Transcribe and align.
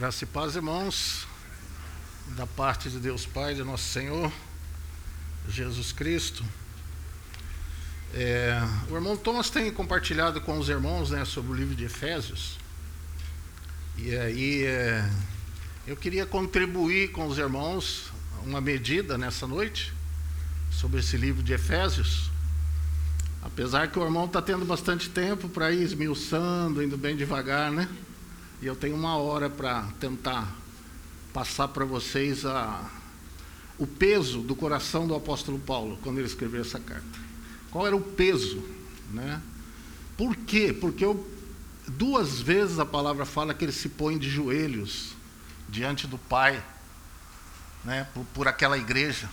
Graça 0.00 0.24
e 0.24 0.26
paz, 0.26 0.56
irmãos, 0.56 1.26
da 2.28 2.46
parte 2.46 2.88
de 2.88 2.98
Deus 2.98 3.26
Pai, 3.26 3.54
de 3.54 3.62
nosso 3.62 3.84
Senhor, 3.84 4.32
Jesus 5.46 5.92
Cristo. 5.92 6.42
É, 8.14 8.58
o 8.88 8.94
irmão 8.94 9.14
Thomas 9.14 9.50
tem 9.50 9.70
compartilhado 9.70 10.40
com 10.40 10.58
os 10.58 10.70
irmãos 10.70 11.10
né, 11.10 11.26
sobre 11.26 11.52
o 11.52 11.54
livro 11.54 11.74
de 11.74 11.84
Efésios. 11.84 12.58
E 13.98 14.16
aí 14.16 14.62
é, 14.62 15.06
eu 15.86 15.94
queria 15.98 16.24
contribuir 16.24 17.12
com 17.12 17.26
os 17.26 17.36
irmãos 17.36 18.10
uma 18.42 18.58
medida 18.58 19.18
nessa 19.18 19.46
noite 19.46 19.92
sobre 20.72 21.00
esse 21.00 21.18
livro 21.18 21.42
de 21.42 21.52
Efésios. 21.52 22.30
Apesar 23.42 23.88
que 23.88 23.98
o 23.98 24.02
irmão 24.02 24.24
está 24.24 24.40
tendo 24.40 24.64
bastante 24.64 25.10
tempo 25.10 25.46
para 25.46 25.70
ir 25.70 25.82
esmiuçando, 25.82 26.82
indo 26.82 26.96
bem 26.96 27.14
devagar, 27.14 27.70
né? 27.70 27.86
E 28.62 28.66
eu 28.66 28.76
tenho 28.76 28.94
uma 28.94 29.16
hora 29.16 29.48
para 29.48 29.84
tentar 29.98 30.46
passar 31.32 31.68
para 31.68 31.84
vocês 31.84 32.44
a, 32.44 32.90
o 33.78 33.86
peso 33.86 34.42
do 34.42 34.54
coração 34.54 35.06
do 35.06 35.14
apóstolo 35.14 35.58
Paulo 35.58 35.98
quando 36.02 36.18
ele 36.18 36.26
escreveu 36.26 36.60
essa 36.60 36.78
carta. 36.78 37.18
Qual 37.70 37.86
era 37.86 37.96
o 37.96 38.00
peso? 38.00 38.62
Né? 39.10 39.40
Por 40.14 40.36
quê? 40.36 40.76
Porque 40.78 41.02
eu, 41.02 41.26
duas 41.88 42.40
vezes 42.40 42.78
a 42.78 42.84
palavra 42.84 43.24
fala 43.24 43.54
que 43.54 43.64
ele 43.64 43.72
se 43.72 43.88
põe 43.88 44.18
de 44.18 44.28
joelhos 44.28 45.14
diante 45.66 46.06
do 46.06 46.18
Pai, 46.18 46.62
né, 47.82 48.06
por, 48.12 48.24
por 48.34 48.48
aquela 48.48 48.76
igreja. 48.76 49.30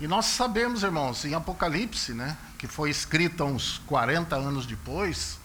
E 0.00 0.06
nós 0.06 0.26
sabemos, 0.26 0.84
irmãos, 0.84 1.24
em 1.24 1.34
Apocalipse, 1.34 2.12
né, 2.12 2.38
que 2.56 2.68
foi 2.68 2.90
escrita 2.90 3.42
uns 3.42 3.78
40 3.86 4.36
anos 4.36 4.66
depois, 4.66 5.40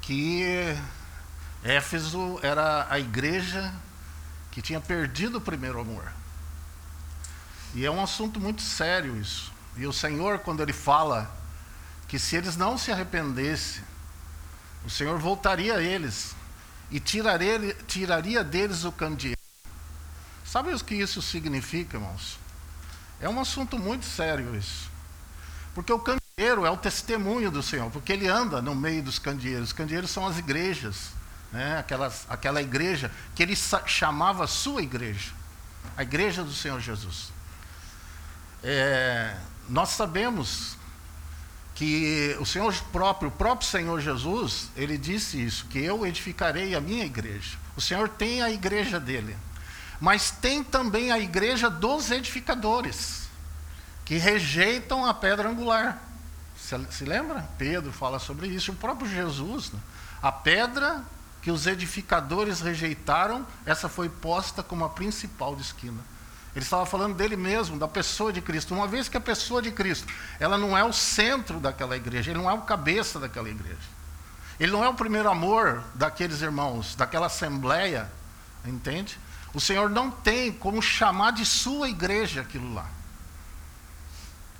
que 0.00 0.42
Éfeso 1.66 2.38
era 2.44 2.86
a 2.88 2.96
igreja 3.00 3.74
que 4.52 4.62
tinha 4.62 4.80
perdido 4.80 5.38
o 5.38 5.40
primeiro 5.40 5.80
amor. 5.80 6.12
E 7.74 7.84
é 7.84 7.90
um 7.90 8.00
assunto 8.00 8.38
muito 8.38 8.62
sério 8.62 9.16
isso. 9.16 9.52
E 9.76 9.84
o 9.84 9.92
Senhor, 9.92 10.38
quando 10.38 10.62
Ele 10.62 10.72
fala 10.72 11.28
que 12.06 12.20
se 12.20 12.36
eles 12.36 12.56
não 12.56 12.78
se 12.78 12.92
arrependessem, 12.92 13.82
o 14.84 14.90
Senhor 14.90 15.18
voltaria 15.18 15.74
a 15.74 15.82
eles 15.82 16.36
e 16.88 17.00
tiraria, 17.00 17.74
tiraria 17.88 18.44
deles 18.44 18.84
o 18.84 18.92
candeeiro. 18.92 19.40
Sabe 20.44 20.72
o 20.72 20.78
que 20.78 20.94
isso 20.94 21.20
significa, 21.20 21.96
irmãos? 21.96 22.38
É 23.20 23.28
um 23.28 23.40
assunto 23.40 23.76
muito 23.76 24.06
sério 24.06 24.54
isso. 24.54 24.88
Porque 25.74 25.92
o 25.92 25.98
candeeiro 25.98 26.64
é 26.64 26.70
o 26.70 26.76
testemunho 26.76 27.50
do 27.50 27.60
Senhor, 27.60 27.90
porque 27.90 28.12
ele 28.12 28.28
anda 28.28 28.62
no 28.62 28.72
meio 28.72 29.02
dos 29.02 29.18
candeeiros. 29.18 29.70
Os 29.70 29.72
candeeiros 29.72 30.10
são 30.12 30.24
as 30.24 30.38
igrejas 30.38 31.15
né, 31.56 31.82
aquela 32.28 32.60
igreja 32.60 33.10
que 33.34 33.42
ele 33.42 33.56
chamava 33.86 34.46
sua 34.46 34.82
igreja, 34.82 35.32
a 35.96 36.02
igreja 36.02 36.44
do 36.44 36.52
Senhor 36.52 36.78
Jesus. 36.80 37.32
É, 38.62 39.34
nós 39.66 39.88
sabemos 39.88 40.76
que 41.74 42.36
o 42.38 42.44
Senhor 42.44 42.74
próprio, 42.92 43.30
o 43.30 43.32
próprio 43.32 43.66
Senhor 43.66 43.98
Jesus, 44.02 44.68
ele 44.76 44.98
disse 44.98 45.42
isso, 45.42 45.64
que 45.66 45.78
eu 45.78 46.06
edificarei 46.06 46.74
a 46.74 46.80
minha 46.80 47.06
igreja. 47.06 47.56
O 47.74 47.80
Senhor 47.80 48.06
tem 48.06 48.42
a 48.42 48.50
igreja 48.50 49.00
dele, 49.00 49.34
mas 49.98 50.30
tem 50.30 50.62
também 50.62 51.10
a 51.10 51.18
igreja 51.18 51.70
dos 51.70 52.10
edificadores, 52.10 53.30
que 54.04 54.18
rejeitam 54.18 55.06
a 55.06 55.14
pedra 55.14 55.48
angular. 55.48 56.02
Se, 56.58 56.78
se 56.90 57.04
lembra? 57.06 57.48
Pedro 57.56 57.92
fala 57.92 58.18
sobre 58.18 58.46
isso, 58.48 58.72
o 58.72 58.76
próprio 58.76 59.08
Jesus. 59.08 59.72
Né? 59.72 59.80
A 60.22 60.30
pedra 60.30 61.02
que 61.46 61.50
os 61.52 61.64
edificadores 61.64 62.60
rejeitaram, 62.60 63.46
essa 63.64 63.88
foi 63.88 64.08
posta 64.08 64.64
como 64.64 64.84
a 64.84 64.88
principal 64.88 65.54
de 65.54 65.62
esquina. 65.62 66.00
Ele 66.56 66.64
estava 66.64 66.84
falando 66.84 67.14
dele 67.14 67.36
mesmo, 67.36 67.78
da 67.78 67.86
pessoa 67.86 68.32
de 68.32 68.40
Cristo. 68.40 68.74
Uma 68.74 68.88
vez 68.88 69.08
que 69.08 69.16
a 69.16 69.20
pessoa 69.20 69.62
de 69.62 69.70
Cristo, 69.70 70.12
ela 70.40 70.58
não 70.58 70.76
é 70.76 70.82
o 70.82 70.92
centro 70.92 71.60
daquela 71.60 71.96
igreja, 71.96 72.32
ele 72.32 72.40
não 72.40 72.50
é 72.50 72.52
o 72.52 72.62
cabeça 72.62 73.20
daquela 73.20 73.48
igreja. 73.48 73.78
Ele 74.58 74.72
não 74.72 74.82
é 74.82 74.88
o 74.88 74.94
primeiro 74.94 75.30
amor 75.30 75.84
daqueles 75.94 76.42
irmãos, 76.42 76.96
daquela 76.96 77.26
assembleia, 77.26 78.10
entende? 78.64 79.16
O 79.54 79.60
Senhor 79.60 79.88
não 79.88 80.10
tem 80.10 80.50
como 80.50 80.82
chamar 80.82 81.30
de 81.30 81.46
sua 81.46 81.88
igreja 81.88 82.40
aquilo 82.40 82.74
lá. 82.74 82.90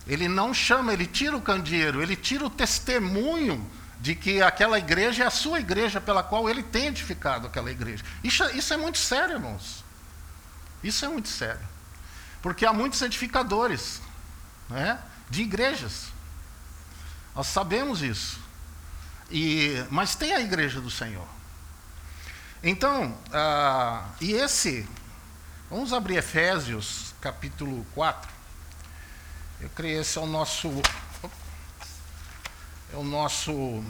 Ele 0.07 0.29
não 0.29 0.55
chama, 0.55 0.93
ele 0.93 1.05
tira 1.05 1.37
o 1.37 1.43
candeeiro, 1.43 2.01
ele 2.01 2.15
tira 2.15 2.47
o 2.47 2.51
testemunho 2.51 3.69
de 4.01 4.15
que 4.15 4.43
aquela 4.43 4.79
igreja 4.79 5.25
é 5.25 5.27
a 5.27 5.31
sua 5.31 5.61
igreja 5.61 6.01
pela 6.01 6.23
qual 6.23 6.49
ele 6.49 6.63
tem 6.63 6.87
edificado 6.87 7.47
aquela 7.47 7.71
igreja. 7.71 8.05
Isso, 8.23 8.45
isso 8.51 8.73
é 8.73 8.77
muito 8.77 8.99
sério, 8.99 9.35
irmãos. 9.35 9.85
Isso 10.83 11.05
é 11.05 11.09
muito 11.09 11.29
sério. 11.29 11.67
Porque 12.43 12.67
há 12.67 12.73
muitos 12.73 13.01
edificadores 13.03 14.01
né, 14.69 14.99
de 15.31 15.43
igrejas. 15.43 16.09
Nós 17.35 17.47
sabemos 17.47 18.03
isso. 18.03 18.39
E, 19.31 19.85
mas 19.91 20.15
tem 20.15 20.33
a 20.33 20.41
igreja 20.41 20.81
do 20.81 20.91
Senhor. 20.91 21.27
Então, 22.63 23.17
ah, 23.33 24.05
e 24.21 24.33
esse, 24.33 24.89
vamos 25.71 25.93
abrir 25.93 26.17
Efésios 26.17 27.15
capítulo 27.21 27.87
4. 27.95 28.31
Eu 29.61 29.71
creio 29.71 30.01
esse 30.01 30.19
é 30.19 30.21
o 30.21 30.27
nosso 30.27 30.71
é 32.93 32.97
o 32.97 33.03
nosso 33.03 33.83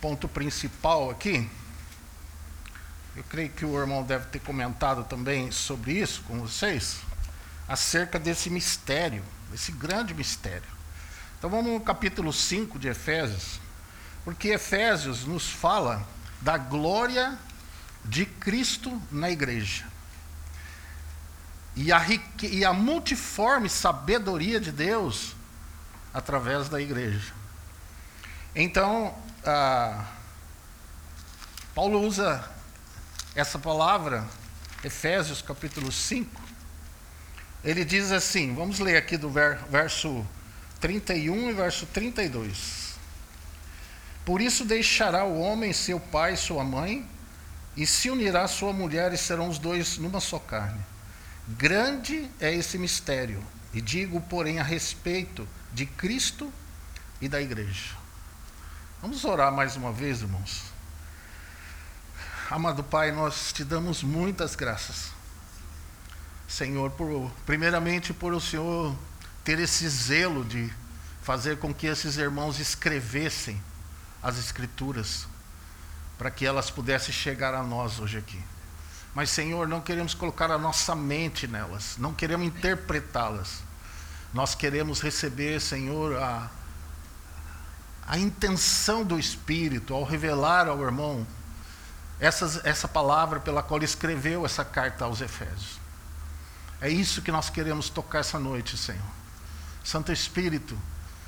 ponto 0.00 0.28
principal 0.28 1.10
aqui. 1.10 1.48
Eu 3.14 3.24
creio 3.24 3.50
que 3.50 3.64
o 3.64 3.78
irmão 3.78 4.02
deve 4.02 4.26
ter 4.26 4.40
comentado 4.40 5.04
também 5.04 5.50
sobre 5.50 5.92
isso 5.92 6.22
com 6.22 6.40
vocês, 6.40 7.00
acerca 7.68 8.18
desse 8.18 8.50
mistério, 8.50 9.22
esse 9.54 9.72
grande 9.72 10.14
mistério. 10.14 10.68
Então 11.38 11.50
vamos 11.50 11.72
no 11.72 11.80
capítulo 11.80 12.32
5 12.32 12.78
de 12.78 12.88
Efésios, 12.88 13.60
porque 14.24 14.48
Efésios 14.48 15.24
nos 15.24 15.48
fala 15.48 16.06
da 16.40 16.56
glória 16.56 17.38
de 18.04 18.26
Cristo 18.26 19.00
na 19.10 19.30
igreja. 19.30 19.84
E 21.76 21.92
a, 21.92 22.04
e 22.42 22.64
a 22.64 22.72
multiforme 22.72 23.68
sabedoria 23.68 24.60
de 24.60 24.72
Deus 24.72 25.34
através 26.12 26.68
da 26.68 26.80
igreja. 26.80 27.32
Então, 28.54 29.14
ah, 29.44 30.04
Paulo 31.74 32.00
usa 32.00 32.44
essa 33.34 33.58
palavra, 33.58 34.26
Efésios 34.82 35.40
capítulo 35.40 35.92
5. 35.92 36.42
Ele 37.62 37.84
diz 37.84 38.10
assim, 38.10 38.54
vamos 38.54 38.78
ler 38.78 38.96
aqui 38.96 39.16
do 39.16 39.30
verso 39.30 40.26
31 40.80 41.50
e 41.50 41.52
verso 41.52 41.86
32. 41.86 42.94
Por 44.24 44.40
isso 44.40 44.64
deixará 44.64 45.24
o 45.24 45.38
homem 45.38 45.72
seu 45.72 46.00
pai 46.00 46.34
e 46.34 46.36
sua 46.36 46.64
mãe, 46.64 47.06
e 47.76 47.86
se 47.86 48.10
unirá 48.10 48.48
sua 48.48 48.72
mulher, 48.72 49.12
e 49.12 49.18
serão 49.18 49.48
os 49.48 49.58
dois 49.58 49.96
numa 49.98 50.20
só 50.20 50.38
carne. 50.38 50.80
Grande 51.48 52.30
é 52.40 52.52
esse 52.52 52.78
mistério, 52.78 53.42
e 53.72 53.80
digo, 53.80 54.20
porém, 54.22 54.58
a 54.58 54.62
respeito 54.62 55.46
de 55.72 55.86
Cristo 55.86 56.52
e 57.20 57.28
da 57.28 57.40
igreja. 57.40 57.94
Vamos 59.00 59.24
orar 59.24 59.52
mais 59.52 59.76
uma 59.76 59.92
vez, 59.92 60.20
irmãos. 60.20 60.62
Amado 62.50 62.82
Pai, 62.82 63.12
nós 63.12 63.52
te 63.52 63.64
damos 63.64 64.02
muitas 64.02 64.54
graças. 64.54 65.12
Senhor, 66.48 66.90
por, 66.90 67.30
primeiramente 67.46 68.12
por 68.12 68.32
o 68.32 68.40
Senhor 68.40 68.96
ter 69.44 69.58
esse 69.58 69.88
zelo 69.88 70.44
de 70.44 70.70
fazer 71.22 71.58
com 71.58 71.72
que 71.72 71.86
esses 71.86 72.16
irmãos 72.16 72.58
escrevessem 72.58 73.62
as 74.22 74.36
Escrituras, 74.38 75.26
para 76.18 76.30
que 76.30 76.44
elas 76.44 76.70
pudessem 76.70 77.14
chegar 77.14 77.54
a 77.54 77.62
nós 77.62 78.00
hoje 78.00 78.18
aqui. 78.18 78.42
Mas, 79.14 79.30
Senhor, 79.30 79.66
não 79.66 79.80
queremos 79.80 80.12
colocar 80.12 80.50
a 80.50 80.58
nossa 80.58 80.94
mente 80.94 81.46
nelas, 81.46 81.96
não 81.98 82.12
queremos 82.12 82.46
interpretá-las 82.46 83.62
nós 84.32 84.54
queremos 84.54 85.00
receber, 85.00 85.60
Senhor, 85.60 86.16
a, 86.16 86.50
a 88.06 88.18
intenção 88.18 89.04
do 89.04 89.18
Espírito 89.18 89.92
ao 89.94 90.04
revelar 90.04 90.68
ao 90.68 90.80
irmão 90.82 91.26
essa, 92.18 92.60
essa 92.64 92.86
palavra 92.86 93.40
pela 93.40 93.62
qual 93.62 93.78
ele 93.78 93.86
escreveu 93.86 94.44
essa 94.44 94.64
carta 94.64 95.04
aos 95.04 95.20
Efésios. 95.20 95.80
É 96.80 96.88
isso 96.88 97.22
que 97.22 97.32
nós 97.32 97.50
queremos 97.50 97.90
tocar 97.90 98.20
essa 98.20 98.38
noite, 98.38 98.76
Senhor. 98.76 99.02
Santo 99.82 100.12
Espírito, 100.12 100.78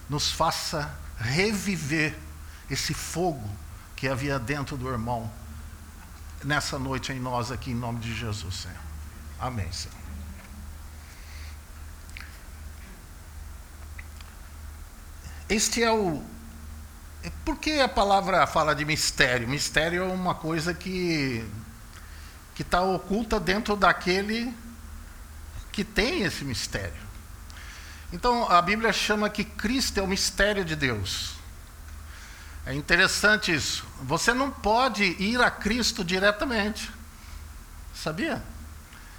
nos 0.09 0.31
faça 0.31 0.95
reviver 1.19 2.19
esse 2.71 2.95
fogo 2.95 3.49
que 3.97 4.09
havia 4.09 4.39
dentro 4.39 4.77
do 4.77 4.89
irmão 4.89 5.31
nessa 6.45 6.79
noite 6.79 7.13
em 7.13 7.21
nós 7.21 7.51
aqui, 7.51 7.71
em 7.71 7.75
nome 7.75 8.01
de 8.01 8.15
Jesus, 8.15 8.55
Senhor. 8.55 8.77
Amém, 9.39 9.71
Senhor. 9.73 10.02
Este 15.53 15.83
é 15.83 15.93
o 15.93 16.23
por 17.45 17.59
que 17.59 17.79
a 17.79 17.87
palavra 17.87 18.47
fala 18.47 18.75
de 18.75 18.87
mistério? 18.87 19.47
Mistério 19.47 20.03
é 20.03 20.07
uma 20.07 20.35
coisa 20.35 20.73
que 20.73 21.47
que 22.55 22.63
está 22.63 22.81
oculta 22.81 23.39
dentro 23.39 23.77
daquele 23.77 24.51
que 25.71 25.85
tem 25.85 26.23
esse 26.23 26.43
mistério. 26.43 27.03
Então 28.11 28.51
a 28.51 28.63
Bíblia 28.63 28.95
chama 28.95 29.29
que 29.29 29.45
Cristo 29.45 30.01
é 30.01 30.03
o 30.03 30.07
mistério 30.07 30.65
de 30.65 30.75
Deus. 30.75 31.35
É 32.65 32.73
interessante 32.73 33.55
isso. 33.55 33.85
Você 34.05 34.33
não 34.33 34.51
pode 34.51 35.05
ir 35.05 35.39
a 35.43 35.51
Cristo 35.51 36.03
diretamente. 36.03 36.91
Sabia? 37.95 38.43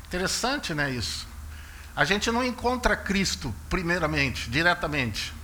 Interessante, 0.08 0.74
né, 0.74 0.90
isso? 0.90 1.28
A 1.96 2.04
gente 2.06 2.32
não 2.32 2.44
encontra 2.44 2.96
Cristo 2.96 3.54
primeiramente, 3.70 4.50
diretamente. 4.50 5.43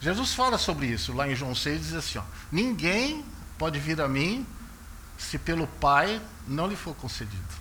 Jesus 0.00 0.32
fala 0.32 0.56
sobre 0.56 0.86
isso 0.86 1.12
lá 1.12 1.28
em 1.28 1.34
João 1.34 1.54
6, 1.54 1.80
diz 1.80 1.94
assim: 1.94 2.18
ó, 2.18 2.22
ninguém 2.50 3.24
pode 3.58 3.78
vir 3.78 4.00
a 4.00 4.08
mim 4.08 4.46
se 5.18 5.38
pelo 5.38 5.66
Pai 5.66 6.20
não 6.48 6.66
lhe 6.66 6.76
for 6.76 6.94
concedido. 6.94 7.60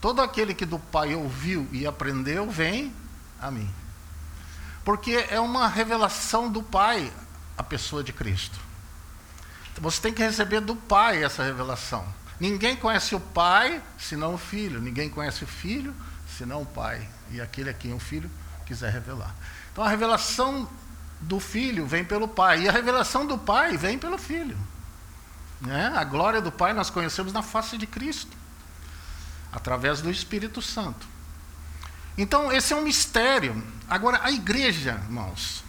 Todo 0.00 0.22
aquele 0.22 0.54
que 0.54 0.64
do 0.64 0.78
Pai 0.78 1.14
ouviu 1.14 1.68
e 1.72 1.86
aprendeu, 1.86 2.48
vem 2.48 2.94
a 3.40 3.50
mim. 3.50 3.68
Porque 4.84 5.26
é 5.28 5.38
uma 5.38 5.68
revelação 5.68 6.50
do 6.50 6.62
Pai 6.62 7.12
a 7.58 7.62
pessoa 7.62 8.02
de 8.02 8.12
Cristo. 8.12 8.58
Você 9.80 10.00
tem 10.00 10.12
que 10.12 10.22
receber 10.22 10.60
do 10.60 10.76
Pai 10.76 11.24
essa 11.24 11.42
revelação. 11.42 12.06
Ninguém 12.38 12.76
conhece 12.76 13.14
o 13.14 13.20
Pai 13.20 13.82
senão 13.98 14.34
o 14.34 14.38
Filho. 14.38 14.80
Ninguém 14.80 15.08
conhece 15.08 15.44
o 15.44 15.46
Filho 15.46 15.94
senão 16.38 16.62
o 16.62 16.66
Pai. 16.66 17.06
E 17.30 17.40
aquele 17.40 17.70
a 17.70 17.74
quem 17.74 17.92
o 17.92 17.98
Filho 17.98 18.30
quiser 18.64 18.92
revelar. 18.92 19.34
Então 19.72 19.84
a 19.84 19.88
revelação 19.88 20.68
do 21.20 21.38
Filho 21.38 21.86
vem 21.86 22.04
pelo 22.04 22.26
Pai. 22.26 22.62
E 22.62 22.68
a 22.68 22.72
revelação 22.72 23.26
do 23.26 23.36
Pai 23.36 23.76
vem 23.76 23.98
pelo 23.98 24.18
Filho. 24.18 24.56
Né? 25.60 25.92
A 25.94 26.04
glória 26.04 26.40
do 26.40 26.50
Pai 26.50 26.72
nós 26.72 26.88
conhecemos 26.88 27.32
na 27.32 27.42
face 27.42 27.76
de 27.76 27.86
Cristo, 27.86 28.36
através 29.52 30.00
do 30.00 30.10
Espírito 30.10 30.62
Santo. 30.62 31.06
Então, 32.16 32.50
esse 32.50 32.72
é 32.72 32.76
um 32.76 32.82
mistério. 32.82 33.62
Agora, 33.88 34.20
a 34.22 34.30
igreja, 34.30 35.00
irmãos, 35.04 35.62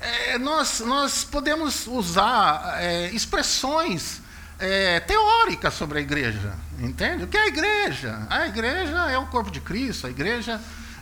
é, 0.00 0.38
nós, 0.38 0.80
nós 0.80 1.24
podemos 1.24 1.86
usar 1.86 2.76
é, 2.78 3.10
expressões 3.10 4.22
é, 4.58 5.00
teóricas 5.00 5.74
sobre 5.74 5.98
a 5.98 6.00
igreja, 6.00 6.54
entende? 6.78 7.24
O 7.24 7.28
que 7.28 7.36
é 7.36 7.42
a 7.42 7.46
igreja? 7.46 8.26
A 8.30 8.46
igreja 8.46 9.10
é 9.10 9.18
o 9.18 9.26
corpo 9.26 9.50
de 9.50 9.60
Cristo, 9.60 10.06
a 10.06 10.10
igreja 10.10 10.60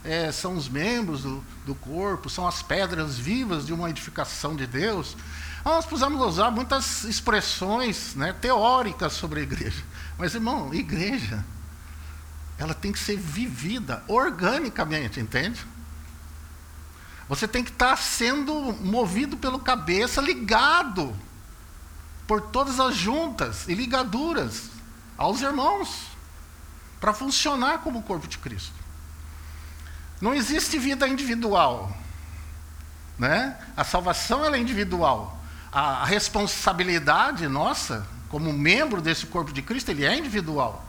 é, 0.09 0.33
são 0.33 0.57
os 0.57 0.71
membros 0.71 1.23
do, 1.23 1.45
do 1.67 1.75
corpo, 1.75 2.31
são 2.31 2.49
as 2.49 2.63
pedras 2.63 3.19
vivas 3.19 3.67
de 3.67 3.75
uma 3.75 3.91
edificação 3.91 4.57
de 4.57 4.67
Deus. 4.67 5.15
Nós 5.63 5.85
precisamos 5.85 6.19
usar 6.27 6.51
muitas 6.51 7.05
expressões 7.05 8.15
né, 8.15 8.33
teóricas 8.33 9.13
sobre 9.13 9.41
a 9.41 9.43
igreja. 9.43 9.85
Mas, 10.17 10.35
irmão, 10.35 10.73
igreja, 10.73 11.45
ela 12.57 12.73
tem 12.73 12.91
que 12.91 12.99
ser 12.99 13.19
vivida 13.19 14.03
organicamente, 14.09 15.21
entende? 15.21 15.61
Você 17.29 17.47
tem 17.47 17.63
que 17.63 17.71
estar 17.71 17.99
sendo 17.99 18.73
movido 18.81 19.37
pelo 19.37 19.59
cabeça, 19.59 20.23
ligado 20.23 21.15
por 22.27 22.41
todas 22.41 22.81
as 22.81 22.97
juntas 22.97 23.69
e 23.69 23.75
ligaduras 23.75 24.71
aos 25.19 25.43
irmãos, 25.43 26.07
para 26.99 27.13
funcionar 27.13 27.81
como 27.81 27.99
o 27.99 28.03
corpo 28.03 28.27
de 28.27 28.39
Cristo. 28.39 28.88
Não 30.21 30.35
existe 30.35 30.79
vida 30.79 31.07
individual. 31.09 31.97
Né? 33.19 33.57
A 33.77 33.85
salvação 33.85 34.45
é 34.45 34.59
individual 34.59 35.39
a 35.73 36.05
responsabilidade 36.05 37.47
nossa, 37.47 38.07
como 38.29 38.53
membro 38.53 39.01
desse 39.01 39.27
corpo 39.27 39.53
de 39.53 39.63
Cristo, 39.63 39.91
ele 39.91 40.05
é 40.05 40.17
individual. 40.17 40.85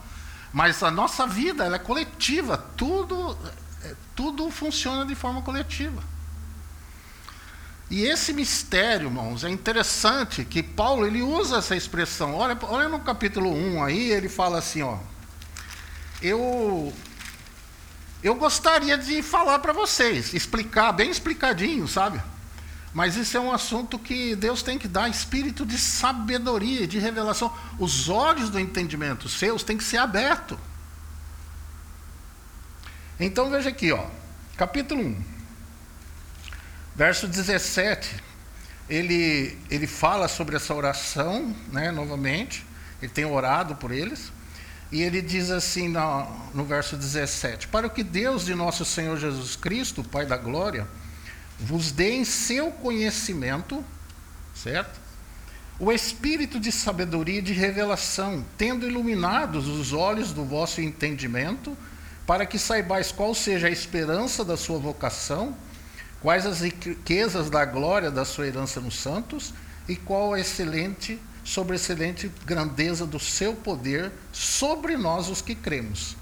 Mas 0.52 0.82
a 0.82 0.90
nossa 0.90 1.28
vida 1.28 1.66
é 1.66 1.80
coletiva, 1.80 2.58
tudo, 2.76 3.38
é, 3.84 3.94
tudo 4.16 4.50
funciona 4.50 5.06
de 5.06 5.16
forma 5.16 5.42
coletiva. 5.42 6.02
E 7.90 8.04
esse 8.04 8.34
mistério, 8.34 9.08
irmãos, 9.08 9.44
é 9.44 9.50
interessante 9.50 10.46
que 10.46 10.62
Paulo 10.62 11.06
ele 11.06 11.22
usa 11.22 11.58
essa 11.58 11.76
expressão. 11.76 12.36
Olha, 12.36 12.58
olha 12.62 12.88
no 12.88 13.00
capítulo 13.00 13.52
1 13.52 13.84
aí, 13.84 14.12
ele 14.12 14.30
fala 14.30 14.60
assim, 14.60 14.82
ó. 14.82 14.98
Eu 16.22 16.94
eu 18.22 18.36
gostaria 18.36 18.98
de 18.98 19.22
falar 19.22 19.60
para 19.60 19.72
vocês, 19.72 20.34
explicar 20.34 20.92
bem 20.92 21.10
explicadinho, 21.10 21.88
sabe? 21.88 22.22
Mas 22.94 23.16
isso 23.16 23.38
é 23.38 23.40
um 23.40 23.52
assunto 23.52 24.00
que 24.00 24.36
Deus 24.36 24.64
tem 24.64 24.78
que 24.78 24.88
dar 24.88 25.10
espírito 25.10 25.66
de 25.66 25.78
sabedoria, 25.78 26.88
de 26.88 26.98
revelação. 26.98 27.56
Os 27.78 28.10
olhos 28.10 28.50
do 28.50 28.60
entendimento 28.60 29.30
seus 29.30 29.64
têm 29.64 29.78
que 29.78 29.84
ser 29.84 29.98
abertos. 29.98 30.58
Então 33.20 33.50
veja 33.50 33.70
aqui, 33.70 33.92
ó, 33.92 34.06
capítulo 34.58 35.02
1, 35.02 35.24
verso 36.96 37.28
17. 37.28 38.24
Ele, 38.90 39.58
ele 39.70 39.86
fala 39.86 40.28
sobre 40.28 40.56
essa 40.56 40.74
oração, 40.74 41.56
né, 41.72 41.92
novamente. 41.92 42.66
Ele 43.02 43.12
tem 43.12 43.24
orado 43.24 43.76
por 43.76 43.92
eles. 43.92 44.32
E 44.92 45.02
ele 45.02 45.22
diz 45.22 45.52
assim 45.52 45.88
no, 45.88 46.28
no 46.54 46.66
verso 46.66 46.98
17: 46.98 47.68
Para 47.68 47.90
que 47.90 48.04
Deus 48.04 48.46
de 48.46 48.56
nosso 48.56 48.84
Senhor 48.84 49.18
Jesus 49.18 49.56
Cristo, 49.56 50.04
Pai 50.04 50.26
da 50.26 50.36
Glória, 50.36 50.88
vos 51.60 51.92
dê 51.92 52.14
em 52.14 52.26
seu 52.26 52.72
conhecimento, 52.72 53.84
certo? 54.56 55.00
O 55.80 55.92
espírito 55.92 56.60
de 56.60 56.72
sabedoria 56.72 57.40
e 57.40 57.42
de 57.42 57.54
revelação, 57.54 58.44
tendo 58.58 58.86
iluminados 58.86 59.68
os 59.68 59.94
olhos 59.94 60.34
do 60.34 60.44
vosso 60.44 60.82
entendimento, 60.82 61.78
para 62.26 62.46
que 62.46 62.60
saibais 62.60 63.12
qual 63.12 63.34
seja 63.34 63.68
a 63.68 63.72
esperança 63.72 64.44
da 64.44 64.58
sua 64.58 64.78
vocação, 64.78 65.56
quais 66.22 66.46
as 66.46 66.62
riquezas 66.62 67.50
da 67.50 67.64
glória 67.64 68.12
da 68.12 68.26
sua 68.26 68.48
herança 68.48 68.82
nos 68.82 68.96
santos, 68.96 69.54
e 69.88 69.96
qual 69.96 70.34
a 70.34 70.40
excelente, 70.40 71.20
sobreexcelente 71.44 72.32
grandeza 72.46 73.06
do 73.06 73.20
seu 73.20 73.56
poder 73.56 74.12
sobre 74.32 74.98
nós 74.98 75.30
os 75.30 75.42
que 75.42 75.56
cremos. 75.56 76.16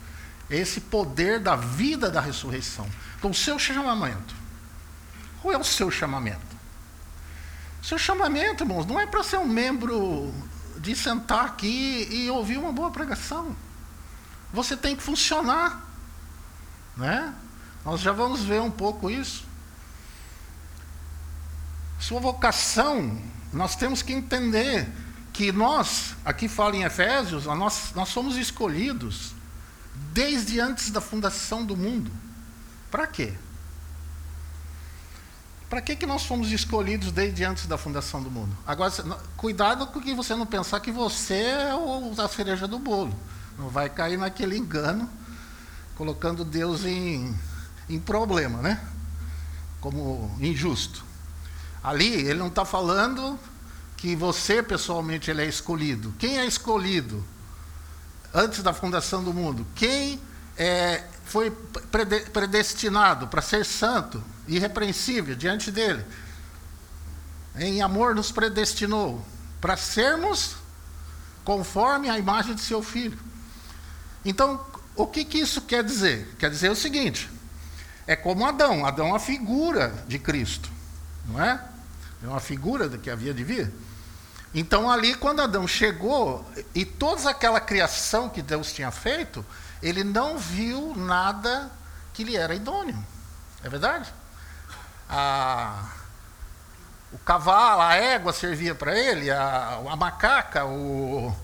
Esse 0.50 0.80
poder 0.80 1.40
da 1.40 1.56
vida 1.56 2.10
da 2.10 2.22
ressurreição, 2.22 2.88
com 3.22 3.30
o 3.30 3.34
seu 3.34 3.60
chamamento 3.60 4.48
qual 5.42 5.54
é 5.54 5.58
o 5.58 5.64
seu 5.64 5.90
chamamento? 5.90 6.58
Seu 7.82 7.98
chamamento, 7.98 8.64
irmãos, 8.64 8.86
não 8.86 9.00
é 9.00 9.06
para 9.06 9.24
ser 9.24 9.38
um 9.38 9.48
membro 9.48 10.34
de 10.80 10.96
sentar 10.96 11.46
aqui 11.46 12.08
e 12.12 12.30
ouvir 12.30 12.58
uma 12.58 12.74
boa 12.74 12.92
pregação. 12.92 13.56
Você 14.52 14.76
tem 14.76 14.96
que 14.96 15.02
funcionar. 15.02 15.86
Né? 16.96 17.34
Nós 17.86 18.02
já 18.02 18.12
vamos 18.12 18.44
ver 18.44 18.60
um 18.60 18.72
pouco 18.72 19.10
isso. 19.10 19.46
Sua 22.00 22.20
vocação, 22.20 23.18
nós 23.54 23.76
temos 23.76 24.02
que 24.02 24.12
entender 24.12 24.88
que 25.38 25.52
nós, 25.52 26.16
aqui 26.26 26.48
fala 26.48 26.76
em 26.76 26.82
Efésios, 26.82 27.46
nós, 27.46 27.92
nós 27.94 28.10
somos 28.10 28.38
escolhidos 28.38 29.34
desde 30.12 30.60
antes 30.60 30.90
da 30.90 31.00
fundação 31.00 31.64
do 31.64 31.78
mundo. 31.78 32.12
Para 32.90 33.06
quê? 33.06 33.36
Para 35.70 35.80
que, 35.80 35.96
que 35.96 36.08
nós 36.08 36.26
fomos 36.26 36.52
escolhidos 36.52 37.12
desde 37.12 37.44
antes 37.44 37.68
da 37.68 37.78
fundação 37.78 38.24
do 38.24 38.32
mundo? 38.32 38.58
Agora, 38.66 38.92
cuidado 39.36 39.86
com 39.86 40.02
que 40.02 40.16
você 40.16 40.34
não 40.34 40.48
pensar 40.48 40.80
que 40.80 40.92
você 40.92 41.36
é 41.36 41.76
o, 41.76 42.20
a 42.20 42.28
cereja 42.28 42.68
do 42.68 42.80
bolo. 42.80 43.14
Não 43.60 43.70
vai 43.70 43.92
cair 43.92 44.18
naquele 44.18 44.58
engano, 44.58 45.08
colocando 45.96 46.44
Deus 46.44 46.84
em, 46.84 47.38
em 47.88 48.00
problema, 48.00 48.60
né? 48.64 48.84
Como 49.80 50.36
injusto. 50.40 51.06
Ali, 51.84 52.12
ele 52.12 52.40
não 52.40 52.48
está 52.48 52.66
falando 52.66 53.38
que 53.98 54.16
você, 54.16 54.62
pessoalmente, 54.62 55.30
ele 55.30 55.42
é 55.42 55.46
escolhido. 55.46 56.14
Quem 56.20 56.38
é 56.40 56.46
escolhido 56.46 57.26
antes 58.34 58.62
da 58.62 58.72
fundação 58.72 59.24
do 59.24 59.34
mundo? 59.34 59.66
Quem 59.76 60.22
é, 60.56 61.04
foi 61.26 61.52
predestinado 62.32 63.28
para 63.28 63.42
ser 63.42 63.66
santo, 63.66 64.24
irrepreensível 64.48 65.36
diante 65.36 65.72
dele. 65.72 66.06
Em 67.56 67.82
amor 67.82 68.14
nos 68.14 68.32
predestinou 68.32 69.26
para 69.60 69.76
sermos 69.76 70.56
conforme 71.44 72.08
a 72.10 72.20
imagem 72.20 72.54
de 72.54 72.62
seu 72.62 72.84
filho. 72.84 73.18
Então, 74.24 74.64
o 74.96 75.08
que, 75.08 75.26
que 75.26 75.40
isso 75.40 75.62
quer 75.62 75.84
dizer? 75.84 76.36
Quer 76.38 76.50
dizer 76.52 76.70
o 76.70 76.76
seguinte: 76.76 77.30
é 78.06 78.16
como 78.16 78.46
Adão. 78.46 78.86
Adão 78.86 79.08
é 79.08 79.10
uma 79.10 79.20
figura 79.20 80.06
de 80.08 80.20
Cristo, 80.20 80.70
não 81.26 81.44
é? 81.44 81.62
É 82.24 82.28
uma 82.28 82.40
figura 82.40 82.90
do 82.90 82.98
que 82.98 83.10
havia 83.10 83.34
de 83.34 83.44
vir. 83.44 83.72
Então, 84.54 84.90
ali, 84.90 85.14
quando 85.14 85.42
Adão 85.42 85.68
chegou, 85.68 86.46
e 86.74 86.84
toda 86.86 87.30
aquela 87.30 87.60
criação 87.60 88.30
que 88.30 88.42
Deus 88.42 88.72
tinha 88.72 88.90
feito, 88.92 89.46
ele 89.82 90.04
não 90.04 90.38
viu 90.38 90.96
nada 90.96 91.72
que 92.14 92.24
lhe 92.24 92.36
era 92.36 92.56
idôneo. 92.56 92.98
É 93.64 93.70
verdade? 93.70 94.12
A, 95.10 95.92
o 97.12 97.18
cavalo, 97.20 97.82
a 97.82 97.96
égua 97.96 98.34
servia 98.34 98.74
para 98.74 98.98
ele, 98.98 99.30
a, 99.30 99.80
a 99.90 99.96
macaca, 99.96 100.66
o, 100.66 101.36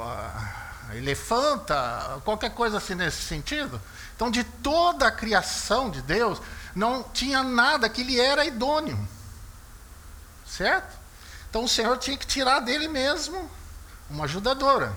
a, 0.00 0.88
a 0.90 0.96
elefanta, 0.96 2.20
qualquer 2.24 2.50
coisa 2.50 2.78
assim 2.78 2.94
nesse 2.94 3.22
sentido. 3.22 3.80
Então, 4.16 4.30
de 4.30 4.42
toda 4.42 5.06
a 5.06 5.12
criação 5.12 5.90
de 5.90 6.02
Deus, 6.02 6.40
não 6.74 7.02
tinha 7.02 7.42
nada 7.42 7.88
que 7.88 8.02
lhe 8.02 8.18
era 8.18 8.44
idôneo. 8.44 8.98
Certo? 10.56 10.98
Então, 11.48 11.64
o 11.64 11.68
Senhor 11.68 11.96
tinha 11.96 12.16
que 12.16 12.26
tirar 12.26 12.60
dele 12.60 12.86
mesmo 12.86 13.50
uma 14.10 14.24
ajudadora. 14.24 14.92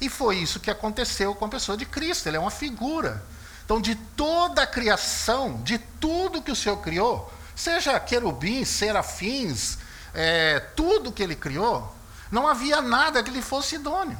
E 0.00 0.08
foi 0.08 0.36
isso 0.36 0.60
que 0.60 0.70
aconteceu 0.70 1.34
com 1.34 1.44
a 1.44 1.48
pessoa 1.48 1.76
de 1.76 1.84
Cristo. 1.84 2.28
Ele 2.28 2.36
é 2.36 2.40
uma 2.40 2.50
figura. 2.50 3.24
Então, 3.64 3.80
de 3.80 3.96
toda 3.96 4.62
a 4.62 4.66
criação, 4.66 5.60
de 5.62 5.78
tudo 5.78 6.40
que 6.40 6.50
o 6.52 6.56
Senhor 6.56 6.76
criou, 6.76 7.32
seja 7.56 7.98
querubins, 7.98 8.68
serafins, 8.68 9.78
é, 10.14 10.60
tudo 10.76 11.10
que 11.10 11.22
ele 11.22 11.34
criou, 11.34 11.92
não 12.30 12.46
havia 12.46 12.80
nada 12.80 13.22
que 13.22 13.30
lhe 13.30 13.42
fosse 13.42 13.74
idôneo. 13.76 14.18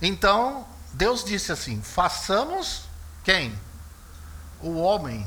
Então, 0.00 0.66
Deus 0.94 1.22
disse 1.22 1.52
assim: 1.52 1.82
façamos 1.82 2.82
quem? 3.22 3.58
O 4.62 4.76
homem, 4.76 5.26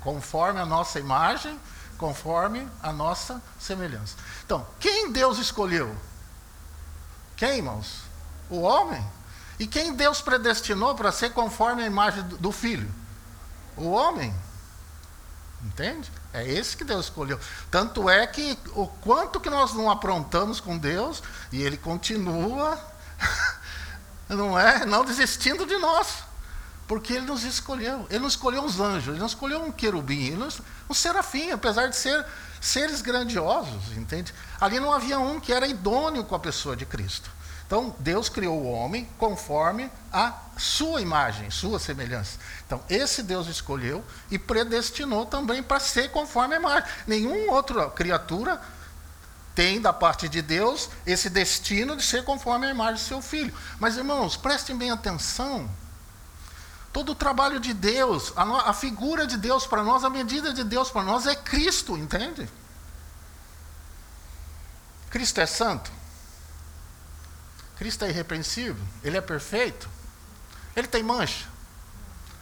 conforme 0.00 0.60
a 0.60 0.66
nossa 0.66 0.98
imagem, 0.98 1.58
conforme 1.96 2.68
a 2.82 2.92
nossa 2.92 3.42
semelhança. 3.58 4.16
Então, 4.44 4.66
quem 4.78 5.12
Deus 5.12 5.38
escolheu? 5.38 5.94
Quem, 7.36 7.58
irmãos? 7.58 8.02
O 8.48 8.60
homem. 8.60 9.04
E 9.58 9.66
quem 9.66 9.94
Deus 9.94 10.20
predestinou 10.20 10.94
para 10.94 11.10
ser 11.12 11.30
conforme 11.30 11.82
a 11.82 11.86
imagem 11.86 12.22
do 12.24 12.52
filho? 12.52 12.90
O 13.76 13.90
homem. 13.90 14.34
Entende? 15.64 16.10
É 16.32 16.46
esse 16.46 16.76
que 16.76 16.84
Deus 16.84 17.06
escolheu. 17.06 17.40
Tanto 17.70 18.08
é 18.08 18.26
que 18.26 18.58
o 18.74 18.86
quanto 18.86 19.40
que 19.40 19.50
nós 19.50 19.72
não 19.72 19.90
aprontamos 19.90 20.60
com 20.60 20.76
Deus 20.76 21.22
e 21.50 21.62
ele 21.62 21.76
continua 21.76 22.78
não 24.28 24.58
é, 24.58 24.84
não 24.84 25.04
desistindo 25.04 25.66
de 25.66 25.76
nós. 25.78 26.25
Porque 26.86 27.14
ele 27.14 27.26
nos 27.26 27.42
escolheu. 27.42 28.06
Ele 28.08 28.20
não 28.20 28.28
escolheu 28.28 28.62
uns 28.62 28.78
anjos, 28.78 29.08
ele 29.08 29.18
não 29.18 29.26
escolheu 29.26 29.62
um 29.62 29.72
querubim, 29.72 30.26
ele 30.26 30.36
não, 30.36 30.48
um 30.88 30.94
serafim, 30.94 31.50
apesar 31.50 31.88
de 31.88 31.96
ser 31.96 32.24
seres 32.60 33.02
grandiosos, 33.02 33.96
entende? 33.96 34.32
Ali 34.60 34.78
não 34.78 34.92
havia 34.92 35.18
um 35.18 35.40
que 35.40 35.52
era 35.52 35.66
idôneo 35.66 36.24
com 36.24 36.34
a 36.34 36.38
pessoa 36.38 36.76
de 36.76 36.86
Cristo. 36.86 37.30
Então, 37.66 37.94
Deus 37.98 38.28
criou 38.28 38.56
o 38.56 38.70
homem 38.70 39.08
conforme 39.18 39.90
a 40.12 40.32
sua 40.56 41.00
imagem, 41.00 41.50
sua 41.50 41.80
semelhança. 41.80 42.38
Então, 42.64 42.80
esse 42.88 43.24
Deus 43.24 43.48
escolheu 43.48 44.04
e 44.30 44.38
predestinou 44.38 45.26
também 45.26 45.62
para 45.62 45.80
ser 45.80 46.10
conforme 46.12 46.54
a 46.54 46.58
imagem. 46.58 46.88
Nenhuma 47.08 47.52
outra 47.52 47.90
criatura 47.90 48.62
tem 49.52 49.80
da 49.80 49.92
parte 49.92 50.28
de 50.28 50.40
Deus 50.40 50.88
esse 51.04 51.28
destino 51.28 51.96
de 51.96 52.04
ser 52.04 52.24
conforme 52.24 52.66
a 52.66 52.70
imagem 52.70 52.94
do 52.94 53.08
seu 53.08 53.20
filho. 53.20 53.52
Mas, 53.80 53.96
irmãos, 53.96 54.36
prestem 54.36 54.76
bem 54.76 54.92
atenção. 54.92 55.68
Todo 56.96 57.12
o 57.12 57.14
trabalho 57.14 57.60
de 57.60 57.74
Deus, 57.74 58.32
a, 58.34 58.70
a 58.70 58.72
figura 58.72 59.26
de 59.26 59.36
Deus 59.36 59.66
para 59.66 59.82
nós, 59.82 60.02
a 60.02 60.08
medida 60.08 60.50
de 60.54 60.64
Deus 60.64 60.90
para 60.90 61.02
nós 61.02 61.26
é 61.26 61.36
Cristo, 61.36 61.94
entende? 61.94 62.48
Cristo 65.10 65.38
é 65.38 65.44
santo. 65.44 65.92
Cristo 67.76 68.06
é 68.06 68.08
irrepreensível, 68.08 68.82
ele 69.04 69.18
é 69.18 69.20
perfeito, 69.20 69.86
ele 70.74 70.86
tem 70.86 71.02
mancha, 71.02 71.44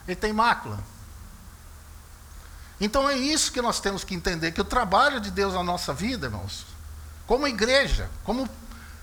ele 0.07 0.15
tem 0.15 0.33
mácula. 0.33 0.79
Então 2.81 3.11
é 3.11 3.17
isso 3.17 3.51
que 3.51 3.61
nós 3.61 3.81
temos 3.81 4.05
que 4.05 4.15
entender: 4.15 4.53
que 4.53 4.61
o 4.61 4.65
trabalho 4.65 5.19
de 5.19 5.33
Deus 5.33 5.53
na 5.53 5.65
nossa 5.65 5.93
vida, 5.93 6.29
irmãos, 6.29 6.65
como 7.27 7.49
igreja, 7.49 8.09
como 8.23 8.49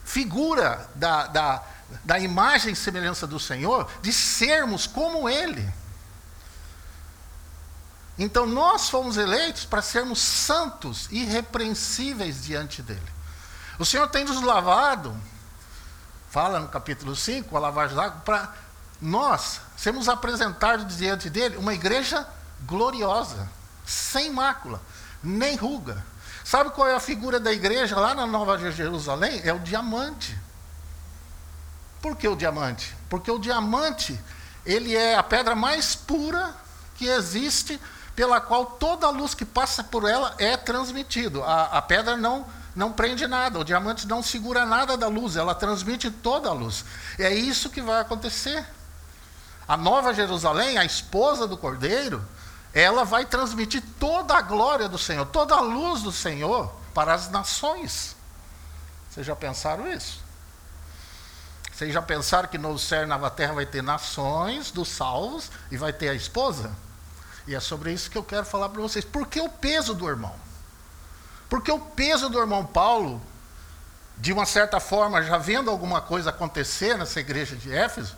figura 0.05 0.89
da, 0.95 1.27
da, 1.27 1.63
da 2.03 2.19
imagem 2.19 2.73
e 2.73 2.75
semelhança 2.75 3.25
do 3.25 3.39
Senhor, 3.39 3.89
de 4.01 4.13
sermos 4.13 4.87
como 4.87 5.29
Ele. 5.29 5.67
Então 8.17 8.45
nós 8.45 8.89
fomos 8.89 9.17
eleitos 9.17 9.65
para 9.65 9.81
sermos 9.81 10.19
santos, 10.19 11.07
irrepreensíveis 11.11 12.43
diante 12.43 12.81
dele. 12.81 13.01
O 13.79 13.85
Senhor 13.85 14.07
tem 14.07 14.23
nos 14.23 14.41
lavado 14.41 15.15
fala 16.31 16.61
no 16.61 16.69
capítulo 16.69 17.13
5, 17.13 17.55
a 17.57 17.59
lavagem 17.59 17.93
d'água, 17.93 18.21
para 18.23 18.53
nós 19.01 19.59
sermos 19.75 20.07
apresentados 20.07 20.95
diante 20.95 21.29
dele 21.29 21.57
uma 21.57 21.73
igreja 21.73 22.25
gloriosa, 22.61 23.49
sem 23.85 24.31
mácula, 24.31 24.81
nem 25.21 25.57
ruga. 25.57 26.01
Sabe 26.45 26.69
qual 26.69 26.87
é 26.87 26.95
a 26.95 27.01
figura 27.01 27.37
da 27.37 27.51
igreja 27.51 27.99
lá 27.99 28.15
na 28.15 28.25
Nova 28.25 28.57
Jerusalém? 28.71 29.41
É 29.43 29.53
o 29.53 29.59
diamante. 29.59 30.37
Por 32.01 32.15
que 32.15 32.27
o 32.27 32.35
diamante? 32.35 32.95
Porque 33.09 33.29
o 33.29 33.37
diamante, 33.37 34.19
ele 34.65 34.95
é 34.95 35.15
a 35.15 35.23
pedra 35.23 35.55
mais 35.55 35.95
pura 35.95 36.55
que 36.95 37.05
existe, 37.05 37.79
pela 38.15 38.41
qual 38.41 38.65
toda 38.65 39.07
a 39.07 39.09
luz 39.09 39.33
que 39.33 39.45
passa 39.45 39.83
por 39.83 40.07
ela 40.07 40.35
é 40.37 40.57
transmitido. 40.57 41.43
A, 41.43 41.77
a 41.77 41.81
pedra 41.81 42.17
não 42.17 42.45
não 42.73 42.91
prende 42.91 43.27
nada, 43.27 43.59
o 43.59 43.65
diamante 43.65 44.07
não 44.07 44.23
segura 44.23 44.65
nada 44.65 44.95
da 44.95 45.07
luz, 45.07 45.35
ela 45.35 45.53
transmite 45.53 46.09
toda 46.09 46.49
a 46.49 46.53
luz. 46.53 46.85
E 47.19 47.23
é 47.23 47.33
isso 47.33 47.69
que 47.69 47.81
vai 47.81 47.99
acontecer. 47.99 48.65
A 49.67 49.75
nova 49.75 50.13
Jerusalém, 50.13 50.77
a 50.77 50.85
esposa 50.85 51.47
do 51.47 51.57
Cordeiro, 51.57 52.25
ela 52.73 53.03
vai 53.03 53.25
transmitir 53.25 53.83
toda 53.99 54.37
a 54.37 54.41
glória 54.41 54.87
do 54.87 54.97
Senhor, 54.97 55.25
toda 55.25 55.55
a 55.55 55.59
luz 55.59 56.01
do 56.01 56.11
Senhor 56.11 56.73
para 56.93 57.13
as 57.13 57.29
nações. 57.29 58.15
Vocês 59.09 59.25
já 59.25 59.35
pensaram 59.35 59.91
isso? 59.91 60.21
Vocês 61.81 61.95
já 61.95 62.01
pensaram 62.03 62.47
que 62.47 62.59
no 62.59 62.77
céu 62.77 63.07
na 63.07 63.27
terra 63.31 63.53
vai 63.53 63.65
ter 63.65 63.81
nações 63.81 64.69
dos 64.69 64.87
salvos 64.87 65.49
e 65.71 65.77
vai 65.77 65.91
ter 65.91 66.09
a 66.09 66.13
esposa? 66.13 66.71
E 67.47 67.55
é 67.55 67.59
sobre 67.59 67.91
isso 67.91 68.11
que 68.11 68.19
eu 68.19 68.23
quero 68.23 68.45
falar 68.45 68.69
para 68.69 68.79
vocês. 68.79 69.03
Por 69.03 69.25
que 69.25 69.41
o 69.41 69.49
peso 69.49 69.95
do 69.95 70.07
irmão? 70.07 70.35
Porque 71.49 71.71
o 71.71 71.79
peso 71.79 72.29
do 72.29 72.37
irmão 72.37 72.63
Paulo, 72.63 73.19
de 74.15 74.31
uma 74.31 74.45
certa 74.45 74.79
forma, 74.79 75.23
já 75.23 75.39
vendo 75.39 75.71
alguma 75.71 75.99
coisa 75.99 76.29
acontecer 76.29 76.95
nessa 76.99 77.19
igreja 77.19 77.55
de 77.55 77.73
Éfeso, 77.73 78.15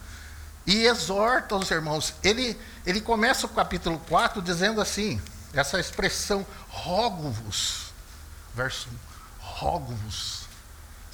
e 0.67 0.85
exorta 0.85 1.55
os 1.55 1.71
irmãos. 1.71 2.15
Ele, 2.21 2.59
ele 2.85 2.99
começa 2.99 3.45
o 3.45 3.49
capítulo 3.49 3.97
4 4.09 4.41
dizendo 4.41 4.81
assim: 4.81 5.21
essa 5.53 5.79
expressão, 5.79 6.45
rogo-vos. 6.67 7.93
Verso 8.53 8.89
1, 8.89 8.91
rogo-vos. 9.39 10.49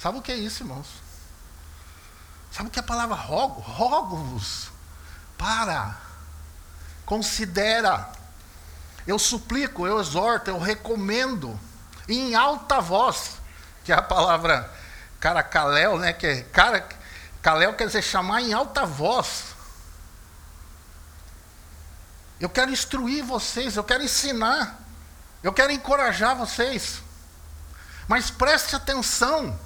Sabe 0.00 0.18
o 0.18 0.20
que 0.20 0.32
é 0.32 0.36
isso, 0.36 0.64
irmãos? 0.64 0.99
Sabe 2.50 2.68
o 2.68 2.70
que 2.72 2.78
é 2.78 2.82
a 2.82 2.86
palavra 2.86 3.14
rogo? 3.14 3.60
Rogo-vos. 3.60 4.70
Para. 5.38 5.96
Considera. 7.06 8.10
Eu 9.06 9.18
suplico, 9.18 9.86
eu 9.86 10.00
exorto, 10.00 10.50
eu 10.50 10.58
recomendo 10.58 11.58
em 12.08 12.34
alta 12.34 12.80
voz, 12.80 13.38
que 13.84 13.92
é 13.92 13.94
a 13.94 14.02
palavra 14.02 14.70
caracaléu, 15.18 15.98
né? 15.98 16.12
Que 16.12 16.26
é, 16.26 16.42
cara, 16.42 16.86
caléu 17.42 17.74
quer 17.74 17.86
dizer 17.86 18.02
chamar 18.02 18.42
em 18.42 18.52
alta 18.52 18.84
voz. 18.84 19.54
Eu 22.38 22.48
quero 22.48 22.70
instruir 22.70 23.24
vocês, 23.24 23.76
eu 23.76 23.84
quero 23.84 24.02
ensinar, 24.02 24.80
eu 25.42 25.52
quero 25.52 25.72
encorajar 25.72 26.34
vocês. 26.36 27.02
Mas 28.08 28.30
preste 28.30 28.74
atenção, 28.74 29.58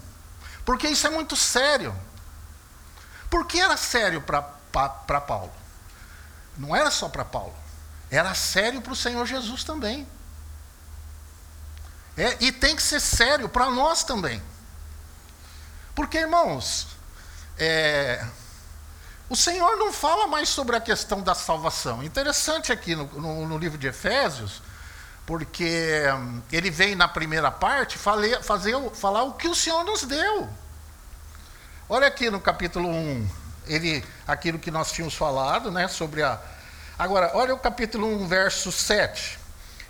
porque 0.65 0.89
isso 0.89 1.07
é 1.07 1.11
muito 1.11 1.37
sério. 1.37 1.95
Por 3.31 3.47
que 3.47 3.61
era 3.61 3.77
sério 3.77 4.21
para 4.23 5.21
Paulo? 5.21 5.53
Não 6.57 6.75
era 6.75 6.91
só 6.91 7.09
para 7.09 7.25
Paulo, 7.25 7.55
era 8.11 8.35
sério 8.35 8.81
para 8.81 8.93
o 8.93 8.97
Senhor 8.97 9.27
Jesus 9.27 9.65
também. 9.65 10.07
É, 12.17 12.37
e 12.41 12.53
tem 12.53 12.77
que 12.77 12.83
ser 12.83 13.01
sério 13.01 13.49
para 13.49 13.71
nós 13.71 14.05
também. 14.05 14.41
Porque, 15.95 16.19
irmãos, 16.19 16.87
é, 17.59 18.25
o 19.29 19.35
Senhor 19.35 19.77
não 19.77 19.93
fala 19.93 20.27
mais 20.27 20.49
sobre 20.49 20.77
a 20.77 20.81
questão 20.81 21.23
da 21.23 21.35
salvação. 21.35 22.03
Interessante 22.03 22.73
aqui 22.73 22.95
no, 22.95 23.07
no, 23.07 23.49
no 23.49 23.59
livro 23.59 23.79
de 23.79 23.87
Efésios, 23.87 24.63
porque 25.27 26.03
hum, 26.17 26.43
ele 26.53 26.71
vem 26.71 26.95
na 26.95 27.09
primeira 27.09 27.51
parte 27.51 27.99
fazer, 27.99 28.43
fazer, 28.43 28.75
falar 28.91 29.25
o 29.25 29.35
que 29.35 29.49
o 29.49 29.55
Senhor 29.55 29.83
nos 29.85 30.03
deu. 30.05 30.49
Olha 31.89 32.07
aqui 32.07 32.31
no 32.31 32.41
capítulo 32.41 32.89
1, 32.89 33.29
ele, 33.67 34.05
aquilo 34.27 34.59
que 34.59 34.71
nós 34.71 34.91
tínhamos 34.93 35.15
falado, 35.15 35.71
né, 35.71 35.89
sobre 35.89 36.23
a. 36.23 36.41
Agora, 36.99 37.33
olha 37.35 37.55
o 37.55 37.59
capítulo 37.59 38.07
1, 38.23 38.27
verso 38.27 38.71
7 38.71 39.45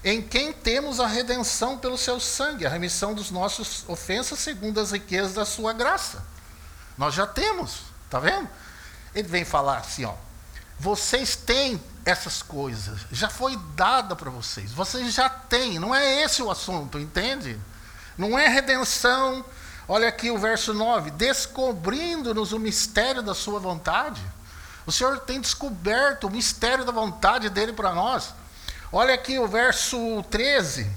em 0.05 0.21
quem 0.21 0.53
temos 0.53 1.01
a 1.01 1.07
redenção 1.07 1.79
pelo 1.79 1.97
seu 1.97 2.21
sangue, 2.21 2.67
a 2.67 2.69
remissão 2.69 3.15
dos 3.15 3.31
nossos 3.31 3.89
ofensas 3.89 4.39
segundo 4.39 4.79
as 4.79 4.93
riquezas 4.93 5.33
da 5.33 5.47
sua 5.47 5.73
graça. 5.73 6.23
Nós 6.99 7.15
já 7.15 7.27
temos, 7.27 7.81
tá 8.11 8.21
vendo? 8.21 8.47
Ele 9.15 9.27
vem 9.27 9.47
falar 9.47 9.79
assim, 9.79 10.05
ó. 10.05 10.13
vocês 10.79 11.35
têm 11.35 11.83
essas 12.05 12.43
coisas, 12.43 13.01
já 13.11 13.31
foi 13.31 13.59
dada 13.75 14.15
para 14.15 14.29
vocês, 14.29 14.73
vocês 14.73 15.15
já 15.15 15.31
têm, 15.31 15.79
não 15.79 15.95
é 15.95 16.23
esse 16.23 16.43
o 16.43 16.51
assunto, 16.51 16.99
entende? 16.99 17.59
Não 18.19 18.39
é 18.39 18.47
redenção. 18.47 19.43
Olha 19.87 20.09
aqui 20.09 20.31
o 20.31 20.39
verso 20.39 20.73
9: 20.73 21.11
descobrindo-nos 21.13 22.53
o 22.53 22.59
mistério 22.59 23.23
da 23.23 23.35
Sua 23.35 23.59
vontade. 23.61 24.21
O 24.87 24.93
Senhor 24.93 25.19
tem 25.21 25.41
descoberto 25.41 26.27
o 26.27 26.31
mistério 26.31 26.85
da 26.85 26.93
vontade 26.93 27.49
dele 27.49 27.73
para 27.73 27.93
nós. 27.93 28.35
Olha 28.93 29.15
aqui 29.15 29.39
o 29.39 29.49
verso 29.49 30.23
13. 30.31 30.91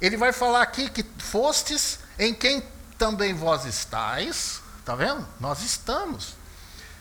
Ele 0.00 0.16
vai 0.16 0.32
falar 0.32 0.62
aqui 0.62 0.90
que 0.90 1.04
fostes 1.18 2.00
em 2.18 2.34
quem 2.34 2.62
também 2.98 3.34
vós 3.34 3.64
estáis. 3.64 4.60
Está 4.80 4.94
vendo? 4.94 5.26
Nós 5.40 5.62
estamos. 5.62 6.34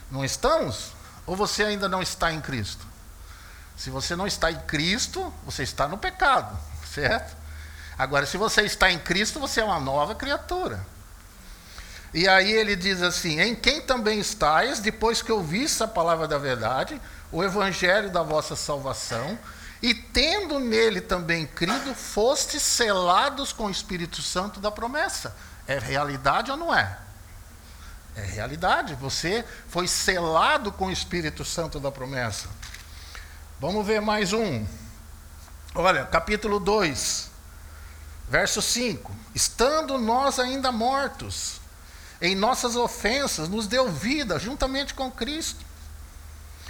Não 0.10 0.24
estamos? 0.24 0.92
Ou 1.26 1.36
você 1.36 1.64
ainda 1.64 1.90
não 1.90 2.02
está 2.02 2.32
em 2.32 2.40
Cristo? 2.40 2.86
Se 3.76 3.90
você 3.90 4.16
não 4.16 4.26
está 4.26 4.52
em 4.52 4.60
Cristo, 4.62 5.34
você 5.44 5.64
está 5.64 5.88
no 5.88 5.98
pecado, 5.98 6.58
certo? 6.94 7.36
Agora, 7.98 8.26
se 8.26 8.38
você 8.38 8.62
está 8.64 8.92
em 8.92 9.00
Cristo, 9.00 9.40
você 9.40 9.62
é 9.62 9.64
uma 9.64 9.80
nova 9.80 10.16
criatura. 10.16 10.86
E 12.14 12.28
aí 12.28 12.52
ele 12.52 12.76
diz 12.76 13.02
assim: 13.02 13.40
Em 13.40 13.56
quem 13.56 13.82
também 13.82 14.20
estáis, 14.20 14.80
depois 14.80 15.22
que 15.22 15.32
ouviste 15.32 15.84
a 15.84 15.88
palavra 15.88 16.28
da 16.28 16.38
verdade, 16.38 17.00
o 17.32 17.44
evangelho 17.44 18.10
da 18.10 18.24
vossa 18.24 18.56
salvação, 18.56 19.38
e 19.82 19.94
tendo 19.94 20.60
nele 20.60 21.02
também 21.02 21.46
crido, 21.46 21.94
fostes 21.94 22.62
selados 22.62 23.52
com 23.52 23.66
o 23.66 23.70
Espírito 23.70 24.22
Santo 24.22 24.60
da 24.60 24.72
promessa. 24.72 25.36
É 25.68 25.78
realidade 25.78 26.52
ou 26.52 26.58
não 26.58 26.74
é? 26.74 26.98
É 28.16 28.22
realidade. 28.22 28.96
Você 28.96 29.44
foi 29.68 29.88
selado 29.88 30.72
com 30.72 30.88
o 30.88 30.92
Espírito 30.92 31.44
Santo 31.44 31.80
da 31.80 31.92
promessa. 31.92 32.48
Vamos 33.60 33.86
ver 33.86 34.02
mais 34.02 34.32
um. 34.32 34.66
Olha, 35.74 36.06
capítulo 36.06 36.60
2, 36.60 37.30
verso 38.30 38.62
5. 38.62 39.14
Estando 39.34 39.98
nós 39.98 40.40
ainda 40.40 40.72
mortos 40.72 41.60
em 42.22 42.36
nossas 42.36 42.76
ofensas, 42.76 43.50
nos 43.50 43.68
deu 43.68 43.92
vida 43.92 44.40
juntamente 44.40 44.94
com 44.94 45.12
Cristo. 45.12 45.64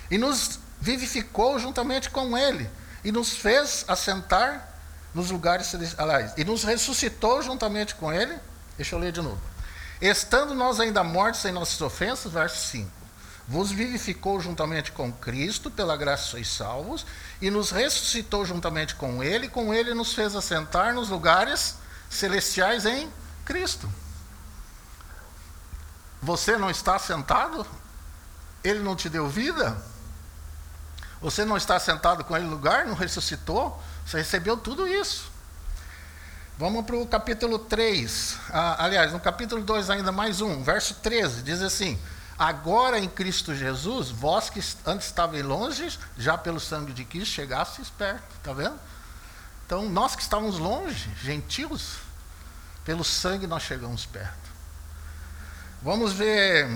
E 0.09 0.17
nos 0.17 0.59
vivificou 0.79 1.57
juntamente 1.59 2.09
com 2.09 2.37
Ele. 2.37 2.69
E 3.03 3.11
nos 3.11 3.31
fez 3.31 3.85
assentar 3.87 4.67
nos 5.13 5.31
lugares 5.31 5.67
celestiais. 5.67 6.33
E 6.37 6.43
nos 6.43 6.63
ressuscitou 6.63 7.41
juntamente 7.41 7.95
com 7.95 8.11
Ele. 8.11 8.37
Deixa 8.77 8.95
eu 8.95 8.99
ler 8.99 9.11
de 9.11 9.21
novo. 9.21 9.41
Estando 10.01 10.53
nós 10.53 10.79
ainda 10.79 11.03
mortos 11.03 11.43
em 11.45 11.51
nossas 11.51 11.79
ofensas, 11.81 12.31
verso 12.31 12.67
5. 12.67 13.04
Vos 13.47 13.71
vivificou 13.71 14.39
juntamente 14.39 14.91
com 14.91 15.11
Cristo, 15.11 15.69
pela 15.69 15.95
graça 15.95 16.23
sois 16.23 16.47
salvos, 16.47 17.05
e 17.41 17.51
nos 17.51 17.69
ressuscitou 17.69 18.45
juntamente 18.45 18.95
com 18.95 19.23
Ele, 19.23 19.47
com 19.47 19.73
Ele 19.73 19.93
nos 19.93 20.13
fez 20.13 20.35
assentar 20.35 20.93
nos 20.93 21.09
lugares 21.09 21.75
celestiais 22.09 22.85
em 22.85 23.11
Cristo. 23.43 23.89
Você 26.21 26.57
não 26.57 26.71
está 26.71 26.97
sentado? 26.97 27.65
Ele 28.63 28.79
não 28.79 28.95
te 28.95 29.09
deu 29.09 29.29
vida? 29.29 29.77
Você 31.21 31.45
não 31.45 31.55
está 31.55 31.79
sentado 31.79 32.23
com 32.23 32.35
ele 32.35 32.45
no 32.45 32.51
lugar? 32.51 32.85
Não 32.85 32.95
ressuscitou? 32.95 33.81
Você 34.05 34.17
recebeu 34.17 34.57
tudo 34.57 34.87
isso. 34.87 35.31
Vamos 36.57 36.85
para 36.85 36.95
o 36.95 37.05
capítulo 37.05 37.59
3. 37.59 38.37
Ah, 38.49 38.85
aliás, 38.85 39.11
no 39.11 39.19
capítulo 39.19 39.63
2, 39.63 39.89
ainda 39.89 40.11
mais 40.11 40.41
um, 40.41 40.63
verso 40.63 40.95
13, 40.95 41.43
diz 41.43 41.61
assim: 41.61 41.99
Agora 42.37 42.99
em 42.99 43.07
Cristo 43.07 43.55
Jesus, 43.55 44.09
vós 44.09 44.49
que 44.49 44.61
antes 44.85 45.07
estavam 45.07 45.41
longe, 45.41 45.97
já 46.17 46.37
pelo 46.37 46.59
sangue 46.59 46.91
de 46.91 47.05
Cristo 47.05 47.33
chegastes 47.33 47.89
perto. 47.89 48.35
Está 48.35 48.51
vendo? 48.51 48.77
Então, 49.65 49.89
nós 49.89 50.15
que 50.15 50.21
estávamos 50.21 50.59
longe, 50.59 51.09
gentios, 51.23 51.97
pelo 52.83 53.03
sangue 53.03 53.47
nós 53.47 53.63
chegamos 53.63 54.05
perto. 54.05 54.51
Vamos 55.81 56.13
ver 56.13 56.67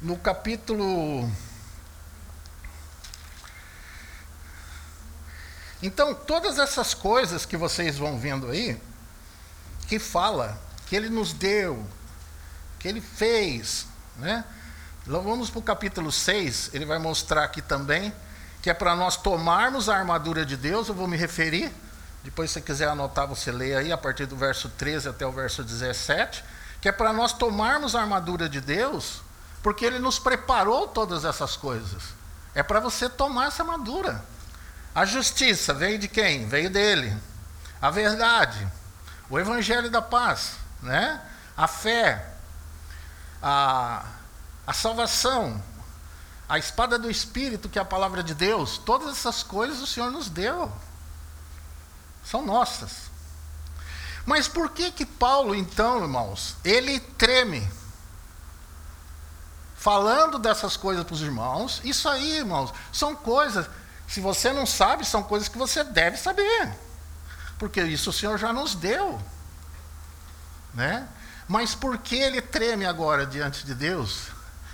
no 0.00 0.16
capítulo. 0.18 1.30
Então, 5.82 6.12
todas 6.12 6.58
essas 6.58 6.92
coisas 6.92 7.46
que 7.46 7.56
vocês 7.56 7.96
vão 7.96 8.18
vendo 8.18 8.50
aí, 8.50 8.80
que 9.86 9.98
fala 9.98 10.60
que 10.86 10.96
ele 10.96 11.08
nos 11.08 11.32
deu, 11.32 11.86
que 12.78 12.88
ele 12.88 13.00
fez, 13.00 13.86
né? 14.16 14.44
Vamos 15.06 15.50
para 15.50 15.58
o 15.58 15.62
capítulo 15.62 16.12
6, 16.12 16.70
ele 16.72 16.84
vai 16.84 16.98
mostrar 16.98 17.44
aqui 17.44 17.62
também 17.62 18.12
que 18.62 18.68
é 18.68 18.74
para 18.74 18.94
nós 18.94 19.16
tomarmos 19.16 19.88
a 19.88 19.96
armadura 19.96 20.44
de 20.44 20.56
Deus, 20.56 20.88
eu 20.88 20.94
vou 20.94 21.08
me 21.08 21.16
referir, 21.16 21.72
depois 22.22 22.50
se 22.50 22.54
você 22.54 22.60
quiser 22.60 22.88
anotar, 22.88 23.26
você 23.26 23.50
lê 23.50 23.74
aí 23.74 23.90
a 23.90 23.96
partir 23.96 24.26
do 24.26 24.36
verso 24.36 24.68
13 24.68 25.08
até 25.08 25.26
o 25.26 25.32
verso 25.32 25.64
17 25.64 26.44
que 26.80 26.88
é 26.88 26.92
para 26.92 27.12
nós 27.12 27.32
tomarmos 27.32 27.94
a 27.94 28.00
armadura 28.00 28.48
de 28.48 28.60
Deus, 28.60 29.20
porque 29.62 29.84
Ele 29.84 29.98
nos 29.98 30.18
preparou 30.18 30.88
todas 30.88 31.24
essas 31.24 31.56
coisas. 31.56 32.02
É 32.54 32.62
para 32.62 32.80
você 32.80 33.08
tomar 33.08 33.48
essa 33.48 33.62
armadura. 33.62 34.24
A 34.94 35.04
justiça 35.04 35.74
veio 35.74 35.98
de 35.98 36.08
quem? 36.08 36.48
Veio 36.48 36.70
dele. 36.70 37.14
A 37.80 37.90
verdade, 37.90 38.66
o 39.28 39.38
evangelho 39.38 39.90
da 39.90 40.02
paz, 40.02 40.52
né? 40.82 41.20
A 41.56 41.68
fé, 41.68 42.29
a, 43.42 44.04
a 44.66 44.72
salvação, 44.72 45.62
a 46.48 46.58
espada 46.58 46.98
do 46.98 47.10
espírito, 47.10 47.68
que 47.68 47.78
é 47.78 47.82
a 47.82 47.84
palavra 47.84 48.22
de 48.22 48.34
Deus, 48.34 48.78
todas 48.78 49.16
essas 49.16 49.42
coisas 49.42 49.80
o 49.80 49.86
Senhor 49.86 50.10
nos 50.10 50.28
deu. 50.28 50.70
São 52.24 52.44
nossas. 52.44 53.10
Mas 54.26 54.46
por 54.46 54.70
que 54.70 54.90
que 54.92 55.06
Paulo, 55.06 55.54
então, 55.54 56.02
irmãos, 56.02 56.56
ele 56.64 57.00
treme? 57.00 57.68
Falando 59.76 60.38
dessas 60.38 60.76
coisas 60.76 61.04
para 61.04 61.14
os 61.14 61.22
irmãos, 61.22 61.80
isso 61.84 62.08
aí, 62.08 62.38
irmãos, 62.38 62.72
são 62.92 63.16
coisas, 63.16 63.66
se 64.06 64.20
você 64.20 64.52
não 64.52 64.66
sabe, 64.66 65.06
são 65.06 65.22
coisas 65.22 65.48
que 65.48 65.56
você 65.56 65.82
deve 65.82 66.18
saber. 66.18 66.76
Porque 67.58 67.82
isso 67.82 68.10
o 68.10 68.12
Senhor 68.12 68.36
já 68.38 68.52
nos 68.52 68.74
deu. 68.74 69.20
Né? 70.74 71.08
Mas 71.50 71.74
por 71.74 71.98
que 71.98 72.14
ele 72.14 72.40
treme 72.40 72.86
agora 72.86 73.26
diante 73.26 73.66
de 73.66 73.74
Deus 73.74 74.28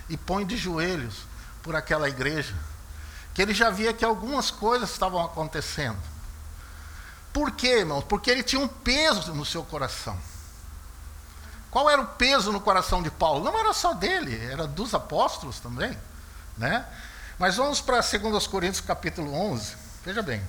e 0.07 0.15
põe 0.15 0.45
de 0.45 0.55
joelhos 0.55 1.15
por 1.63 1.75
aquela 1.75 2.07
igreja? 2.07 2.53
Que 3.33 3.41
ele 3.41 3.51
já 3.51 3.71
via 3.71 3.91
que 3.91 4.05
algumas 4.05 4.51
coisas 4.51 4.91
estavam 4.91 5.25
acontecendo. 5.25 5.97
Por 7.33 7.49
quê, 7.49 7.79
irmãos? 7.79 8.03
Porque 8.03 8.29
ele 8.29 8.43
tinha 8.43 8.61
um 8.61 8.67
peso 8.67 9.33
no 9.33 9.43
seu 9.43 9.63
coração. 9.63 10.15
Qual 11.71 11.89
era 11.89 11.99
o 11.99 12.05
peso 12.05 12.51
no 12.51 12.61
coração 12.61 13.01
de 13.01 13.09
Paulo? 13.09 13.43
Não 13.43 13.57
era 13.57 13.73
só 13.73 13.95
dele, 13.95 14.39
era 14.45 14.67
dos 14.67 14.93
apóstolos 14.93 15.59
também. 15.59 15.97
Né? 16.55 16.85
Mas 17.39 17.55
vamos 17.55 17.81
para 17.81 18.01
2 18.01 18.45
Coríntios 18.45 18.85
capítulo 18.85 19.33
11. 19.33 19.75
Veja 20.05 20.21
bem. 20.21 20.43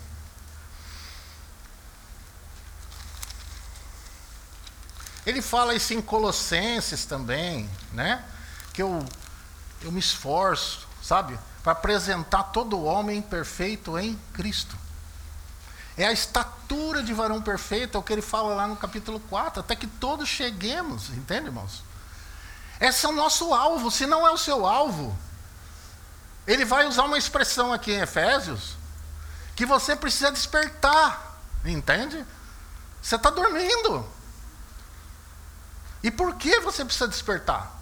Ele 5.27 5.43
fala 5.43 5.75
isso 5.75 5.93
em 5.95 6.01
Colossenses 6.01 7.05
também, 7.05 7.69
né? 7.93 8.25
Que 8.73 8.83
eu, 8.83 9.05
eu 9.83 9.93
me 9.93 10.01
esforço, 10.01 10.87
sabe? 11.03 11.39
Para 11.63 11.73
apresentar 11.73 12.45
todo 12.45 12.83
homem 12.83 13.21
perfeito 13.21 13.99
em 13.99 14.19
Cristo. 14.33 14.77
É 15.97 16.07
a 16.07 16.13
estatura 16.13 17.03
de 17.03 17.13
varão 17.13 17.43
perfeito, 17.43 17.97
é 17.97 18.01
o 18.01 18.03
que 18.03 18.13
ele 18.13 18.23
fala 18.23 18.55
lá 18.55 18.69
no 18.69 18.77
capítulo 18.77 19.19
4, 19.29 19.61
até 19.61 19.75
que 19.75 19.87
todos 19.87 20.29
cheguemos, 20.29 21.11
entende, 21.11 21.47
irmãos? 21.47 21.83
Esse 22.81 23.05
é 23.05 23.09
o 23.09 23.13
nosso 23.13 23.53
alvo, 23.53 23.91
se 23.91 24.07
não 24.07 24.27
é 24.27 24.31
o 24.31 24.39
seu 24.39 24.65
alvo. 24.65 25.17
Ele 26.47 26.65
vai 26.65 26.87
usar 26.87 27.05
uma 27.05 27.19
expressão 27.19 27.73
aqui 27.73 27.93
em 27.93 28.01
Efésios, 28.01 28.77
que 29.57 29.67
você 29.67 29.97
precisa 29.97 30.31
despertar, 30.31 31.41
entende? 31.65 32.25
Você 33.03 33.17
está 33.17 33.29
dormindo. 33.31 34.07
E 36.03 36.11
por 36.11 36.37
que 36.37 36.61
você 36.61 36.85
precisa 36.85 37.09
despertar? 37.09 37.77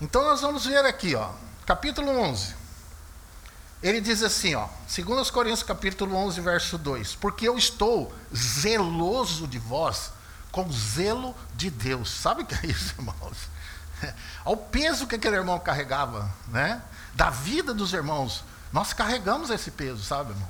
Então 0.00 0.24
nós 0.24 0.40
vamos 0.40 0.64
ver 0.64 0.84
aqui, 0.84 1.14
ó, 1.14 1.30
capítulo 1.66 2.10
11. 2.10 2.54
Ele 3.82 4.00
diz 4.00 4.22
assim, 4.22 4.54
ó, 4.54 4.68
2 4.94 5.30
Coríntios 5.30 5.62
capítulo 5.62 6.14
11, 6.14 6.40
verso 6.40 6.76
2: 6.76 7.14
Porque 7.16 7.48
eu 7.48 7.56
estou 7.56 8.14
zeloso 8.34 9.46
de 9.46 9.58
vós 9.58 10.12
com 10.50 10.70
zelo 10.70 11.34
de 11.54 11.70
Deus. 11.70 12.10
Sabe 12.10 12.42
o 12.42 12.46
que 12.46 12.54
é 12.54 12.70
isso, 12.70 12.94
irmãos? 12.98 13.36
Ao 14.44 14.56
peso 14.56 15.06
que 15.06 15.14
aquele 15.14 15.36
irmão 15.36 15.58
carregava, 15.58 16.30
né? 16.48 16.82
Da 17.14 17.30
vida 17.30 17.72
dos 17.72 17.92
irmãos. 17.92 18.44
Nós 18.72 18.92
carregamos 18.92 19.50
esse 19.50 19.70
peso, 19.70 20.02
sabe, 20.02 20.30
irmão? 20.30 20.48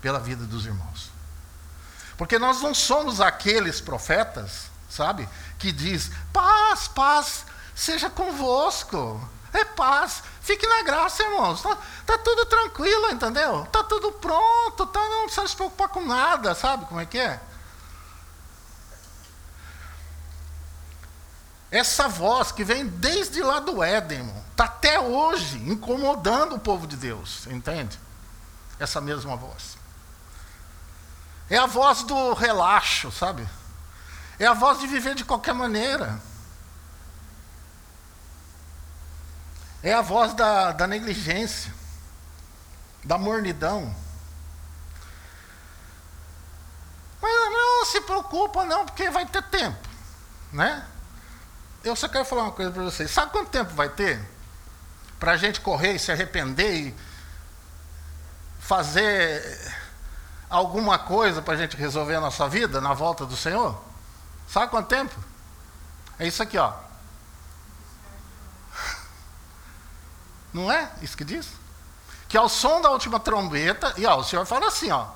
Pela 0.00 0.18
vida 0.18 0.44
dos 0.44 0.66
irmãos. 0.66 1.09
Porque 2.20 2.38
nós 2.38 2.60
não 2.60 2.74
somos 2.74 3.18
aqueles 3.18 3.80
profetas, 3.80 4.70
sabe? 4.90 5.26
Que 5.58 5.72
diz: 5.72 6.10
paz, 6.30 6.86
paz, 6.86 7.46
seja 7.74 8.10
convosco. 8.10 9.26
É 9.54 9.64
paz, 9.64 10.22
Fique 10.42 10.66
na 10.66 10.82
graça, 10.82 11.22
irmãos. 11.22 11.62
Tá, 11.62 11.78
tá 12.04 12.18
tudo 12.18 12.44
tranquilo, 12.44 13.08
entendeu? 13.10 13.66
Tá 13.72 13.82
tudo 13.82 14.12
pronto, 14.12 14.84
tá, 14.84 15.00
não 15.00 15.24
precisa 15.24 15.48
se 15.48 15.56
preocupar 15.56 15.88
com 15.88 16.04
nada, 16.04 16.54
sabe 16.54 16.84
como 16.84 17.00
é 17.00 17.06
que 17.06 17.18
é? 17.18 17.40
Essa 21.70 22.06
voz 22.06 22.52
que 22.52 22.62
vem 22.64 22.86
desde 22.86 23.42
lá 23.42 23.60
do 23.60 23.82
Éden, 23.82 24.30
está 24.50 24.64
até 24.64 25.00
hoje 25.00 25.56
incomodando 25.56 26.56
o 26.56 26.60
povo 26.60 26.86
de 26.86 26.96
Deus, 26.96 27.46
entende? 27.46 27.98
Essa 28.78 29.00
mesma 29.00 29.36
voz. 29.36 29.79
É 31.50 31.58
a 31.58 31.66
voz 31.66 32.04
do 32.04 32.32
relaxo, 32.32 33.10
sabe? 33.10 33.46
É 34.38 34.46
a 34.46 34.54
voz 34.54 34.78
de 34.78 34.86
viver 34.86 35.16
de 35.16 35.24
qualquer 35.24 35.52
maneira. 35.52 36.22
É 39.82 39.92
a 39.92 40.00
voz 40.00 40.32
da, 40.32 40.70
da 40.70 40.86
negligência, 40.86 41.74
da 43.02 43.18
mornidão. 43.18 43.94
Mas 47.20 47.32
não 47.52 47.84
se 47.84 48.00
preocupa 48.02 48.64
não, 48.64 48.86
porque 48.86 49.10
vai 49.10 49.26
ter 49.26 49.42
tempo, 49.42 49.88
né? 50.52 50.86
Eu 51.82 51.96
só 51.96 52.08
quero 52.08 52.24
falar 52.24 52.44
uma 52.44 52.52
coisa 52.52 52.70
para 52.70 52.82
vocês. 52.84 53.10
Sabe 53.10 53.32
quanto 53.32 53.50
tempo 53.50 53.74
vai 53.74 53.88
ter 53.88 54.20
para 55.18 55.32
a 55.32 55.36
gente 55.36 55.60
correr 55.60 55.94
e 55.94 55.98
se 55.98 56.12
arrepender 56.12 56.74
e 56.74 56.94
fazer 58.60 59.79
alguma 60.50 60.98
coisa 60.98 61.40
para 61.40 61.54
a 61.54 61.56
gente 61.56 61.76
resolver 61.76 62.16
a 62.16 62.20
nossa 62.20 62.48
vida 62.48 62.80
na 62.80 62.92
volta 62.92 63.24
do 63.24 63.36
Senhor? 63.36 63.80
Sabe 64.48 64.68
quanto 64.68 64.88
tempo? 64.88 65.14
É 66.18 66.26
isso 66.26 66.42
aqui, 66.42 66.58
ó. 66.58 66.72
Não 70.52 70.70
é 70.70 70.90
isso 71.00 71.16
que 71.16 71.24
diz? 71.24 71.48
Que 72.28 72.36
ao 72.36 72.48
som 72.48 72.80
da 72.80 72.90
última 72.90 73.20
trombeta, 73.20 73.94
e 73.96 74.04
ó, 74.04 74.18
o 74.18 74.24
Senhor 74.24 74.44
fala 74.44 74.66
assim, 74.66 74.90
ó. 74.90 75.06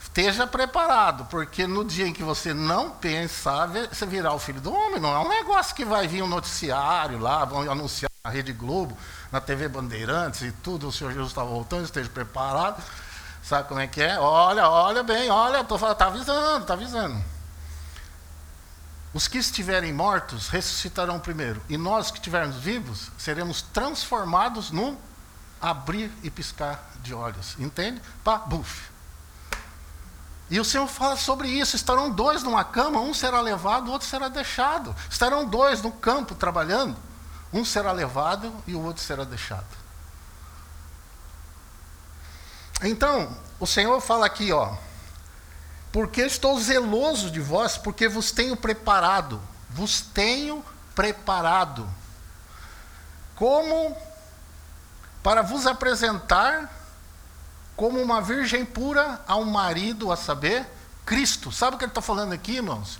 Esteja 0.00 0.46
preparado, 0.46 1.24
porque 1.26 1.66
no 1.66 1.82
dia 1.82 2.06
em 2.06 2.12
que 2.12 2.22
você 2.22 2.52
não 2.52 2.90
pensar, 2.90 3.66
você 3.66 4.04
virá 4.04 4.34
o 4.34 4.38
filho 4.38 4.60
do 4.60 4.70
homem. 4.70 5.00
Não 5.00 5.14
é 5.14 5.18
um 5.20 5.28
negócio 5.28 5.74
que 5.74 5.86
vai 5.86 6.06
vir 6.06 6.22
um 6.22 6.26
noticiário 6.26 7.18
lá, 7.18 7.46
vão 7.46 7.62
anunciar 7.70 8.10
na 8.22 8.30
Rede 8.30 8.52
Globo, 8.52 8.96
na 9.32 9.40
TV 9.40 9.68
Bandeirantes 9.68 10.42
e 10.42 10.52
tudo, 10.52 10.86
o 10.86 10.92
Senhor 10.92 11.10
Jesus 11.10 11.30
está 11.30 11.42
voltando, 11.42 11.84
esteja 11.84 12.10
preparado. 12.10 12.82
Sabe 13.42 13.68
como 13.68 13.80
é 13.80 13.86
que 13.86 14.00
é? 14.00 14.18
Olha, 14.18 14.68
olha 14.68 15.02
bem, 15.02 15.28
olha, 15.30 15.64
tô 15.64 15.76
falando, 15.76 15.94
está 15.94 16.06
avisando, 16.06 16.62
está 16.62 16.74
avisando. 16.74 17.24
Os 19.12 19.28
que 19.28 19.36
estiverem 19.36 19.92
mortos 19.92 20.48
ressuscitarão 20.48 21.18
primeiro, 21.18 21.62
e 21.68 21.76
nós 21.76 22.10
que 22.10 22.18
estivermos 22.18 22.56
vivos 22.56 23.10
seremos 23.18 23.60
transformados 23.60 24.70
num 24.70 24.96
abrir 25.60 26.10
e 26.22 26.30
piscar 26.30 26.82
de 27.02 27.12
olhos. 27.12 27.56
Entende? 27.58 28.00
Pá, 28.24 28.38
buf. 28.38 28.90
E 30.48 30.58
o 30.58 30.64
Senhor 30.64 30.86
fala 30.86 31.16
sobre 31.16 31.48
isso: 31.48 31.76
estarão 31.76 32.10
dois 32.10 32.42
numa 32.42 32.64
cama, 32.64 33.00
um 33.00 33.12
será 33.12 33.40
levado, 33.40 33.88
o 33.88 33.92
outro 33.92 34.08
será 34.08 34.28
deixado. 34.28 34.94
Estarão 35.10 35.44
dois 35.44 35.82
no 35.82 35.90
campo 35.90 36.34
trabalhando, 36.34 36.96
um 37.52 37.64
será 37.64 37.92
levado 37.92 38.52
e 38.66 38.74
o 38.74 38.82
outro 38.82 39.02
será 39.02 39.24
deixado. 39.24 39.81
Então, 42.82 43.36
o 43.60 43.66
Senhor 43.66 44.00
fala 44.00 44.26
aqui, 44.26 44.52
ó, 44.52 44.74
porque 45.92 46.22
estou 46.22 46.58
zeloso 46.58 47.30
de 47.30 47.40
vós, 47.40 47.76
porque 47.76 48.08
vos 48.08 48.32
tenho 48.32 48.56
preparado, 48.56 49.40
vos 49.70 50.00
tenho 50.00 50.64
preparado, 50.94 51.88
como 53.36 53.96
para 55.22 55.42
vos 55.42 55.66
apresentar 55.66 56.70
como 57.76 58.00
uma 58.00 58.20
virgem 58.20 58.64
pura 58.64 59.20
ao 59.26 59.44
marido, 59.44 60.10
a 60.12 60.16
saber, 60.16 60.66
Cristo. 61.06 61.50
Sabe 61.52 61.76
o 61.76 61.78
que 61.78 61.84
ele 61.84 61.90
está 61.90 62.02
falando 62.02 62.32
aqui, 62.32 62.56
irmãos? 62.56 62.98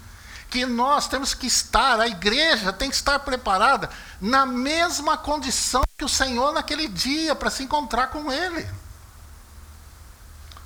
Que 0.49 0.65
nós 0.67 1.09
temos 1.09 1.35
que 1.35 1.47
estar, 1.47 2.01
a 2.01 2.07
igreja 2.07 2.73
tem 2.73 2.89
que 2.89 2.97
estar 2.97 3.19
preparada 3.21 3.91
na 4.21 4.47
mesma 4.47 5.17
condição 5.17 5.83
que 5.97 6.05
o 6.05 6.09
Senhor 6.09 6.53
naquele 6.53 6.89
dia, 6.89 7.35
para 7.35 7.51
se 7.51 7.63
encontrar 7.63 8.09
com 8.09 8.31
Ele. 8.33 8.69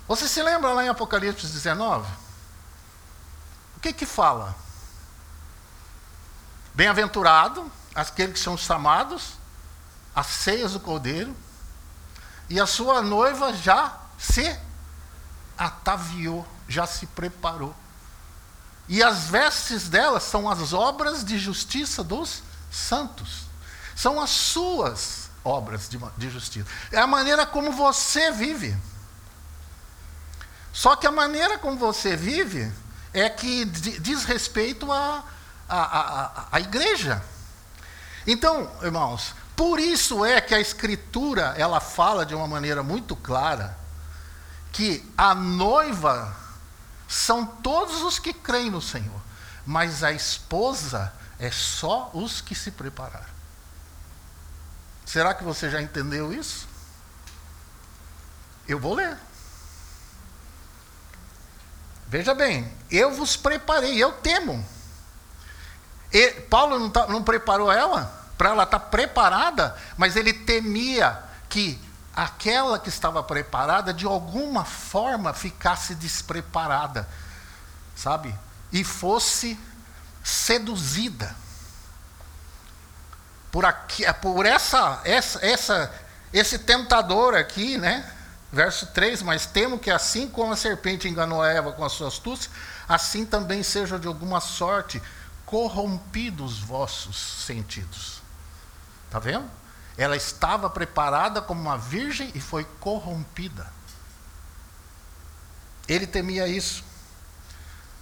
Você 0.07 0.27
se 0.27 0.41
lembra 0.41 0.73
lá 0.73 0.85
em 0.85 0.89
Apocalipse 0.89 1.47
19? 1.47 2.09
O 3.75 3.79
que 3.79 3.91
que 3.91 4.05
fala? 4.05 4.55
Bem-aventurado 6.73 7.69
aqueles 7.93 8.33
que 8.33 8.39
são 8.39 8.55
chamados, 8.55 9.33
as 10.15 10.27
ceias 10.27 10.73
do 10.73 10.79
Cordeiro, 10.79 11.35
e 12.49 12.59
a 12.59 12.65
sua 12.65 13.01
noiva 13.01 13.53
já 13.53 13.97
se 14.17 14.57
ataviou, 15.57 16.47
já 16.67 16.87
se 16.87 17.07
preparou. 17.07 17.75
E 18.87 19.03
as 19.03 19.25
vestes 19.25 19.89
dela 19.89 20.19
são 20.19 20.49
as 20.49 20.71
obras 20.71 21.25
de 21.25 21.37
justiça 21.37 22.03
dos 22.03 22.41
santos. 22.71 23.47
São 23.95 24.21
as 24.21 24.29
suas 24.29 25.29
obras 25.43 25.89
de, 25.89 25.99
de 26.15 26.29
justiça. 26.29 26.69
É 26.91 26.99
a 26.99 27.07
maneira 27.07 27.45
como 27.45 27.71
você 27.71 28.31
vive. 28.31 28.77
Só 30.77 30.95
que 30.95 31.07
a 31.07 31.11
maneira 31.11 31.57
como 31.57 31.75
você 31.75 32.15
vive 32.15 32.71
é 33.11 33.27
que 33.27 33.65
diz 33.65 34.25
respeito 34.25 34.91
à 34.91 35.23
a, 35.67 35.75
a, 35.75 36.01
a, 36.25 36.47
a, 36.51 36.59
igreja. 36.59 37.19
Então, 38.27 38.71
irmãos, 38.83 39.33
por 39.55 39.79
isso 39.79 40.23
é 40.23 40.39
que 40.39 40.53
a 40.53 40.59
Escritura 40.59 41.55
ela 41.57 41.79
fala 41.79 42.23
de 42.23 42.35
uma 42.35 42.47
maneira 42.47 42.83
muito 42.83 43.15
clara 43.15 43.75
que 44.71 45.03
a 45.17 45.33
noiva 45.33 46.35
são 47.07 47.43
todos 47.43 48.03
os 48.03 48.19
que 48.19 48.31
creem 48.31 48.69
no 48.69 48.79
Senhor, 48.79 49.19
mas 49.65 50.03
a 50.03 50.11
esposa 50.11 51.11
é 51.39 51.49
só 51.49 52.11
os 52.13 52.39
que 52.39 52.53
se 52.53 52.69
prepararam. 52.69 53.25
Será 55.07 55.33
que 55.33 55.43
você 55.43 55.71
já 55.71 55.81
entendeu 55.81 56.31
isso? 56.31 56.67
Eu 58.67 58.77
vou 58.77 58.93
ler. 58.93 59.17
Veja 62.07 62.33
bem, 62.33 62.71
eu 62.89 63.13
vos 63.13 63.35
preparei, 63.35 64.01
eu 64.01 64.13
temo. 64.13 64.65
E 66.11 66.31
Paulo 66.49 66.79
não, 66.79 66.89
tá, 66.89 67.07
não 67.07 67.21
preparou 67.21 67.71
ela 67.71 68.13
para 68.37 68.49
ela 68.49 68.63
estar 68.63 68.79
tá 68.79 68.85
preparada, 68.85 69.75
mas 69.97 70.15
ele 70.15 70.31
temia 70.31 71.21
que 71.49 71.79
aquela 72.15 72.79
que 72.79 72.89
estava 72.89 73.21
preparada, 73.21 73.93
de 73.93 74.05
alguma 74.05 74.63
forma, 74.63 75.33
ficasse 75.33 75.95
despreparada, 75.95 77.07
sabe? 77.95 78.33
E 78.71 78.83
fosse 78.83 79.59
seduzida 80.23 81.35
por, 83.51 83.65
aqui, 83.65 84.03
por 84.21 84.45
essa, 84.45 85.01
essa, 85.03 85.45
essa, 85.45 85.93
esse 86.31 86.59
tentador 86.59 87.35
aqui, 87.35 87.77
né? 87.77 88.13
Verso 88.51 88.87
3: 88.87 89.21
Mas 89.23 89.45
temo 89.45 89.79
que 89.79 89.91
assim 89.91 90.27
como 90.27 90.53
a 90.53 90.55
serpente 90.55 91.07
enganou 91.07 91.41
a 91.41 91.49
Eva 91.49 91.71
com 91.71 91.83
a 91.83 91.89
sua 91.89 92.07
astúcia, 92.07 92.49
assim 92.87 93.25
também 93.25 93.63
sejam 93.63 93.99
de 93.99 94.07
alguma 94.07 94.39
sorte 94.39 95.01
corrompidos 95.45 96.53
os 96.53 96.59
vossos 96.59 97.17
sentidos. 97.45 98.21
Está 99.05 99.19
vendo? 99.19 99.49
Ela 99.97 100.15
estava 100.15 100.69
preparada 100.69 101.41
como 101.41 101.61
uma 101.61 101.77
virgem 101.77 102.31
e 102.35 102.39
foi 102.39 102.65
corrompida. 102.79 103.65
Ele 105.87 106.05
temia 106.05 106.47
isso. 106.47 106.83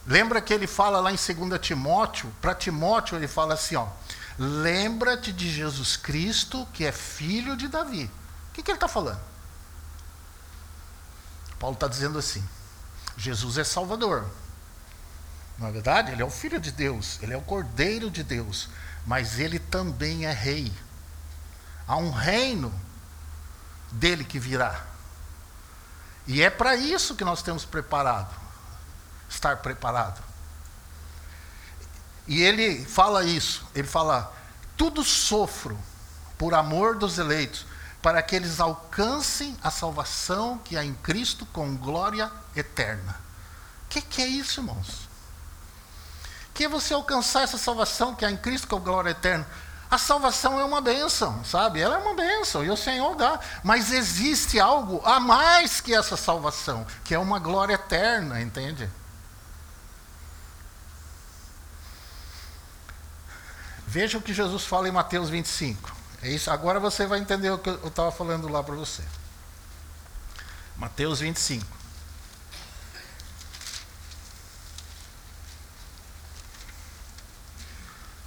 Lembra 0.05 0.41
que 0.41 0.53
ele 0.53 0.67
fala 0.67 0.99
lá 0.99 1.11
em 1.11 1.15
2 1.15 1.59
Timóteo? 1.59 2.31
Para 2.41 2.53
Timóteo 2.53 3.15
ele 3.15 3.27
fala 3.27 3.53
assim: 3.53 3.75
ó, 3.75 3.87
lembra-te 4.37 5.31
de 5.31 5.49
Jesus 5.51 5.95
Cristo, 5.95 6.67
que 6.73 6.83
é 6.83 6.91
filho 6.91 7.55
de 7.55 7.67
Davi. 7.67 8.05
O 8.49 8.53
que, 8.53 8.63
que 8.63 8.71
ele 8.71 8.77
está 8.77 8.87
falando? 8.87 9.19
Paulo 11.59 11.75
está 11.75 11.87
dizendo 11.87 12.17
assim: 12.17 12.43
Jesus 13.17 13.57
é 13.57 13.63
Salvador. 13.63 14.25
Na 15.57 15.69
é 15.69 15.71
verdade, 15.71 16.11
ele 16.11 16.21
é 16.21 16.25
o 16.25 16.29
Filho 16.29 16.59
de 16.59 16.71
Deus, 16.71 17.17
ele 17.21 17.33
é 17.33 17.37
o 17.37 17.41
Cordeiro 17.41 18.09
de 18.09 18.23
Deus, 18.23 18.67
mas 19.05 19.39
ele 19.39 19.57
também 19.57 20.25
é 20.25 20.31
Rei. 20.31 20.71
Há 21.87 21.95
um 21.97 22.11
reino 22.11 22.73
dele 23.91 24.23
que 24.23 24.39
virá. 24.39 24.83
E 26.27 26.41
é 26.41 26.49
para 26.49 26.75
isso 26.75 27.15
que 27.15 27.23
nós 27.23 27.41
temos 27.41 27.63
preparado. 27.63 28.33
Estar 29.29 29.57
preparado. 29.57 30.21
E 32.27 32.41
ele 32.41 32.83
fala 32.83 33.23
isso, 33.23 33.65
ele 33.73 33.87
fala: 33.87 34.33
tudo 34.75 35.03
sofro 35.03 35.77
por 36.37 36.53
amor 36.53 36.97
dos 36.97 37.17
eleitos, 37.17 37.65
para 38.05 38.21
que 38.21 38.35
eles 38.35 38.59
alcancem 38.59 39.57
a 39.63 39.71
salvação 39.71 40.59
que 40.59 40.77
há 40.77 40.85
em 40.85 40.93
Cristo 40.93 41.43
com 41.47 41.75
glória 41.75 42.31
eterna. 42.55 43.19
O 43.83 43.89
que, 43.89 43.99
que 43.99 44.21
é 44.21 44.27
isso, 44.27 44.59
irmãos? 44.59 45.09
Que 46.53 46.65
é 46.65 46.69
você 46.69 46.93
alcançar 46.93 47.41
essa 47.41 47.57
salvação 47.57 48.13
que 48.13 48.23
há 48.23 48.29
em 48.29 48.37
Cristo 48.37 48.67
com 48.67 48.79
glória 48.79 49.09
eterna? 49.09 49.47
A 49.89 49.97
salvação 49.97 50.59
é 50.59 50.63
uma 50.63 50.81
bênção, 50.81 51.43
sabe? 51.43 51.81
Ela 51.81 51.95
é 51.95 51.97
uma 51.97 52.13
bênção 52.13 52.63
e 52.63 52.69
o 52.69 52.77
Senhor 52.77 53.15
dá. 53.15 53.39
Mas 53.63 53.91
existe 53.91 54.59
algo 54.59 55.01
a 55.03 55.19
mais 55.19 55.81
que 55.81 55.91
essa 55.91 56.15
salvação, 56.15 56.85
que 57.03 57.15
é 57.15 57.17
uma 57.17 57.39
glória 57.39 57.73
eterna, 57.73 58.39
entende? 58.39 58.87
Veja 63.87 64.19
o 64.19 64.21
que 64.21 64.31
Jesus 64.31 64.63
fala 64.63 64.87
em 64.87 64.91
Mateus 64.91 65.27
25. 65.27 65.94
É 66.25 66.29
isso. 66.29 66.49
Agora 66.49 66.79
você 66.79 67.05
vai 67.05 67.19
entender 67.19 67.51
o 67.51 67.59
que 67.59 67.69
eu 67.69 67.87
estava 67.87 68.11
falando 68.11 68.47
lá 68.47 68.63
para 68.63 68.73
você. 68.73 69.03
Mateus 70.75 71.19
25. 71.19 71.63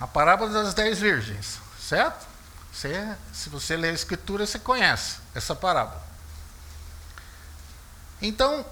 A 0.00 0.06
parábola 0.06 0.48
das 0.52 0.74
dez 0.74 1.00
virgens, 1.00 1.58
certo? 1.80 2.24
Você, 2.72 3.16
se 3.32 3.48
você 3.48 3.76
ler 3.76 3.90
a 3.90 3.94
escritura, 3.94 4.46
você 4.46 4.60
conhece 4.60 5.16
essa 5.34 5.56
parábola. 5.56 6.00
Então, 8.22 8.64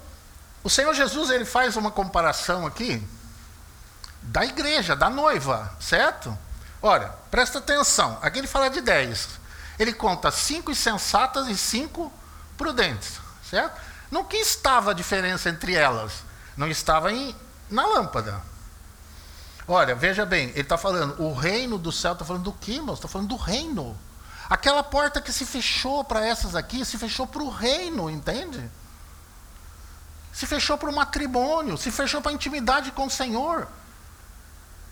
o 0.63 0.69
Senhor 0.69 0.93
Jesus 0.93 1.31
ele 1.31 1.43
faz 1.43 1.75
uma 1.75 1.91
comparação 1.91 2.65
aqui 2.65 3.05
da 4.21 4.45
igreja, 4.45 4.95
da 4.95 5.09
noiva, 5.09 5.75
certo? 5.81 6.37
Olha, 6.81 7.09
presta 7.31 7.59
atenção. 7.59 8.17
Aqui 8.21 8.39
ele 8.39 8.47
fala 8.47 8.69
de 8.69 8.81
dez. 8.81 9.29
Ele 9.79 9.93
conta 9.93 10.31
cinco 10.31 10.71
insensatas 10.71 11.47
e 11.47 11.57
cinco 11.57 12.11
prudentes, 12.57 13.19
certo? 13.49 13.79
No 14.09 14.25
que 14.25 14.37
estava 14.37 14.91
a 14.91 14.93
diferença 14.93 15.49
entre 15.49 15.75
elas? 15.75 16.23
Não 16.55 16.67
estava 16.67 17.11
em, 17.11 17.35
na 17.69 17.85
lâmpada. 17.85 18.41
Olha, 19.67 19.93
veja 19.93 20.25
bem, 20.25 20.49
ele 20.49 20.61
está 20.61 20.77
falando, 20.77 21.21
o 21.21 21.33
reino 21.33 21.77
do 21.77 21.91
céu, 21.91 22.13
está 22.13 22.23
falando 22.23 22.43
do 22.43 22.53
que, 22.53 22.73
irmãos? 22.73 22.95
Está 22.95 23.07
falando 23.07 23.27
do 23.27 23.35
reino. 23.35 23.97
Aquela 24.49 24.81
porta 24.81 25.21
que 25.21 25.33
se 25.33 25.45
fechou 25.45 26.03
para 26.05 26.25
essas 26.25 26.55
aqui, 26.55 26.85
se 26.85 26.97
fechou 26.97 27.27
para 27.27 27.43
o 27.43 27.49
reino, 27.49 28.09
entende? 28.09 28.71
Se 30.31 30.47
fechou 30.47 30.77
para 30.77 30.89
o 30.89 30.95
matrimônio, 30.95 31.77
se 31.77 31.91
fechou 31.91 32.21
para 32.21 32.31
a 32.31 32.33
intimidade 32.33 32.91
com 32.91 33.07
o 33.07 33.11
Senhor. 33.11 33.67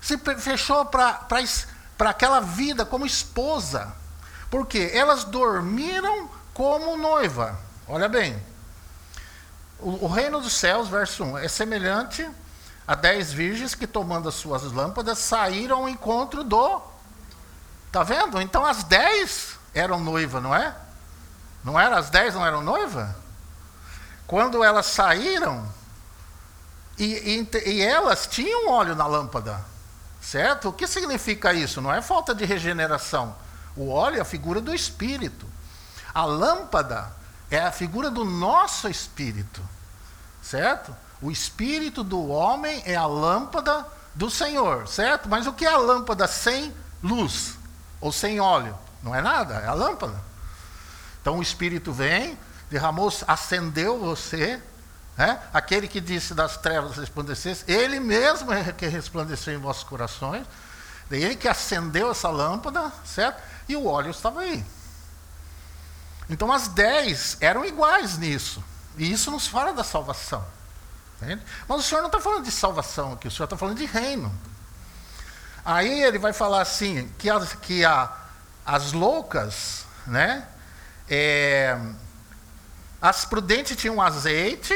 Se 0.02 0.18
fechou 0.18 0.86
para 0.86 1.14
aquela 1.98 2.40
vida 2.40 2.86
como 2.86 3.06
esposa. 3.06 3.94
Porque 4.50 4.92
elas 4.94 5.24
dormiram 5.24 6.30
como 6.54 6.98
noiva. 6.98 7.60
Olha 7.88 8.08
bem. 8.08 8.42
O, 9.80 10.06
o 10.06 10.08
reino 10.08 10.40
dos 10.40 10.54
céus, 10.54 10.88
verso 10.88 11.24
1, 11.24 11.38
é 11.40 11.48
semelhante 11.48 12.28
a 12.88 12.96
dez 12.96 13.34
virgens 13.34 13.74
que, 13.74 13.88
tomando 13.88 14.30
as 14.30 14.36
suas 14.36 14.64
lâmpadas, 14.72 15.18
saíram 15.20 15.80
ao 15.80 15.90
encontro 15.90 16.44
do. 16.44 16.82
Está 17.88 18.04
vendo? 18.04 18.40
Então 18.42 18.66
as 18.66 18.84
dez 18.84 19.58
eram 19.74 20.00
noiva, 20.00 20.40
não 20.40 20.56
é? 20.56 20.76
Não 21.64 21.80
era? 21.80 21.98
As 21.98 22.10
dez 22.10 22.34
não 22.36 22.46
eram 22.46 22.62
noiva? 22.62 23.16
Quando 24.28 24.64
elas 24.64 24.86
saíram, 24.88 25.68
e, 26.98 27.48
e, 27.54 27.70
e 27.70 27.82
elas 27.82 28.28
tinham 28.28 28.70
óleo 28.70 28.96
na 28.96 29.06
lâmpada, 29.06 29.64
certo? 30.26 30.70
O 30.70 30.74
que 30.74 30.88
significa 30.88 31.54
isso? 31.54 31.80
Não 31.82 31.94
é 31.94 32.02
falta 32.02 32.34
de 32.34 32.46
regeneração. 32.46 33.36
O 33.76 33.90
óleo 33.90 34.18
é 34.18 34.22
a 34.22 34.26
figura 34.26 34.60
do 34.60 34.74
espírito. 34.74 35.46
A 36.14 36.26
lâmpada 36.26 37.14
é 37.52 37.60
a 37.60 37.72
figura 37.72 38.10
do 38.10 38.26
nosso 38.26 38.90
espírito, 38.90 39.62
certo? 40.42 40.96
O 41.22 41.30
espírito 41.30 42.04
do 42.04 42.28
homem 42.28 42.82
é 42.86 42.96
a 42.96 43.06
lâmpada 43.06 43.86
do 44.16 44.30
Senhor, 44.30 44.88
certo? 44.88 45.30
Mas 45.30 45.46
o 45.46 45.54
que 45.54 45.66
é 45.66 45.70
a 45.70 45.78
lâmpada 45.78 46.28
sem 46.28 46.74
luz 47.04 47.56
ou 48.02 48.12
sem 48.12 48.40
óleo? 48.40 48.76
Não 49.04 49.14
é 49.14 49.22
nada, 49.22 49.56
é 49.56 49.68
a 49.68 49.74
lâmpada. 49.74 50.20
Então 51.22 51.38
o 51.38 51.42
espírito 51.42 51.92
vem, 51.92 52.38
derramou, 52.70 53.14
acendeu 53.28 54.00
você, 54.00 54.62
né? 55.18 55.42
aquele 55.54 55.88
que 55.88 56.02
disse 56.02 56.34
das 56.34 56.58
trevas 56.58 56.98
resplandecesse, 56.98 57.64
ele 57.68 58.00
mesmo 58.00 58.52
é 58.52 58.72
que 58.72 58.86
resplandeceu 58.88 59.54
em 59.54 59.58
vossos 59.58 59.84
corações, 59.84 60.46
ele 61.10 61.36
que 61.36 61.48
acendeu 61.48 62.12
essa 62.12 62.30
lâmpada, 62.30 62.92
certo? 63.06 63.42
E 63.68 63.76
o 63.76 63.86
óleo 63.86 64.12
estava 64.12 64.42
aí. 64.42 64.66
Então 66.30 66.52
as 66.52 66.68
dez 66.68 67.38
eram 67.40 67.64
iguais 67.64 68.18
nisso. 68.18 68.64
E 68.98 69.12
isso 69.12 69.30
nos 69.30 69.48
fala 69.48 69.74
da 69.74 69.84
salvação. 69.84 70.44
Entende? 71.22 71.44
Mas 71.68 71.80
o 71.80 71.84
Senhor 71.84 72.02
não 72.02 72.08
está 72.08 72.20
falando 72.20 72.44
de 72.44 72.52
salvação 72.52 73.14
aqui, 73.14 73.28
o 73.28 73.32
Senhor 73.32 73.46
está 73.46 73.56
falando 73.56 73.78
de 73.78 73.86
reino. 73.86 74.34
Aí 75.64 76.04
ele 76.04 76.20
vai 76.20 76.34
falar 76.34 76.62
assim, 76.62 77.10
que 77.18 77.30
as, 77.30 77.54
que 77.54 77.86
a, 77.86 78.12
as 78.66 78.92
loucas, 78.92 79.86
né? 80.06 80.48
É, 81.10 81.80
as 83.02 83.26
prudentes 83.26 83.78
tinham 83.78 84.02
azeite 84.02 84.74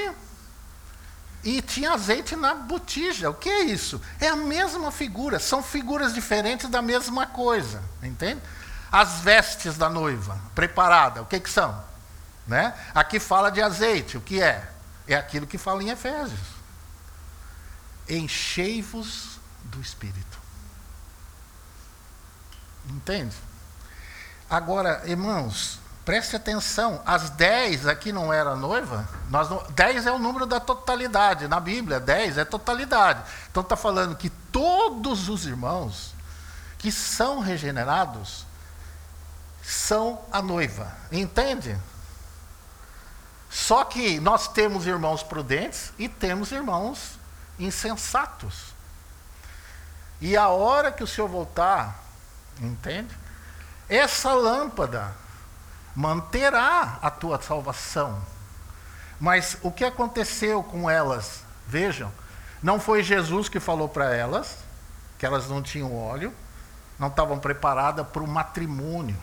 e 1.43 1.61
tinha 1.61 1.93
azeite 1.93 2.35
na 2.35 2.53
botija. 2.53 3.29
O 3.29 3.33
que 3.33 3.49
é 3.49 3.63
isso? 3.63 4.01
É 4.19 4.27
a 4.27 4.35
mesma 4.35 4.91
figura, 4.91 5.39
são 5.39 5.63
figuras 5.63 6.13
diferentes 6.13 6.69
da 6.69 6.81
mesma 6.81 7.25
coisa, 7.25 7.81
entende? 8.03 8.41
As 8.91 9.19
vestes 9.21 9.77
da 9.77 9.89
noiva, 9.89 10.39
preparada, 10.55 11.21
o 11.21 11.25
que, 11.25 11.39
que 11.39 11.49
são? 11.49 11.83
Né? 12.47 12.73
Aqui 12.93 13.19
fala 13.19 13.51
de 13.51 13.61
azeite, 13.61 14.17
o 14.17 14.21
que 14.21 14.41
é? 14.41 14.69
É 15.07 15.15
aquilo 15.15 15.47
que 15.47 15.57
fala 15.57 15.83
em 15.83 15.89
Efésios. 15.89 16.39
Enchei-vos 18.07 19.39
do 19.63 19.79
Espírito. 19.79 20.39
Entende? 22.89 23.35
Agora, 24.49 25.03
irmãos, 25.05 25.79
preste 26.05 26.35
atenção. 26.35 27.01
As 27.05 27.29
dez 27.29 27.87
aqui 27.87 28.11
não 28.11 28.31
era 28.33 28.55
noiva. 28.55 29.07
Nós 29.29 29.49
não, 29.49 29.63
dez 29.71 30.05
é 30.05 30.11
o 30.11 30.19
número 30.19 30.45
da 30.45 30.59
totalidade. 30.59 31.47
Na 31.47 31.59
Bíblia, 31.59 31.99
dez 31.99 32.37
é 32.37 32.45
totalidade. 32.45 33.21
Então 33.51 33.61
está 33.61 33.75
falando 33.75 34.15
que 34.15 34.29
todos 34.29 35.29
os 35.29 35.45
irmãos 35.45 36.13
que 36.77 36.91
são 36.91 37.39
regenerados 37.39 38.45
são 39.61 40.21
a 40.31 40.41
noiva. 40.41 40.91
Entende? 41.11 41.77
Só 43.49 43.83
que 43.83 44.19
nós 44.19 44.47
temos 44.47 44.85
irmãos 44.85 45.23
prudentes 45.23 45.91
e 45.97 46.07
temos 46.07 46.51
irmãos 46.51 47.19
insensatos. 47.57 48.73
E 50.21 50.35
a 50.35 50.49
hora 50.49 50.91
que 50.91 51.03
o 51.03 51.07
Senhor 51.07 51.27
voltar, 51.27 52.03
entende? 52.59 53.15
Essa 53.87 54.33
lâmpada 54.33 55.15
manterá 55.95 56.99
a 57.01 57.09
tua 57.09 57.41
salvação. 57.41 58.21
Mas 59.19 59.57
o 59.61 59.71
que 59.71 59.83
aconteceu 59.83 60.63
com 60.63 60.89
elas? 60.89 61.43
Vejam, 61.67 62.11
não 62.63 62.79
foi 62.79 63.03
Jesus 63.03 63.49
que 63.49 63.59
falou 63.59 63.89
para 63.89 64.13
elas 64.15 64.69
que 65.19 65.25
elas 65.25 65.49
não 65.49 65.61
tinham 65.61 65.93
óleo, 65.93 66.33
não 66.97 67.09
estavam 67.09 67.37
preparadas 67.37 68.07
para 68.07 68.23
o 68.23 68.27
matrimônio. 68.27 69.17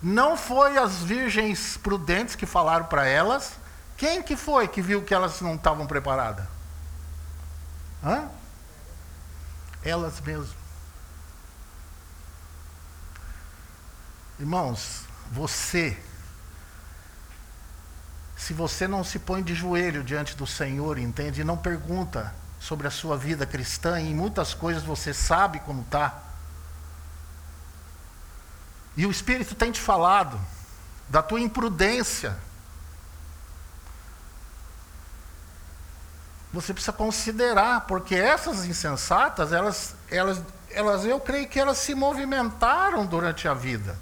Não 0.00 0.36
foi 0.36 0.78
as 0.78 1.02
virgens 1.02 1.76
prudentes 1.76 2.36
que 2.36 2.46
falaram 2.46 2.86
para 2.86 3.06
elas. 3.06 3.54
Quem 3.98 4.22
que 4.22 4.36
foi 4.36 4.68
que 4.68 4.80
viu 4.80 5.02
que 5.02 5.12
elas 5.12 5.40
não 5.40 5.56
estavam 5.56 5.86
preparadas? 5.86 6.46
Hã? 8.02 8.28
Elas 9.84 10.20
mesmas. 10.20 10.59
Irmãos, 14.40 15.02
você, 15.30 16.02
se 18.34 18.54
você 18.54 18.88
não 18.88 19.04
se 19.04 19.18
põe 19.18 19.42
de 19.42 19.54
joelho 19.54 20.02
diante 20.02 20.34
do 20.34 20.46
Senhor, 20.46 20.96
entende? 20.96 21.42
E 21.42 21.44
não 21.44 21.58
pergunta 21.58 22.34
sobre 22.58 22.88
a 22.88 22.90
sua 22.90 23.18
vida 23.18 23.44
cristã, 23.44 24.00
e 24.00 24.08
em 24.08 24.14
muitas 24.14 24.54
coisas 24.54 24.82
você 24.82 25.12
sabe 25.12 25.60
como 25.60 25.82
está. 25.82 26.22
E 28.96 29.04
o 29.04 29.10
Espírito 29.10 29.54
tem 29.54 29.70
te 29.70 29.80
falado 29.80 30.40
da 31.06 31.22
tua 31.22 31.38
imprudência. 31.38 32.34
Você 36.50 36.72
precisa 36.72 36.94
considerar, 36.94 37.82
porque 37.82 38.14
essas 38.14 38.64
insensatas, 38.64 39.52
elas, 39.52 39.94
elas, 40.10 40.42
elas, 40.70 41.04
eu 41.04 41.20
creio 41.20 41.46
que 41.46 41.60
elas 41.60 41.76
se 41.76 41.94
movimentaram 41.94 43.04
durante 43.04 43.46
a 43.46 43.52
vida. 43.52 43.98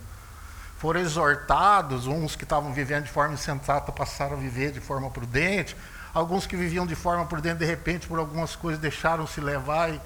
Foram 0.78 1.00
exortados, 1.00 2.06
uns 2.06 2.36
que 2.36 2.44
estavam 2.44 2.72
vivendo 2.72 3.04
de 3.04 3.10
forma 3.10 3.34
insensata 3.34 3.90
passaram 3.90 4.36
a 4.36 4.40
viver 4.40 4.70
de 4.70 4.80
forma 4.80 5.10
prudente, 5.10 5.76
alguns 6.14 6.46
que 6.46 6.56
viviam 6.56 6.86
de 6.86 6.94
forma 6.94 7.26
prudente, 7.26 7.58
de 7.58 7.64
repente, 7.64 8.06
por 8.06 8.18
algumas 8.18 8.54
coisas, 8.54 8.80
deixaram 8.80 9.26
se 9.26 9.40
levar, 9.40 9.90
e, 9.90 10.00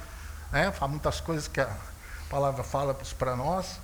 né, 0.51 0.73
há 0.81 0.89
muitas 0.89 1.21
coisas 1.21 1.47
que 1.47 1.61
a 1.61 1.69
palavra 2.31 2.65
fala 2.65 2.97
para 3.19 3.37
nós. 3.37 3.79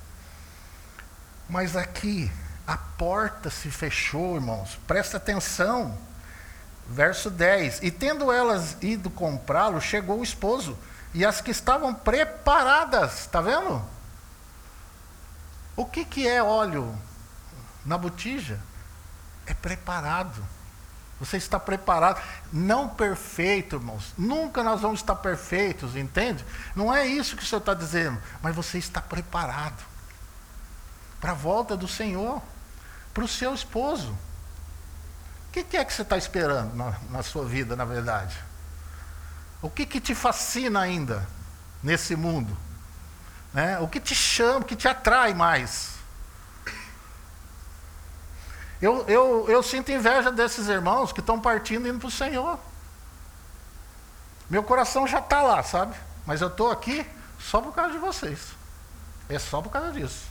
Mas 1.47 1.75
aqui, 1.75 2.31
a 2.65 2.75
porta 2.75 3.51
se 3.51 3.69
fechou, 3.69 4.35
irmãos. 4.35 4.79
Presta 4.87 5.17
atenção. 5.17 5.95
Verso 6.87 7.29
10: 7.29 7.83
E 7.83 7.91
tendo 7.91 8.31
elas 8.31 8.77
ido 8.81 9.11
comprá-lo, 9.11 9.79
chegou 9.79 10.19
o 10.19 10.23
esposo. 10.23 10.77
E 11.13 11.23
as 11.23 11.39
que 11.39 11.51
estavam 11.51 11.93
preparadas, 11.93 13.21
está 13.21 13.41
vendo? 13.41 13.81
O 15.79 15.85
que, 15.85 16.03
que 16.03 16.27
é 16.27 16.43
óleo 16.43 16.93
na 17.85 17.97
botija? 17.97 18.59
É 19.45 19.53
preparado. 19.53 20.45
Você 21.21 21.37
está 21.37 21.57
preparado. 21.57 22.21
Não 22.51 22.89
perfeito, 22.89 23.77
irmãos. 23.77 24.13
Nunca 24.17 24.61
nós 24.61 24.81
vamos 24.81 24.99
estar 24.99 25.15
perfeitos, 25.15 25.95
entende? 25.95 26.45
Não 26.75 26.93
é 26.93 27.07
isso 27.07 27.37
que 27.37 27.43
o 27.43 27.45
Senhor 27.45 27.61
está 27.61 27.73
dizendo. 27.73 28.21
Mas 28.41 28.53
você 28.53 28.77
está 28.77 29.01
preparado 29.01 29.81
para 31.21 31.31
a 31.31 31.33
volta 31.33 31.77
do 31.77 31.87
Senhor, 31.87 32.41
para 33.13 33.23
o 33.23 33.27
seu 33.27 33.53
esposo. 33.53 34.11
O 35.47 35.51
que, 35.53 35.63
que, 35.63 35.77
é 35.77 35.85
que 35.85 35.93
você 35.93 36.01
está 36.01 36.17
esperando 36.17 36.75
na, 36.75 36.93
na, 37.09 37.23
sua 37.23 37.45
vida, 37.45 37.77
na 37.77 37.85
verdade? 37.85 38.37
O 39.61 39.69
que, 39.69 39.85
que 39.85 40.01
te 40.01 40.13
fascina 40.13 40.81
ainda 40.81 41.25
nesse 41.81 42.17
mundo? 42.17 42.57
Né? 43.53 43.79
O 43.79 43.87
que 43.87 43.99
te 43.99 44.13
chama, 44.13 44.59
o 44.59 44.65
que 44.65 44.75
te 44.75 44.87
atrai 44.87 45.33
mais? 45.33 45.99
Eu, 48.81 49.05
eu, 49.07 49.45
eu 49.49 49.61
sinto 49.61 49.91
inveja 49.91 50.31
desses 50.31 50.67
irmãos 50.67 51.11
que 51.11 51.19
estão 51.19 51.39
partindo 51.39 51.87
indo 51.87 51.99
para 51.99 52.07
o 52.07 52.11
Senhor. 52.11 52.59
Meu 54.49 54.63
coração 54.63 55.05
já 55.05 55.19
está 55.19 55.41
lá, 55.41 55.61
sabe? 55.61 55.95
Mas 56.25 56.41
eu 56.41 56.47
estou 56.47 56.71
aqui 56.71 57.05
só 57.39 57.61
por 57.61 57.73
causa 57.73 57.91
de 57.91 57.99
vocês. 57.99 58.39
É 59.27 59.37
só 59.37 59.61
por 59.61 59.69
causa 59.69 59.91
disso. 59.91 60.27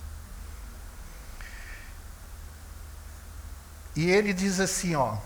E 3.94 4.10
ele 4.10 4.32
diz 4.32 4.60
assim, 4.60 4.94
ó. 4.94 5.16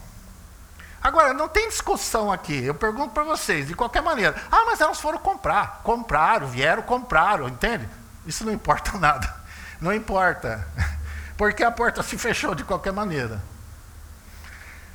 Agora, 1.03 1.35
não 1.35 1.49
tem 1.49 1.69
discussão 1.69 2.31
aqui. 2.31 2.65
Eu 2.65 2.75
pergunto 2.75 3.13
para 3.13 3.25
vocês, 3.25 3.67
de 3.67 3.75
qualquer 3.75 4.03
maneira. 4.03 4.37
Ah, 4.51 4.65
mas 4.67 4.81
elas 4.81 5.01
foram 5.01 5.19
comprar. 5.19 5.81
Compraram, 5.83 6.47
vieram, 6.47 6.83
compraram, 6.83 7.49
entende? 7.49 7.89
Isso 8.27 8.45
não 8.45 8.53
importa 8.53 8.97
nada. 8.99 9.35
Não 9.81 9.93
importa 9.93 10.67
porque 11.37 11.65
a 11.65 11.73
porta 11.73 12.05
se 12.05 12.17
fechou 12.17 12.55
de 12.55 12.63
qualquer 12.63 12.93
maneira. 12.93 13.43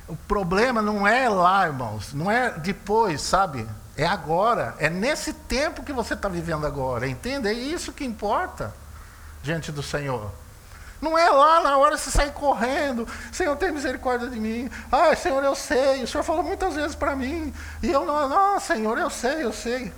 O 0.06 0.16
problema 0.16 0.80
não 0.80 1.06
é 1.06 1.28
lá, 1.28 1.66
irmãos, 1.66 2.14
não 2.14 2.30
é 2.30 2.52
depois, 2.52 3.20
sabe? 3.20 3.68
É 3.94 4.06
agora, 4.06 4.74
é 4.78 4.88
nesse 4.88 5.34
tempo 5.34 5.82
que 5.82 5.92
você 5.92 6.14
está 6.14 6.26
vivendo 6.26 6.66
agora, 6.66 7.06
entende? 7.06 7.48
É 7.48 7.52
isso 7.52 7.92
que 7.92 8.02
importa 8.02 8.74
diante 9.42 9.70
do 9.70 9.82
Senhor. 9.82 10.32
Não 11.00 11.16
é 11.16 11.30
lá 11.30 11.60
na 11.60 11.76
hora 11.76 11.96
você 11.96 12.10
sair 12.10 12.32
correndo, 12.32 13.06
Senhor, 13.30 13.56
tem 13.56 13.70
misericórdia 13.70 14.28
de 14.28 14.38
mim. 14.38 14.68
Ah, 14.90 15.14
Senhor, 15.14 15.42
eu 15.44 15.54
sei. 15.54 16.02
O 16.02 16.08
Senhor 16.08 16.24
falou 16.24 16.42
muitas 16.42 16.74
vezes 16.74 16.96
para 16.96 17.14
mim. 17.14 17.52
E 17.82 17.90
eu 17.90 18.04
não, 18.04 18.28
não, 18.28 18.58
Senhor, 18.58 18.98
eu 18.98 19.08
sei, 19.08 19.44
eu 19.44 19.52
sei. 19.52 19.92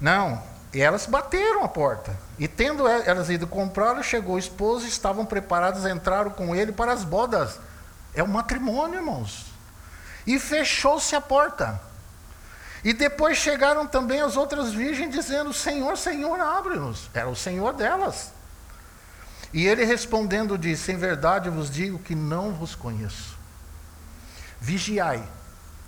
Não, 0.00 0.42
e 0.72 0.80
elas 0.80 1.06
bateram 1.06 1.64
a 1.64 1.68
porta. 1.68 2.16
E 2.38 2.48
tendo 2.48 2.86
elas 2.88 3.30
ido 3.30 3.46
comprar, 3.46 4.02
chegou 4.02 4.36
o 4.36 4.38
esposo, 4.38 4.86
estavam 4.86 5.24
preparadas, 5.24 5.84
entraram 5.84 6.30
com 6.30 6.54
ele 6.54 6.72
para 6.72 6.92
as 6.92 7.04
bodas. 7.04 7.58
É 8.14 8.22
o 8.22 8.28
matrimônio, 8.28 8.96
irmãos. 8.96 9.46
E 10.26 10.38
fechou-se 10.38 11.14
a 11.14 11.20
porta. 11.20 11.80
E 12.82 12.92
depois 12.92 13.36
chegaram 13.36 13.86
também 13.86 14.20
as 14.20 14.36
outras 14.36 14.72
virgens, 14.72 15.10
dizendo: 15.10 15.52
Senhor, 15.52 15.96
Senhor, 15.96 16.40
abre-nos. 16.40 17.10
Era 17.12 17.28
o 17.28 17.36
Senhor 17.36 17.72
delas. 17.72 18.35
E 19.52 19.66
ele 19.66 19.84
respondendo 19.84 20.58
disse: 20.58 20.92
Em 20.92 20.96
verdade 20.96 21.48
vos 21.48 21.70
digo 21.70 21.98
que 21.98 22.14
não 22.14 22.52
vos 22.52 22.74
conheço. 22.74 23.36
Vigiai. 24.60 25.26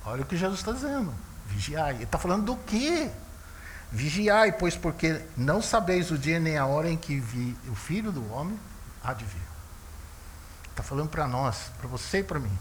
Olha 0.05 0.23
o 0.23 0.27
que 0.27 0.37
Jesus 0.37 0.61
está 0.61 0.73
dizendo. 0.73 1.13
Vigiai. 1.47 1.95
Ele 1.95 2.05
está 2.05 2.19
falando 2.19 2.45
do 2.45 2.57
quê? 2.57 3.11
Vigiai, 3.91 4.53
pois, 4.53 4.77
porque 4.77 5.23
não 5.37 5.63
sabeis 5.63 6.11
o 6.11 6.19
dia 6.19 6.39
nem 6.39 6.59
a 6.59 6.67
hora 6.67 6.91
em 6.91 6.97
que 6.97 7.19
vi 7.19 7.57
o 7.69 7.75
filho 7.75 8.13
do 8.13 8.33
homem 8.33 8.59
há 9.03 9.13
de 9.15 9.25
vir. 9.25 9.49
Está 10.71 10.83
falando 10.83 11.09
para 11.09 11.27
nós, 11.27 11.71
para 11.79 11.89
você 11.89 12.19
e 12.19 12.23
para 12.23 12.39
mim. 12.39 12.57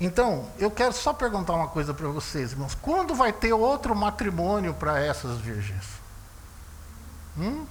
Então, 0.00 0.48
eu 0.58 0.70
quero 0.70 0.92
só 0.92 1.12
perguntar 1.12 1.54
uma 1.54 1.68
coisa 1.68 1.92
para 1.92 2.08
vocês, 2.08 2.52
irmãos. 2.52 2.74
Quando 2.74 3.14
vai 3.14 3.32
ter 3.32 3.52
outro 3.52 3.94
matrimônio 3.94 4.72
para 4.72 5.00
essas 5.00 5.38
virgens? 5.38 5.84
Hum? 7.36 7.66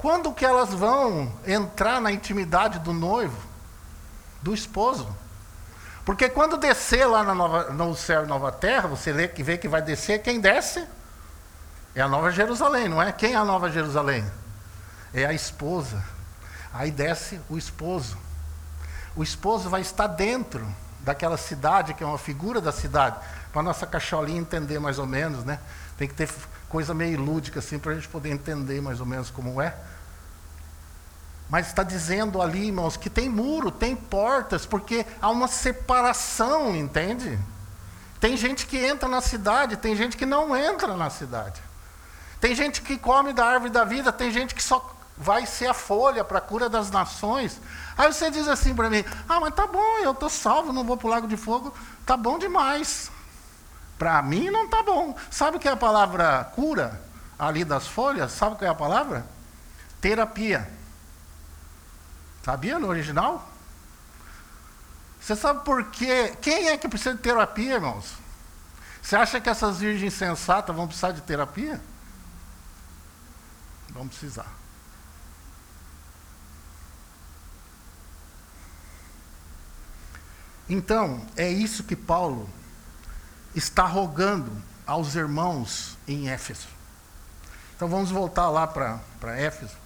Quando 0.00 0.32
que 0.32 0.46
elas 0.46 0.70
vão 0.70 1.30
entrar 1.46 2.00
na 2.00 2.10
intimidade 2.10 2.78
do 2.78 2.92
noivo, 2.92 3.36
do 4.40 4.54
esposo? 4.54 5.06
Porque 6.06 6.28
quando 6.28 6.56
descer 6.56 7.04
lá 7.06 7.22
nova, 7.34 7.64
no 7.70 7.94
céu 7.94 8.24
e 8.24 8.26
nova 8.26 8.50
terra, 8.50 8.88
você 8.88 9.12
vê 9.12 9.28
que, 9.28 9.42
vê 9.42 9.58
que 9.58 9.68
vai 9.68 9.82
descer, 9.82 10.22
quem 10.22 10.40
desce? 10.40 10.86
É 11.94 12.00
a 12.00 12.08
nova 12.08 12.30
Jerusalém, 12.30 12.88
não 12.88 13.02
é? 13.02 13.12
Quem 13.12 13.34
é 13.34 13.36
a 13.36 13.44
nova 13.44 13.70
Jerusalém? 13.70 14.24
É 15.12 15.26
a 15.26 15.34
esposa. 15.34 16.02
Aí 16.72 16.90
desce 16.90 17.38
o 17.50 17.58
esposo. 17.58 18.16
O 19.14 19.22
esposo 19.22 19.68
vai 19.68 19.82
estar 19.82 20.06
dentro 20.06 20.66
daquela 21.00 21.36
cidade, 21.36 21.92
que 21.92 22.02
é 22.02 22.06
uma 22.06 22.18
figura 22.18 22.60
da 22.60 22.72
cidade. 22.72 23.16
Para 23.52 23.60
a 23.60 23.64
nossa 23.64 23.86
cacholinha 23.86 24.40
entender 24.40 24.78
mais 24.78 24.98
ou 24.98 25.06
menos, 25.06 25.44
né? 25.44 25.58
Tem 26.00 26.08
que 26.08 26.14
ter 26.14 26.30
coisa 26.66 26.94
meio 26.94 27.20
lúdica 27.20 27.58
assim 27.58 27.78
para 27.78 27.92
a 27.92 27.94
gente 27.94 28.08
poder 28.08 28.30
entender 28.30 28.80
mais 28.80 29.00
ou 29.00 29.06
menos 29.06 29.28
como 29.28 29.60
é. 29.60 29.76
Mas 31.50 31.66
está 31.66 31.82
dizendo 31.82 32.40
ali, 32.40 32.68
irmãos, 32.68 32.96
que 32.96 33.10
tem 33.10 33.28
muro, 33.28 33.70
tem 33.70 33.94
portas, 33.94 34.64
porque 34.64 35.04
há 35.20 35.28
uma 35.28 35.46
separação, 35.46 36.74
entende? 36.74 37.38
Tem 38.18 38.34
gente 38.34 38.66
que 38.66 38.78
entra 38.78 39.10
na 39.10 39.20
cidade, 39.20 39.76
tem 39.76 39.94
gente 39.94 40.16
que 40.16 40.24
não 40.24 40.56
entra 40.56 40.96
na 40.96 41.10
cidade. 41.10 41.60
Tem 42.40 42.54
gente 42.54 42.80
que 42.80 42.96
come 42.96 43.34
da 43.34 43.44
árvore 43.44 43.70
da 43.70 43.84
vida, 43.84 44.10
tem 44.10 44.30
gente 44.30 44.54
que 44.54 44.62
só 44.62 44.96
vai 45.18 45.44
ser 45.44 45.66
a 45.66 45.74
folha 45.74 46.24
para 46.24 46.38
a 46.38 46.40
cura 46.40 46.70
das 46.70 46.90
nações. 46.90 47.60
Aí 47.98 48.10
você 48.10 48.30
diz 48.30 48.48
assim 48.48 48.74
para 48.74 48.88
mim: 48.88 49.04
Ah, 49.28 49.38
mas 49.38 49.54
tá 49.54 49.66
bom, 49.66 49.98
eu 49.98 50.12
estou 50.12 50.30
salvo, 50.30 50.72
não 50.72 50.82
vou 50.82 50.96
para 50.96 51.08
o 51.08 51.10
lago 51.10 51.28
de 51.28 51.36
fogo, 51.36 51.74
tá 52.06 52.16
bom 52.16 52.38
demais. 52.38 53.10
Para 54.00 54.22
mim 54.22 54.48
não 54.48 54.66
tá 54.66 54.82
bom. 54.82 55.14
Sabe 55.30 55.58
o 55.58 55.60
que 55.60 55.68
é 55.68 55.72
a 55.72 55.76
palavra 55.76 56.42
cura 56.54 56.98
ali 57.38 57.66
das 57.66 57.86
folhas? 57.86 58.32
Sabe 58.32 58.54
o 58.54 58.58
que 58.58 58.64
é 58.64 58.68
a 58.68 58.74
palavra? 58.74 59.26
Terapia. 60.00 60.72
Sabia 62.42 62.78
no 62.78 62.88
original? 62.88 63.46
Você 65.20 65.36
sabe 65.36 65.66
por 65.66 65.90
quê? 65.90 66.34
Quem 66.40 66.68
é 66.68 66.78
que 66.78 66.88
precisa 66.88 67.14
de 67.14 67.20
terapia, 67.20 67.74
irmãos? 67.74 68.14
Você 69.02 69.16
acha 69.16 69.38
que 69.38 69.50
essas 69.50 69.80
virgens 69.80 70.14
sensatas 70.14 70.74
vão 70.74 70.86
precisar 70.86 71.12
de 71.12 71.20
terapia? 71.20 71.78
Vão 73.90 74.08
precisar. 74.08 74.50
Então, 80.66 81.22
é 81.36 81.50
isso 81.50 81.84
que 81.84 81.94
Paulo 81.94 82.48
está 83.54 83.84
rogando 83.84 84.50
aos 84.86 85.14
irmãos 85.14 85.96
em 86.06 86.28
Éfeso. 86.28 86.68
Então 87.76 87.88
vamos 87.88 88.10
voltar 88.10 88.48
lá 88.50 88.66
para 88.66 89.00
Éfeso. 89.38 89.76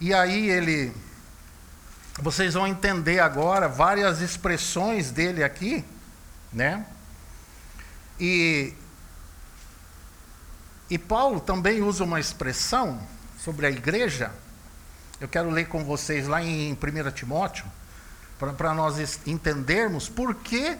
E 0.00 0.12
aí 0.12 0.50
ele. 0.50 0.92
Vocês 2.18 2.54
vão 2.54 2.66
entender 2.66 3.20
agora 3.20 3.68
várias 3.68 4.20
expressões 4.20 5.10
dele 5.10 5.44
aqui, 5.44 5.84
né? 6.52 6.86
E, 8.18 8.72
e 10.88 10.98
Paulo 10.98 11.40
também 11.40 11.82
usa 11.82 12.04
uma 12.04 12.18
expressão 12.18 13.00
sobre 13.38 13.66
a 13.66 13.70
igreja. 13.70 14.32
Eu 15.20 15.28
quero 15.28 15.50
ler 15.50 15.68
com 15.68 15.84
vocês 15.84 16.26
lá 16.26 16.42
em 16.42 16.72
1 16.72 17.10
Timóteo, 17.12 17.64
para 18.38 18.74
nós 18.74 19.20
entendermos 19.26 20.08
por 20.08 20.34
que, 20.34 20.76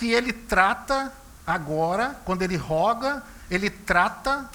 que 0.00 0.10
ele 0.10 0.32
trata 0.32 1.12
agora, 1.46 2.18
quando 2.24 2.40
ele 2.40 2.56
roga, 2.56 3.22
ele 3.50 3.68
trata 3.68 4.48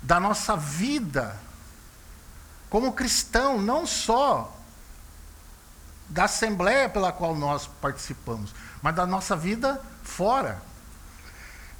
da 0.00 0.20
nossa 0.20 0.56
vida 0.56 1.36
como 2.70 2.92
cristão, 2.92 3.60
não 3.60 3.84
só 3.84 4.56
da 6.08 6.24
assembleia 6.26 6.88
pela 6.88 7.10
qual 7.10 7.34
nós 7.34 7.66
participamos, 7.66 8.54
mas 8.80 8.94
da 8.94 9.04
nossa 9.04 9.34
vida 9.34 9.82
fora. 10.04 10.62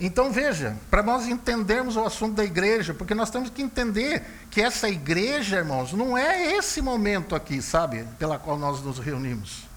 Então 0.00 0.32
veja, 0.32 0.76
para 0.90 1.04
nós 1.04 1.28
entendermos 1.28 1.94
o 1.94 2.04
assunto 2.04 2.34
da 2.34 2.44
igreja, 2.44 2.92
porque 2.92 3.14
nós 3.14 3.30
temos 3.30 3.48
que 3.48 3.62
entender 3.62 4.24
que 4.50 4.60
essa 4.60 4.88
igreja, 4.88 5.58
irmãos, 5.58 5.92
não 5.92 6.18
é 6.18 6.56
esse 6.56 6.82
momento 6.82 7.36
aqui, 7.36 7.62
sabe, 7.62 8.02
pela 8.18 8.40
qual 8.40 8.58
nós 8.58 8.82
nos 8.82 8.98
reunimos. 8.98 9.75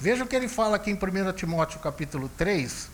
Veja 0.00 0.22
o 0.22 0.26
que 0.28 0.36
ele 0.36 0.48
fala 0.48 0.76
aqui 0.76 0.92
em 0.92 0.94
1 0.94 1.32
Timóteo 1.32 1.80
capítulo 1.80 2.30
3. 2.36 2.88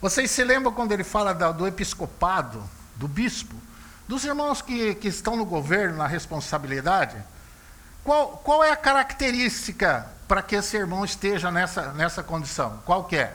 Vocês 0.00 0.30
se 0.30 0.42
lembram 0.42 0.72
quando 0.72 0.90
ele 0.90 1.04
fala 1.04 1.32
do 1.32 1.66
episcopado, 1.66 2.62
do 2.96 3.06
bispo? 3.06 3.54
Dos 4.08 4.24
irmãos 4.24 4.60
que, 4.60 4.96
que 4.96 5.06
estão 5.06 5.36
no 5.36 5.44
governo, 5.44 5.98
na 5.98 6.08
responsabilidade, 6.08 7.16
qual, 8.02 8.38
qual 8.38 8.64
é 8.64 8.72
a 8.72 8.76
característica 8.76 10.08
para 10.26 10.42
que 10.42 10.56
esse 10.56 10.76
irmão 10.76 11.04
esteja 11.04 11.52
nessa, 11.52 11.92
nessa 11.92 12.22
condição? 12.22 12.82
Qual 12.84 13.04
que 13.04 13.16
é? 13.16 13.34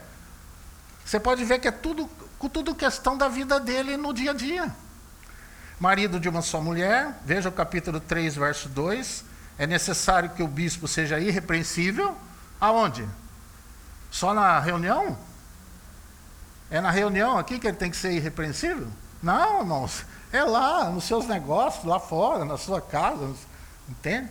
Você 1.06 1.20
pode 1.20 1.46
ver 1.46 1.60
que 1.60 1.68
é 1.70 1.72
tudo, 1.72 2.10
tudo 2.52 2.76
questão 2.76 3.18
da 3.18 3.30
vida 3.30 3.62
dele 3.62 3.96
no 3.96 4.14
dia 4.14 4.32
a 4.32 4.34
dia. 4.34 4.70
Marido 5.80 6.20
de 6.20 6.28
uma 6.28 6.42
só 6.42 6.60
mulher, 6.60 7.18
veja 7.24 7.48
o 7.48 7.52
capítulo 7.52 8.00
3, 8.02 8.36
verso 8.36 8.68
2. 8.68 9.24
É 9.58 9.68
necessário 9.68 10.32
que 10.32 10.44
o 10.44 10.48
bispo 10.48 10.88
seja 10.88 11.20
irrepreensível. 11.20 12.18
Aonde? 12.64 13.06
Só 14.10 14.34
na 14.34 14.58
reunião? 14.58 15.18
É 16.72 16.80
na 16.80 16.92
reunião 16.92 17.38
aqui 17.38 17.60
que 17.60 17.68
ele 17.68 17.76
tem 17.76 17.92
que 17.92 17.98
ser 17.98 18.14
irrepreensível? 18.14 18.88
Não, 19.22 19.60
irmãos. 19.60 20.06
É 20.32 20.46
lá, 20.46 20.90
nos 20.90 21.04
seus 21.04 21.28
negócios, 21.28 21.84
lá 21.84 22.00
fora, 22.00 22.46
na 22.46 22.58
sua 22.58 22.80
casa. 22.80 23.34
Entende? 23.90 24.30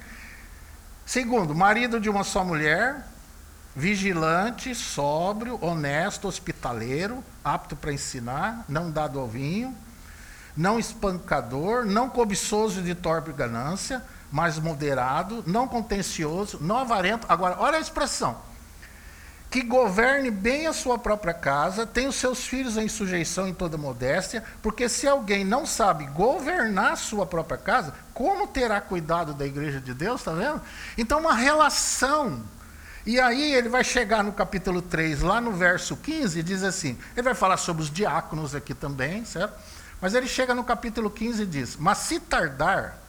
Segundo, 1.04 1.54
marido 1.54 2.00
de 2.00 2.08
uma 2.08 2.24
só 2.24 2.42
mulher, 2.42 3.06
vigilante, 3.76 4.74
sóbrio, 4.74 5.58
honesto, 5.60 6.26
hospitaleiro, 6.26 7.22
apto 7.44 7.76
para 7.76 7.92
ensinar, 7.92 8.64
não 8.66 8.90
dado 8.90 9.20
ao 9.20 9.28
vinho, 9.28 9.76
não 10.56 10.78
espancador, 10.78 11.84
não 11.84 12.08
cobiçoso 12.08 12.80
de 12.80 12.94
torpe 12.94 13.30
ganância, 13.30 14.02
mas 14.32 14.58
moderado, 14.58 15.44
não 15.46 15.68
contencioso, 15.68 16.58
não 16.60 16.78
avarento. 16.78 17.26
Agora, 17.28 17.56
olha 17.58 17.76
a 17.76 17.80
expressão. 17.80 18.36
Que 19.50 19.62
governe 19.62 20.30
bem 20.30 20.66
a 20.66 20.72
sua 20.72 20.98
própria 20.98 21.34
casa, 21.34 21.86
tenha 21.86 22.08
os 22.08 22.16
seus 22.16 22.46
filhos 22.46 22.78
em 22.78 22.88
sujeição 22.88 23.46
em 23.46 23.52
toda 23.52 23.76
modéstia, 23.76 24.42
porque 24.62 24.88
se 24.88 25.06
alguém 25.06 25.44
não 25.44 25.66
sabe 25.66 26.06
governar 26.06 26.92
a 26.92 26.96
sua 26.96 27.26
própria 27.26 27.58
casa, 27.58 27.94
como 28.14 28.46
terá 28.46 28.80
cuidado 28.80 29.34
da 29.34 29.46
igreja 29.46 29.78
de 29.78 29.92
Deus, 29.92 30.22
está 30.22 30.32
vendo? 30.32 30.60
Então, 30.96 31.20
uma 31.20 31.34
relação 31.34 32.42
e 33.04 33.18
aí 33.18 33.52
ele 33.52 33.68
vai 33.68 33.82
chegar 33.82 34.22
no 34.22 34.32
capítulo 34.32 34.80
3, 34.80 35.22
lá 35.22 35.40
no 35.40 35.50
verso 35.52 35.96
15, 35.96 36.38
e 36.38 36.42
diz 36.42 36.62
assim: 36.62 36.96
ele 37.16 37.22
vai 37.22 37.34
falar 37.34 37.56
sobre 37.56 37.82
os 37.82 37.90
diáconos 37.90 38.54
aqui 38.54 38.74
também, 38.74 39.24
certo? 39.24 39.58
Mas 40.00 40.14
ele 40.14 40.28
chega 40.28 40.54
no 40.54 40.62
capítulo 40.62 41.10
15 41.10 41.42
e 41.42 41.46
diz: 41.46 41.76
Mas 41.76 41.98
se 41.98 42.20
tardar, 42.20 43.01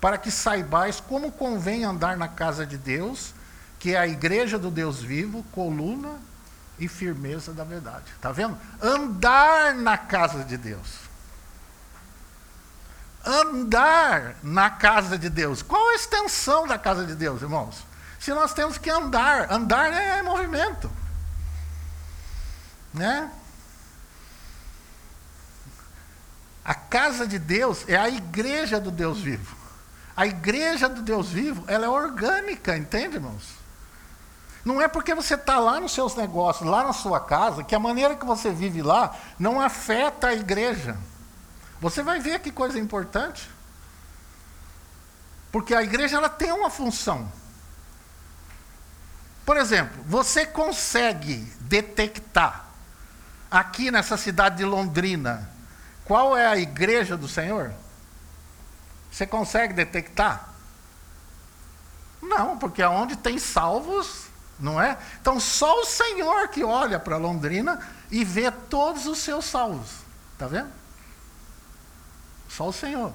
para 0.00 0.18
que 0.18 0.30
saibais 0.30 1.00
como 1.00 1.30
convém 1.32 1.84
andar 1.84 2.16
na 2.16 2.28
casa 2.28 2.64
de 2.64 2.78
Deus, 2.78 3.34
que 3.78 3.94
é 3.94 3.98
a 3.98 4.06
igreja 4.06 4.58
do 4.58 4.70
Deus 4.70 5.00
vivo, 5.00 5.44
coluna 5.52 6.18
e 6.78 6.88
firmeza 6.88 7.52
da 7.52 7.64
verdade. 7.64 8.12
Está 8.16 8.32
vendo? 8.32 8.56
Andar 8.80 9.74
na 9.74 9.98
casa 9.98 10.44
de 10.44 10.56
Deus. 10.56 11.00
Andar 13.24 14.36
na 14.42 14.70
casa 14.70 15.18
de 15.18 15.28
Deus. 15.28 15.60
Qual 15.62 15.90
a 15.90 15.94
extensão 15.94 16.66
da 16.66 16.78
casa 16.78 17.04
de 17.04 17.14
Deus, 17.14 17.42
irmãos? 17.42 17.90
se 18.20 18.34
nós 18.34 18.52
temos 18.52 18.76
que 18.76 18.90
andar. 18.90 19.50
Andar 19.50 19.92
é 19.92 20.22
movimento. 20.22 20.90
Né? 22.92 23.32
A 26.62 26.74
casa 26.74 27.26
de 27.26 27.38
Deus 27.38 27.88
é 27.88 27.96
a 27.96 28.08
igreja 28.08 28.78
do 28.78 28.90
Deus 28.90 29.20
vivo. 29.20 29.56
A 30.20 30.26
igreja 30.26 30.86
do 30.86 31.00
Deus 31.00 31.30
vivo, 31.30 31.64
ela 31.66 31.86
é 31.86 31.88
orgânica, 31.88 32.76
entende, 32.76 33.16
irmãos? 33.16 33.54
Não 34.62 34.78
é 34.78 34.86
porque 34.86 35.14
você 35.14 35.34
está 35.34 35.58
lá 35.58 35.80
nos 35.80 35.92
seus 35.92 36.14
negócios, 36.14 36.68
lá 36.68 36.84
na 36.84 36.92
sua 36.92 37.18
casa, 37.20 37.64
que 37.64 37.74
a 37.74 37.78
maneira 37.78 38.14
que 38.14 38.26
você 38.26 38.52
vive 38.52 38.82
lá 38.82 39.16
não 39.38 39.58
afeta 39.58 40.26
a 40.26 40.34
igreja. 40.34 40.94
Você 41.80 42.02
vai 42.02 42.20
ver 42.20 42.40
que 42.40 42.52
coisa 42.52 42.78
importante. 42.78 43.50
Porque 45.50 45.74
a 45.74 45.82
igreja 45.82 46.18
ela 46.18 46.28
tem 46.28 46.52
uma 46.52 46.68
função. 46.68 47.26
Por 49.46 49.56
exemplo, 49.56 50.04
você 50.04 50.44
consegue 50.44 51.50
detectar 51.60 52.66
aqui 53.50 53.90
nessa 53.90 54.18
cidade 54.18 54.58
de 54.58 54.66
Londrina 54.66 55.48
qual 56.04 56.36
é 56.36 56.46
a 56.46 56.58
igreja 56.58 57.16
do 57.16 57.26
Senhor? 57.26 57.72
Você 59.10 59.26
consegue 59.26 59.74
detectar? 59.74 60.50
Não, 62.22 62.58
porque 62.58 62.82
aonde 62.82 63.16
tem 63.16 63.38
salvos, 63.38 64.26
não 64.58 64.80
é? 64.80 64.98
Então 65.20 65.40
só 65.40 65.80
o 65.80 65.84
Senhor 65.84 66.48
que 66.48 66.62
olha 66.62 66.98
para 66.98 67.16
Londrina 67.16 67.80
e 68.10 68.24
vê 68.24 68.50
todos 68.50 69.06
os 69.06 69.18
seus 69.18 69.46
salvos. 69.46 69.88
Está 70.34 70.46
vendo? 70.46 70.70
Só 72.48 72.68
o 72.68 72.72
Senhor. 72.72 73.12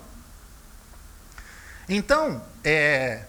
Então, 1.88 2.43
é, 2.64 3.26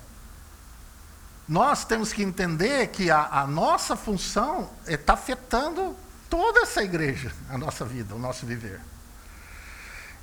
nós 1.46 1.84
temos 1.84 2.12
que 2.12 2.22
entender 2.22 2.88
que 2.88 3.10
a, 3.10 3.26
a 3.26 3.46
nossa 3.46 3.96
função 3.96 4.70
está 4.86 5.12
afetando 5.12 5.96
toda 6.28 6.60
essa 6.60 6.82
igreja, 6.82 7.32
a 7.50 7.58
nossa 7.58 7.84
vida, 7.84 8.14
o 8.14 8.18
nosso 8.18 8.46
viver. 8.46 8.80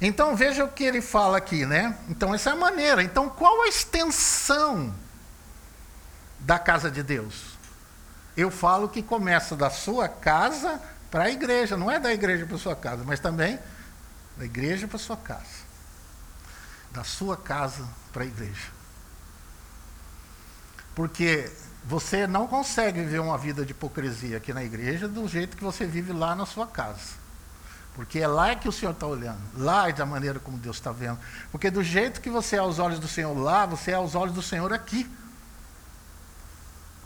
Então 0.01 0.35
veja 0.35 0.65
o 0.65 0.71
que 0.71 0.83
ele 0.83 1.01
fala 1.01 1.37
aqui, 1.37 1.65
né? 1.65 1.97
Então 2.09 2.33
essa 2.33 2.49
é 2.49 2.53
a 2.53 2.55
maneira. 2.55 3.03
Então 3.03 3.29
qual 3.29 3.63
a 3.63 3.67
extensão 3.67 4.93
da 6.39 6.59
casa 6.59 6.91
de 6.91 7.01
Deus? 7.01 7.53
Eu 8.35 8.49
falo 8.49 8.89
que 8.89 9.01
começa 9.01 9.55
da 9.55 9.69
sua 9.69 10.09
casa 10.09 10.81
para 11.09 11.25
a 11.25 11.29
igreja, 11.29 11.77
não 11.77 11.89
é 11.89 11.99
da 11.99 12.11
igreja 12.11 12.45
para 12.45 12.57
sua 12.57 12.75
casa, 12.75 13.03
mas 13.05 13.19
também 13.19 13.59
da 14.35 14.45
igreja 14.45 14.87
para 14.87 14.97
sua 14.97 15.17
casa. 15.17 15.63
Da 16.91 17.03
sua 17.03 17.37
casa 17.37 17.87
para 18.11 18.23
a 18.23 18.25
igreja. 18.25 18.71
Porque 20.95 21.51
você 21.83 22.25
não 22.27 22.47
consegue 22.47 23.01
viver 23.01 23.19
uma 23.19 23.37
vida 23.37 23.65
de 23.65 23.71
hipocrisia 23.71 24.37
aqui 24.37 24.53
na 24.53 24.63
igreja 24.63 25.07
do 25.07 25.27
jeito 25.27 25.57
que 25.57 25.63
você 25.63 25.85
vive 25.85 26.13
lá 26.13 26.35
na 26.35 26.45
sua 26.45 26.65
casa. 26.65 27.22
Porque 27.93 28.19
é 28.19 28.27
lá 28.27 28.55
que 28.55 28.67
o 28.67 28.71
Senhor 28.71 28.91
está 28.91 29.05
olhando. 29.05 29.39
Lá 29.55 29.89
é 29.89 29.93
da 29.93 30.05
maneira 30.05 30.39
como 30.39 30.57
Deus 30.57 30.77
está 30.77 30.91
vendo. 30.91 31.19
Porque 31.51 31.69
do 31.69 31.83
jeito 31.83 32.21
que 32.21 32.29
você 32.29 32.55
é 32.55 32.59
aos 32.59 32.79
olhos 32.79 32.99
do 32.99 33.07
Senhor 33.07 33.37
lá, 33.37 33.65
você 33.65 33.91
é 33.91 33.95
aos 33.95 34.15
olhos 34.15 34.33
do 34.33 34.41
Senhor 34.41 34.73
aqui. 34.73 35.09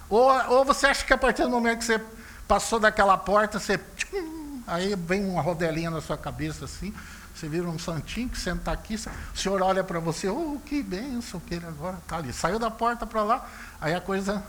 Ou, 0.10 0.32
ou 0.50 0.66
você 0.66 0.88
acha 0.88 1.06
que 1.06 1.14
a 1.14 1.18
partir 1.18 1.44
do 1.44 1.50
momento 1.50 1.80
que 1.80 1.86
você 1.86 2.02
passou 2.48 2.80
daquela 2.80 3.18
porta, 3.18 3.60
você. 3.60 3.78
Tchum, 3.78 4.62
aí 4.66 4.96
vem 4.96 5.26
uma 5.26 5.42
rodelinha 5.42 5.90
na 5.90 6.00
sua 6.00 6.18
cabeça 6.18 6.66
assim. 6.66 6.94
Você 7.38 7.48
vira 7.48 7.68
um 7.68 7.78
santinho 7.78 8.28
que 8.30 8.38
senta 8.38 8.72
aqui, 8.72 8.96
o 8.96 9.38
senhor 9.38 9.62
olha 9.62 9.84
para 9.84 10.00
você, 10.00 10.28
oh, 10.28 10.60
que 10.66 10.82
benção 10.82 11.40
que 11.40 11.54
ele 11.54 11.68
agora 11.68 11.98
está 11.98 12.18
ali. 12.18 12.34
Saiu 12.34 12.58
da 12.58 12.72
porta 12.72 13.06
para 13.06 13.22
lá, 13.22 13.48
aí 13.80 13.94
a 13.94 14.02
coisa. 14.02 14.44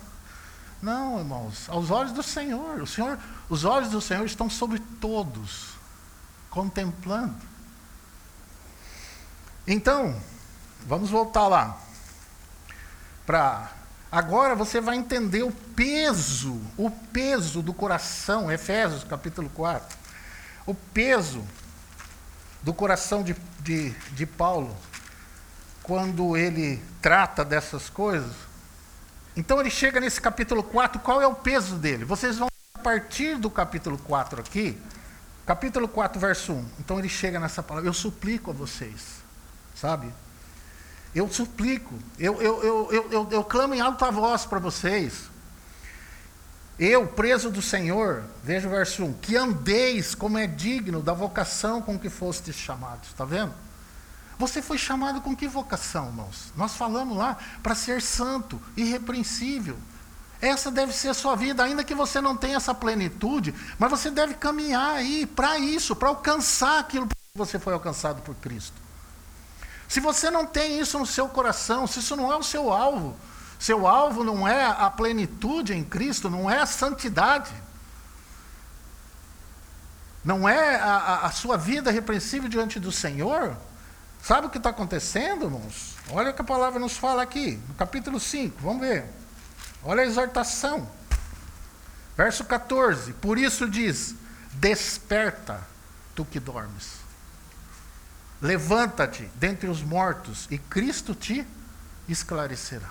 Não, 0.80 1.18
irmãos, 1.18 1.68
aos 1.68 1.90
olhos 1.90 2.12
do 2.12 2.22
Senhor, 2.22 2.80
o 2.80 2.86
Senhor, 2.86 3.18
os 3.50 3.66
olhos 3.66 3.90
do 3.90 4.00
Senhor 4.00 4.24
estão 4.24 4.48
sobre 4.48 4.78
todos, 5.02 5.72
contemplando. 6.58 7.36
Então, 9.64 10.20
vamos 10.84 11.08
voltar 11.08 11.46
lá. 11.46 11.78
Para 13.24 13.70
agora 14.10 14.56
você 14.56 14.80
vai 14.80 14.96
entender 14.96 15.44
o 15.44 15.52
peso, 15.52 16.60
o 16.76 16.90
peso 16.90 17.62
do 17.62 17.72
coração, 17.72 18.50
Efésios 18.50 19.04
capítulo 19.04 19.48
4. 19.50 19.96
O 20.66 20.74
peso 20.74 21.46
do 22.60 22.74
coração 22.74 23.22
de, 23.22 23.36
de, 23.60 23.90
de 23.90 24.26
Paulo, 24.26 24.76
quando 25.80 26.36
ele 26.36 26.82
trata 27.00 27.44
dessas 27.44 27.88
coisas. 27.88 28.34
Então 29.36 29.60
ele 29.60 29.70
chega 29.70 30.00
nesse 30.00 30.20
capítulo 30.20 30.64
4, 30.64 30.98
qual 31.02 31.22
é 31.22 31.26
o 31.28 31.36
peso 31.36 31.76
dele? 31.76 32.04
Vocês 32.04 32.36
vão 32.36 32.48
a 32.74 32.78
partir 32.80 33.36
do 33.38 33.48
capítulo 33.48 33.96
4 33.96 34.40
aqui, 34.40 34.76
capítulo 35.48 35.88
4, 35.88 36.20
verso 36.20 36.52
1. 36.52 36.66
Então 36.78 36.98
ele 36.98 37.08
chega 37.08 37.40
nessa 37.40 37.62
palavra, 37.62 37.88
eu 37.88 37.94
suplico 37.94 38.50
a 38.50 38.54
vocês, 38.54 39.22
sabe? 39.74 40.12
Eu 41.14 41.26
suplico, 41.30 41.94
eu, 42.18 42.42
eu, 42.42 42.62
eu, 42.62 43.10
eu, 43.10 43.28
eu, 43.30 43.44
clamo 43.44 43.74
em 43.74 43.80
alta 43.80 44.10
voz 44.10 44.44
para 44.44 44.58
vocês, 44.58 45.22
eu, 46.78 47.06
preso 47.06 47.50
do 47.50 47.62
Senhor, 47.62 48.24
veja 48.44 48.68
o 48.68 48.70
verso 48.70 49.02
1, 49.02 49.14
que 49.14 49.38
andeis 49.38 50.14
como 50.14 50.36
é 50.36 50.46
digno 50.46 51.00
da 51.00 51.14
vocação 51.14 51.80
com 51.80 51.98
que 51.98 52.10
fostes 52.10 52.54
chamados. 52.54 53.08
Está 53.08 53.24
vendo? 53.24 53.54
Você 54.38 54.60
foi 54.60 54.76
chamado 54.76 55.22
com 55.22 55.34
que 55.34 55.48
vocação, 55.48 56.08
irmãos? 56.08 56.52
Nós 56.56 56.76
falamos 56.76 57.16
lá 57.16 57.38
para 57.62 57.74
ser 57.74 58.02
santo, 58.02 58.60
irrepreensível. 58.76 59.78
Essa 60.40 60.70
deve 60.70 60.92
ser 60.92 61.08
a 61.08 61.14
sua 61.14 61.34
vida, 61.34 61.64
ainda 61.64 61.82
que 61.82 61.94
você 61.94 62.20
não 62.20 62.36
tenha 62.36 62.56
essa 62.56 62.72
plenitude, 62.72 63.54
mas 63.78 63.90
você 63.90 64.10
deve 64.10 64.34
caminhar 64.34 64.94
aí 64.94 65.26
para 65.26 65.58
isso, 65.58 65.96
para 65.96 66.08
alcançar 66.08 66.78
aquilo 66.78 67.08
que 67.08 67.14
você 67.34 67.58
foi 67.58 67.72
alcançado 67.72 68.22
por 68.22 68.34
Cristo. 68.36 68.74
Se 69.88 69.98
você 70.00 70.30
não 70.30 70.46
tem 70.46 70.78
isso 70.78 70.98
no 70.98 71.06
seu 71.06 71.28
coração, 71.28 71.86
se 71.86 71.98
isso 71.98 72.14
não 72.14 72.32
é 72.32 72.36
o 72.36 72.42
seu 72.42 72.72
alvo, 72.72 73.16
seu 73.58 73.86
alvo 73.86 74.22
não 74.22 74.46
é 74.46 74.64
a 74.64 74.88
plenitude 74.88 75.74
em 75.74 75.82
Cristo, 75.82 76.30
não 76.30 76.48
é 76.48 76.60
a 76.60 76.66
santidade. 76.66 77.50
Não 80.24 80.48
é 80.48 80.76
a, 80.76 81.20
a 81.24 81.30
sua 81.32 81.56
vida 81.56 81.90
repreensível 81.90 82.48
diante 82.48 82.78
do 82.78 82.92
Senhor. 82.92 83.56
Sabe 84.22 84.46
o 84.46 84.50
que 84.50 84.58
está 84.58 84.70
acontecendo, 84.70 85.46
irmãos? 85.46 85.96
Olha 86.10 86.30
o 86.30 86.34
que 86.34 86.42
a 86.42 86.44
palavra 86.44 86.78
nos 86.78 86.96
fala 86.96 87.22
aqui, 87.22 87.58
no 87.68 87.74
capítulo 87.74 88.20
5, 88.20 88.56
vamos 88.60 88.80
ver. 88.80 89.17
Olha 89.82 90.02
a 90.02 90.06
exortação. 90.06 90.88
Verso 92.16 92.44
14: 92.44 93.12
Por 93.14 93.38
isso 93.38 93.68
diz: 93.68 94.14
Desperta, 94.52 95.60
tu 96.14 96.24
que 96.24 96.40
dormes. 96.40 96.98
Levanta-te 98.40 99.24
dentre 99.34 99.68
os 99.68 99.82
mortos 99.82 100.46
e 100.50 100.58
Cristo 100.58 101.14
te 101.14 101.46
esclarecerá. 102.08 102.90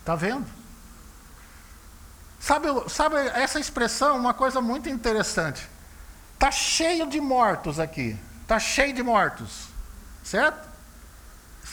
Está 0.00 0.14
vendo? 0.14 0.46
Sabe, 2.38 2.68
sabe 2.88 3.16
essa 3.16 3.60
expressão, 3.60 4.16
uma 4.16 4.32
coisa 4.32 4.60
muito 4.60 4.88
interessante. 4.88 5.68
Está 6.34 6.50
cheio 6.50 7.06
de 7.06 7.20
mortos 7.20 7.78
aqui. 7.78 8.18
Está 8.42 8.58
cheio 8.58 8.94
de 8.94 9.02
mortos. 9.02 9.68
Certo? 10.24 10.69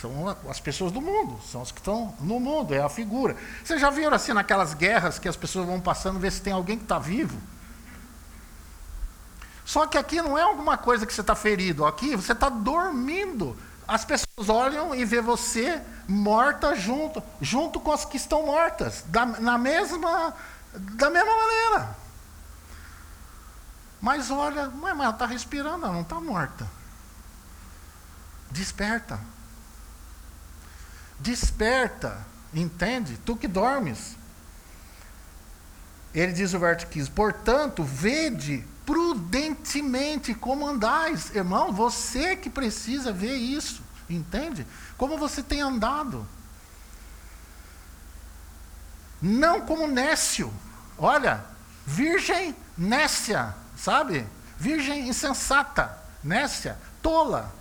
São 0.02 0.36
as 0.48 0.60
pessoas 0.60 0.92
do 0.92 1.02
mundo, 1.02 1.40
são 1.42 1.62
as 1.62 1.72
que 1.72 1.80
estão 1.80 2.14
no 2.20 2.40
mundo, 2.40 2.74
é 2.74 2.82
a 2.82 2.90
figura. 2.90 3.36
Vocês 3.64 3.82
já 3.82 3.90
viram 3.90 4.14
assim 4.14 4.32
naquelas 4.32 4.76
guerras 4.76 5.18
que 5.18 5.28
as 5.28 5.36
pessoas 5.36 5.66
vão 5.66 5.82
passando, 5.82 6.20
ver 6.20 6.32
se 6.32 6.42
tem 6.42 6.54
alguém 6.54 6.78
que 6.78 6.84
está 6.84 7.00
vivo? 7.00 7.38
Só 9.66 9.88
que 9.88 9.98
aqui 9.98 10.22
não 10.22 10.38
é 10.38 10.44
alguma 10.44 10.78
coisa 10.78 11.06
que 11.06 11.14
você 11.14 11.22
está 11.22 11.36
ferido, 11.36 11.86
aqui 11.86 12.16
você 12.16 12.32
está 12.32 12.48
dormindo. 12.48 13.58
As 13.88 14.06
pessoas 14.06 14.50
olham 14.50 14.94
e 14.94 15.04
vê 15.04 15.20
você 15.20 15.82
morta 16.08 16.76
junto, 16.76 17.24
junto 17.42 17.80
com 17.80 17.92
as 17.92 18.06
que 18.06 18.18
estão 18.18 18.46
mortas, 18.46 19.04
da, 19.08 19.26
na 19.26 19.58
mesma, 19.58 20.34
da 20.74 21.10
mesma 21.10 21.36
maneira. 21.36 21.96
Mas 24.00 24.30
olha, 24.30 24.70
mas 24.70 24.92
ela 24.92 25.10
está 25.10 25.26
respirando, 25.26 25.86
ela 25.86 25.94
não 25.94 26.02
está 26.02 26.22
morta. 26.22 26.68
Desperta. 28.52 29.20
Desperta, 31.20 32.26
entende? 32.54 33.18
Tu 33.26 33.36
que 33.36 33.48
dormes. 33.48 34.16
Ele 36.14 36.32
diz 36.32 36.54
o 36.54 36.60
verso 36.60 36.88
15: 36.88 37.12
Portanto, 37.12 37.84
vede 37.84 38.66
prudentemente 38.86 40.34
como 40.34 40.68
andais. 40.68 41.36
Irmão, 41.36 41.74
você 41.74 42.36
que 42.36 42.50
precisa 42.50 43.12
ver 43.12 43.36
isso, 43.36 43.82
entende? 44.10 44.66
Como 44.98 45.18
você 45.18 45.44
tem 45.44 45.62
andado. 45.62 46.28
Não 49.22 49.62
como 49.62 49.88
nécio. 49.88 50.54
Olha, 50.98 51.44
virgem 51.86 52.56
nécia, 52.78 53.54
sabe? 53.76 54.26
Virgem 54.58 55.08
insensata, 55.08 55.98
nécia, 56.24 56.78
tola. 57.02 57.54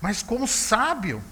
Mas 0.00 0.22
como 0.22 0.46
sábio 0.46 1.22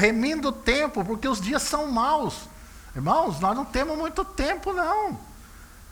remindo 0.00 0.48
o 0.48 0.52
tempo, 0.52 1.04
porque 1.04 1.28
os 1.28 1.38
dias 1.38 1.62
são 1.62 1.92
maus. 1.92 2.48
Irmãos, 2.96 3.38
nós 3.38 3.54
não 3.54 3.66
temos 3.66 3.98
muito 3.98 4.24
tempo, 4.24 4.72
não. 4.72 5.20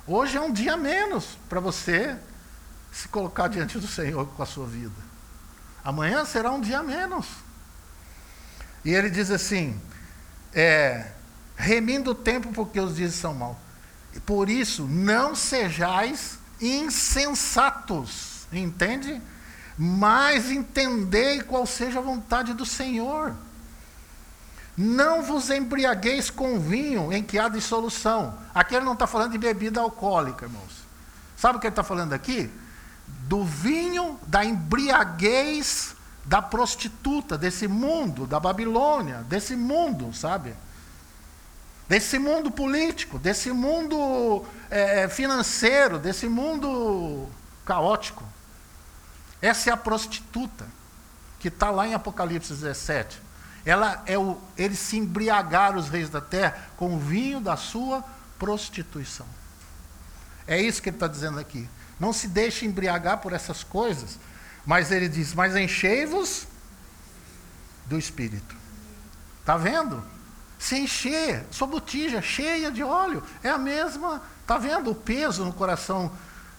Hoje 0.07 0.39
é 0.39 0.41
um 0.41 0.51
dia 0.51 0.79
menos 0.79 1.37
para 1.47 1.61
você 1.61 2.17
se 2.91 3.07
colocar 3.09 3.49
diante 3.49 3.79
do 3.79 3.87
Senhor 3.87 4.27
com 4.29 4.43
a 4.43 4.47
sua 4.47 4.67
vida. 4.67 4.95
Amanhã 5.85 6.25
será 6.25 6.51
um 6.51 6.61
dia 6.61 6.83
menos. 6.83 7.27
E 8.83 8.95
ele 8.95 9.11
diz 9.11 9.31
assim: 9.31 9.79
é, 10.55 11.13
remindo 11.55 12.13
o 12.13 12.15
tempo, 12.15 12.51
porque 12.55 12.81
os 12.81 12.97
dias 12.97 13.13
são 13.13 13.35
maus. 13.35 13.59
Por 14.25 14.49
isso, 14.49 14.85
não 14.85 15.35
sejais 15.35 16.39
insensatos, 16.59 18.47
entende? 18.51 19.21
Mas 19.77 20.51
entendei 20.51 21.43
qual 21.43 21.67
seja 21.67 21.99
a 21.99 22.03
vontade 22.03 22.55
do 22.55 22.65
Senhor. 22.65 23.37
Não 24.79 25.23
vos 25.23 25.51
embriagueis 25.51 26.31
com 26.31 26.61
vinho 26.61 27.13
em 27.13 27.21
que 27.21 27.37
há 27.37 27.49
dissolução. 27.49 28.39
Aqui 28.55 28.77
ele 28.77 28.85
não 28.85 28.93
está 28.93 29.09
falando 29.09 29.33
de 29.33 29.39
bebida 29.39 29.81
alcoólica, 29.81 30.47
irmãos. 30.47 30.85
Sabe 31.37 31.59
o 31.59 31.61
que 31.61 31.67
ele 31.67 31.73
está 31.73 31.83
falando 31.83 32.13
aqui? 32.13 32.49
Do 33.27 33.45
vinho, 33.45 34.21
da 34.25 34.45
embriaguez 34.45 35.97
da 36.29 36.43
prostituta, 36.43 37.39
desse 37.39 37.67
mundo, 37.67 38.27
da 38.27 38.39
Babilônia, 38.39 39.23
desse 39.23 39.57
mundo, 39.57 40.15
sabe? 40.15 40.55
Desse 41.89 42.19
mundo 42.19 42.51
político, 42.51 43.19
desse 43.19 43.51
mundo 43.51 44.45
é, 44.71 45.09
financeiro, 45.09 45.99
desse 45.99 46.29
mundo 46.29 47.27
caótico. 47.65 48.23
Essa 49.41 49.71
é 49.71 49.73
a 49.73 49.77
prostituta, 49.77 50.67
que 51.41 51.49
está 51.49 51.71
lá 51.71 51.89
em 51.89 51.95
Apocalipse 51.95 52.53
17. 52.53 53.23
Ela 53.65 54.03
é 54.07 54.19
o, 54.19 54.39
eles 54.57 54.79
se 54.79 54.97
embriagaram, 54.97 55.79
os 55.79 55.89
reis 55.89 56.09
da 56.09 56.21
terra, 56.21 56.69
com 56.77 56.95
o 56.95 56.99
vinho 56.99 57.41
da 57.41 57.57
sua 57.57 58.05
prostituição. 58.39 59.27
É 60.47 60.61
isso 60.61 60.81
que 60.81 60.89
ele 60.89 60.97
está 60.97 61.07
dizendo 61.07 61.39
aqui. 61.39 61.69
Não 62.01 62.13
se 62.13 62.29
deixe 62.29 62.65
embriagar 62.65 63.19
por 63.19 63.33
essas 63.33 63.63
coisas, 63.63 64.19
mas 64.65 64.91
ele 64.91 65.09
diz: 65.09 65.35
Mas 65.35 65.57
enchei-vos 65.57 66.47
do 67.87 67.99
Espírito. 67.99 68.57
Está 69.41 69.57
vendo? 69.57 70.03
Se 70.59 70.77
encher, 70.77 71.47
sua 71.51 71.67
botija 71.67 72.21
cheia 72.21 72.71
de 72.71 72.83
óleo, 72.83 73.23
é 73.43 73.51
a 73.51 73.59
mesma. 73.59 74.23
Está 74.43 74.59
vendo 74.59 74.91
o 74.91 74.95
peso 74.95 75.45
no 75.45 75.53
coração 75.53 76.11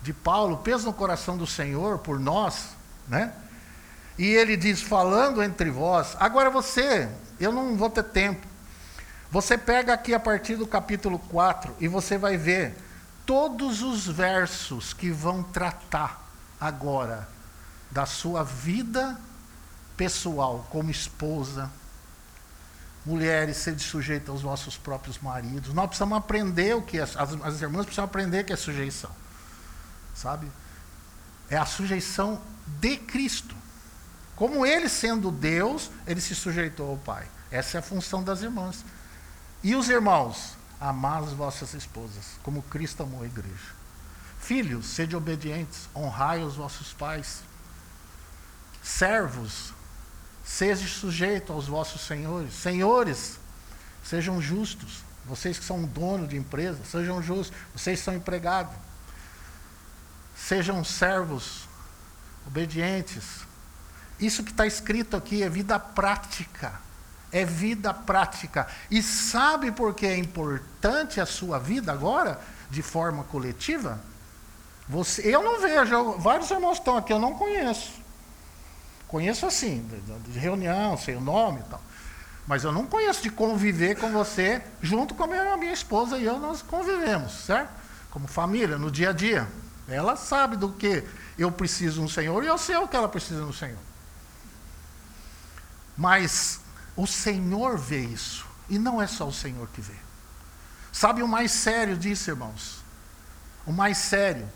de 0.02 0.14
Paulo, 0.14 0.56
o 0.56 0.58
peso 0.60 0.86
no 0.86 0.93
coração 0.93 1.38
do 1.38 1.45
Senhor 1.45 2.00
por 2.00 2.20
nós, 2.20 2.70
né? 3.08 3.34
E 4.20 4.28
ele 4.28 4.57
diz: 4.57 4.82
falando 4.82 5.41
entre 5.41 5.72
vós. 5.72 6.17
Agora 6.20 6.49
você, 6.49 7.09
eu 7.39 7.53
não 7.53 7.78
vou 7.78 7.89
ter 7.89 8.03
tempo. 8.03 8.45
Você 9.32 9.57
pega 9.57 9.93
aqui 9.93 10.13
a 10.13 10.20
partir 10.20 10.57
do 10.57 10.67
capítulo 10.67 11.17
4 11.17 11.74
e 11.80 11.88
você 11.88 12.17
vai 12.17 12.36
ver 12.36 12.76
todos 13.26 13.82
os 13.82 14.05
versos 14.05 14.93
que 14.93 15.09
vão 15.09 15.41
tratar 15.41 16.28
agora 16.59 17.30
da 17.89 18.05
sua 18.05 18.43
vida 18.43 19.17
pessoal 19.95 20.67
como 20.70 20.91
esposa. 20.91 21.72
Mulheres, 23.05 23.55
sede 23.55 23.82
sujeita 23.82 24.32
aos 24.32 24.41
vossos 24.41 24.76
próprios 24.76 25.17
maridos. 25.20 25.74
Nós 25.74 25.88
precisamos 25.88 26.17
aprender 26.17 26.76
o 26.76 26.82
que 26.82 26.97
é, 26.99 27.03
as, 27.03 27.15
as 27.15 27.61
irmãs 27.61 27.86
precisam 27.86 28.03
aprender 28.03 28.41
o 28.41 28.45
que 28.45 28.51
é 28.51 28.57
sujeição. 28.57 29.11
Sabe? 30.13 30.51
É 31.49 31.55
a 31.55 31.65
sujeição 31.65 32.41
de 32.67 32.97
Cristo. 32.97 33.59
Como 34.39 34.65
ele, 34.65 34.87
sendo 34.87 35.31
Deus, 35.31 35.91
ele 36.07 36.21
se 36.21 36.33
sujeitou 36.33 36.91
ao 36.91 36.97
Pai. 36.97 37.27
Essa 37.51 37.77
é 37.77 37.79
a 37.79 37.83
função 37.83 38.23
das 38.23 38.41
irmãs. 38.41 38.85
E 39.61 39.75
os 39.75 39.89
irmãos, 39.89 40.55
amar 40.79 41.21
as 41.23 41.33
vossas 41.33 41.73
esposas, 41.73 42.37
como 42.41 42.61
Cristo 42.61 43.03
amou 43.03 43.21
a 43.21 43.25
igreja. 43.25 43.75
Filhos, 44.39 44.85
sede 44.85 45.13
obedientes, 45.13 45.89
honrai 45.93 46.41
os 46.41 46.55
vossos 46.55 46.93
pais. 46.93 47.41
Servos, 48.81 49.73
sejam 50.41 50.87
sujeitos 50.87 51.53
aos 51.53 51.67
vossos 51.67 51.99
senhores. 51.99 52.53
Senhores, 52.53 53.37
sejam 54.05 54.41
justos. 54.41 55.03
Vocês 55.25 55.59
que 55.59 55.65
são 55.65 55.83
dono 55.83 56.25
de 56.25 56.37
empresa, 56.37 56.79
sejam 56.89 57.21
justos. 57.21 57.57
Vocês 57.75 57.99
são 57.99 58.13
empregados. 58.13 58.73
Sejam 60.33 60.81
servos, 60.81 61.67
obedientes, 62.47 63.49
isso 64.20 64.43
que 64.43 64.51
está 64.51 64.65
escrito 64.65 65.15
aqui 65.15 65.43
é 65.43 65.49
vida 65.49 65.80
prática. 65.80 66.74
É 67.32 67.45
vida 67.45 67.93
prática. 67.93 68.67
E 68.89 69.01
sabe 69.01 69.72
por 69.72 69.93
que 69.93 70.05
é 70.05 70.17
importante 70.17 71.22
a 71.22 71.26
sua 71.26 71.59
vida 71.59 71.91
agora, 71.91 72.39
de 72.70 72.82
forma 72.82 73.24
coletiva? 73.26 73.99
Você, 74.88 75.34
eu 75.34 75.43
não 75.43 75.61
vejo, 75.61 76.13
vários 76.13 76.49
irmãos 76.49 76.80
estão 76.80 76.97
aqui, 76.97 77.13
eu 77.13 77.20
não 77.20 77.36
conheço. 77.36 77.93
Conheço 79.07 79.45
assim, 79.45 79.88
de, 80.28 80.39
reunião, 80.39 80.97
sei 80.97 81.15
o 81.15 81.22
nome 81.22 81.59
e 81.59 81.63
tal. 81.63 81.82
Mas 82.47 82.63
eu 82.63 82.72
não 82.72 82.88
conheço 82.88 83.22
de 83.22 83.30
conviver 83.30 83.95
com 83.95 84.11
você, 84.11 84.61
junto 84.82 85.13
com 85.13 85.24
a 85.24 85.28
minha, 85.28 85.57
minha 85.57 85.74
esposa 85.74 86.17
e 86.17 86.26
eu, 86.26 86.39
nós 86.39 86.63
convivemos, 86.63 87.32
certo? 87.45 87.70
Como 88.09 88.28
família, 88.28 88.78
no 88.78 88.89
dia 88.89 89.09
a 89.11 89.13
dia. 89.13 89.47
Ela 89.88 90.15
sabe 90.15 90.55
do 90.55 90.70
que 90.72 91.03
eu 91.38 91.51
preciso 91.51 92.01
no 92.01 92.09
Senhor 92.09 92.43
e 92.43 92.47
eu 92.47 92.57
sei 92.57 92.76
o 92.78 92.88
que 92.88 92.95
ela 92.95 93.07
precisa 93.07 93.41
no 93.41 93.53
Senhor. 93.53 93.88
Mas 96.00 96.62
o 96.95 97.06
Senhor 97.06 97.78
vê 97.78 98.00
isso. 98.00 98.47
E 98.70 98.80
não 98.80 99.02
é 99.02 99.06
só 99.06 99.28
o 99.28 99.34
Senhor 99.34 99.68
que 99.68 99.82
vê. 99.82 99.95
Sabe 100.93 101.22
o 101.22 101.28
mais 101.28 101.52
sério 101.52 101.97
disso, 101.97 102.30
irmãos? 102.30 102.82
O 103.66 103.74
mais 103.74 103.97
sério 103.97 104.50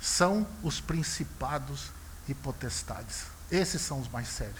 são 0.00 0.44
os 0.64 0.80
principados 0.80 1.92
e 2.28 2.34
potestades. 2.34 3.26
Esses 3.52 3.80
são 3.80 4.00
os 4.00 4.08
mais 4.08 4.26
sérios. 4.26 4.58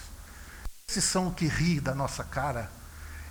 Esses 0.89 1.03
são 1.03 1.26
o 1.26 1.35
que 1.35 1.49
ri 1.49 1.81
da 1.81 1.97
nossa 1.97 2.22
cara. 2.22 2.70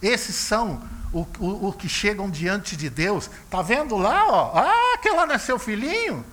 Esses 0.02 0.36
são 0.36 0.86
o, 1.14 1.26
o, 1.40 1.70
o 1.70 1.74
que 1.74 1.88
chegam 1.88 2.30
diante 2.30 2.76
de 2.76 2.90
Deus. 2.90 3.30
Está 3.46 3.62
vendo 3.62 3.96
lá? 3.96 4.28
Ó? 4.28 4.58
Ah, 4.58 4.98
que 4.98 5.10
lá 5.10 5.26
não 5.26 5.36
é 5.36 5.38
seu 5.38 5.58
filhinho? 5.58 6.26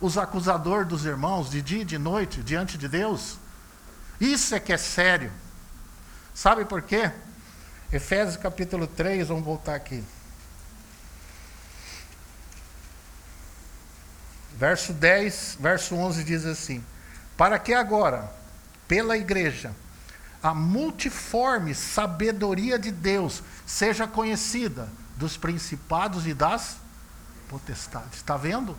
Os 0.00 0.18
acusadores 0.18 0.88
dos 0.88 1.04
irmãos, 1.04 1.50
de 1.50 1.62
dia 1.62 1.82
e 1.82 1.84
de 1.84 1.98
noite, 1.98 2.42
diante 2.42 2.76
de 2.76 2.88
Deus. 2.88 3.38
Isso 4.20 4.56
é 4.56 4.60
que 4.60 4.72
é 4.72 4.76
sério. 4.76 5.32
Sabe 6.40 6.64
por 6.64 6.80
quê? 6.80 7.12
Efésios 7.92 8.38
capítulo 8.38 8.86
3, 8.86 9.28
vamos 9.28 9.44
voltar 9.44 9.74
aqui. 9.74 10.02
Verso 14.56 14.94
10, 14.94 15.58
verso 15.60 15.94
11 15.94 16.24
diz 16.24 16.46
assim: 16.46 16.82
para 17.36 17.58
que 17.58 17.74
agora, 17.74 18.32
pela 18.88 19.18
igreja, 19.18 19.76
a 20.42 20.54
multiforme 20.54 21.74
sabedoria 21.74 22.78
de 22.78 22.90
Deus 22.90 23.42
seja 23.66 24.06
conhecida 24.06 24.88
dos 25.18 25.36
principados 25.36 26.26
e 26.26 26.32
das 26.32 26.78
potestades. 27.50 28.14
Está 28.14 28.38
vendo? 28.38 28.78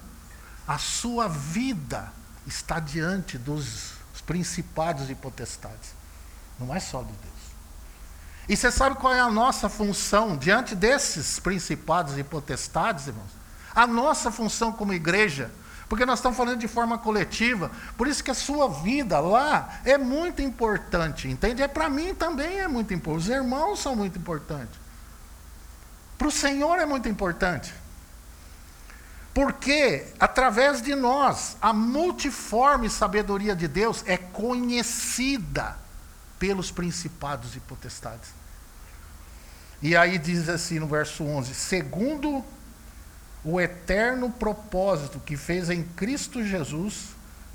A 0.67 0.79
sua 0.79 1.27
vida 1.27 2.11
está 2.47 2.79
diante 2.79 3.37
dos 3.37 3.93
principados 4.25 5.11
e 5.11 5.13
potestades. 5.13 5.93
Não 6.59 6.75
é 6.75 6.79
só 6.79 7.03
de 7.03 7.13
Deus. 7.13 7.30
E 8.49 8.57
você 8.57 8.71
sabe 8.71 8.95
qual 8.95 9.13
é 9.13 9.19
a 9.19 9.29
nossa 9.29 9.69
função 9.69 10.35
diante 10.35 10.75
desses 10.75 11.39
principados 11.39 12.17
e 12.17 12.23
potestades, 12.23 13.07
irmãos? 13.07 13.31
A 13.73 13.87
nossa 13.87 14.31
função 14.31 14.71
como 14.71 14.93
igreja 14.93 15.51
porque 15.91 16.05
nós 16.05 16.19
estamos 16.19 16.37
falando 16.37 16.57
de 16.57 16.69
forma 16.69 16.97
coletiva. 16.97 17.69
Por 17.97 18.07
isso 18.07 18.23
que 18.23 18.31
a 18.31 18.33
sua 18.33 18.69
vida 18.69 19.19
lá 19.19 19.81
é 19.83 19.97
muito 19.97 20.41
importante, 20.41 21.27
entende? 21.27 21.61
É 21.61 21.67
para 21.67 21.89
mim 21.89 22.15
também 22.15 22.61
é 22.61 22.67
muito 22.69 22.93
importante. 22.93 23.23
Os 23.23 23.29
irmãos 23.29 23.81
são 23.81 23.93
muito 23.93 24.17
importantes. 24.17 24.79
Para 26.17 26.29
o 26.29 26.31
Senhor 26.31 26.79
é 26.79 26.85
muito 26.85 27.09
importante. 27.09 27.73
Porque, 29.33 30.07
através 30.17 30.81
de 30.81 30.95
nós, 30.95 31.57
a 31.61 31.73
multiforme 31.73 32.89
sabedoria 32.89 33.53
de 33.53 33.67
Deus 33.67 34.01
é 34.07 34.15
conhecida 34.15 35.75
pelos 36.41 36.71
principados 36.71 37.55
e 37.55 37.59
potestades. 37.59 38.31
E 39.79 39.95
aí 39.95 40.17
diz 40.17 40.49
assim 40.49 40.79
no 40.79 40.87
verso 40.87 41.23
11: 41.23 41.53
segundo 41.53 42.43
o 43.45 43.61
eterno 43.61 44.31
propósito 44.31 45.19
que 45.19 45.37
fez 45.37 45.69
em 45.69 45.83
Cristo 45.83 46.43
Jesus, 46.43 47.09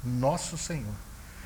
nosso 0.05 0.57
Senhor, 0.57 0.95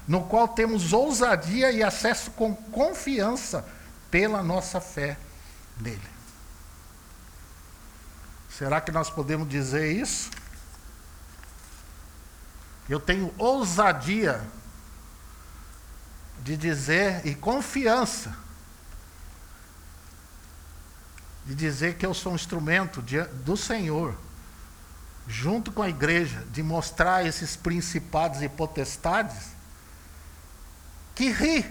no 0.06 0.24
qual 0.24 0.48
temos 0.48 0.92
ousadia 0.92 1.72
e 1.72 1.82
acesso 1.82 2.30
com 2.32 2.54
confiança 2.54 3.64
pela 4.10 4.42
nossa 4.42 4.78
fé 4.78 5.16
nele. 5.80 6.10
Será 8.50 8.82
que 8.82 8.92
nós 8.92 9.08
podemos 9.08 9.48
dizer 9.48 9.90
isso? 9.90 10.28
Eu 12.86 13.00
tenho 13.00 13.32
ousadia 13.38 14.42
de 16.42 16.56
dizer 16.56 17.26
e 17.26 17.34
confiança 17.34 18.36
de 21.44 21.54
dizer 21.54 21.96
que 21.96 22.06
eu 22.06 22.14
sou 22.14 22.32
um 22.32 22.34
instrumento 22.36 23.02
de, 23.02 23.22
do 23.22 23.56
Senhor 23.56 24.16
junto 25.26 25.70
com 25.70 25.82
a 25.82 25.88
igreja, 25.88 26.44
de 26.50 26.62
mostrar 26.62 27.24
esses 27.24 27.54
principados 27.56 28.42
e 28.42 28.48
potestades, 28.48 29.48
que 31.14 31.30
ri. 31.30 31.64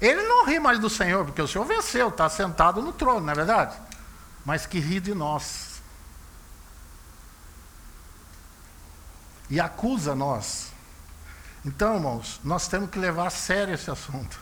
Ele 0.00 0.22
não 0.22 0.46
ri 0.46 0.58
mais 0.58 0.78
do 0.78 0.90
Senhor, 0.90 1.24
porque 1.24 1.40
o 1.40 1.48
Senhor 1.48 1.64
venceu, 1.64 2.08
está 2.08 2.28
sentado 2.28 2.82
no 2.82 2.92
trono, 2.92 3.20
não 3.20 3.32
é 3.32 3.36
verdade? 3.36 3.78
Mas 4.44 4.66
que 4.66 4.78
ri 4.78 5.00
de 5.00 5.14
nós. 5.14 5.80
E 9.48 9.60
acusa 9.60 10.14
nós. 10.14 10.71
Então, 11.64 11.94
irmãos, 11.94 12.40
nós 12.42 12.66
temos 12.66 12.90
que 12.90 12.98
levar 12.98 13.28
a 13.28 13.30
sério 13.30 13.74
esse 13.74 13.90
assunto. 13.90 14.40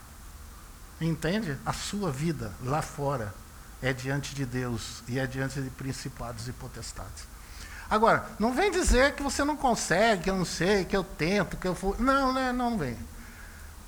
Entende? 1.00 1.56
A 1.64 1.72
sua 1.72 2.10
vida 2.10 2.52
lá 2.62 2.82
fora 2.82 3.34
é 3.82 3.92
diante 3.92 4.34
de 4.34 4.44
Deus 4.44 5.02
e 5.08 5.18
é 5.18 5.26
diante 5.26 5.60
de 5.60 5.70
principados 5.70 6.48
e 6.48 6.52
potestades. 6.52 7.24
Agora, 7.88 8.24
não 8.38 8.54
vem 8.54 8.70
dizer 8.70 9.14
que 9.14 9.22
você 9.22 9.42
não 9.42 9.56
consegue, 9.56 10.24
que 10.24 10.30
eu 10.30 10.36
não 10.36 10.44
sei, 10.44 10.84
que 10.84 10.96
eu 10.96 11.02
tento, 11.02 11.56
que 11.56 11.66
eu 11.66 11.74
for. 11.74 12.00
Não, 12.00 12.32
né, 12.32 12.52
não 12.52 12.78
vem. 12.78 12.96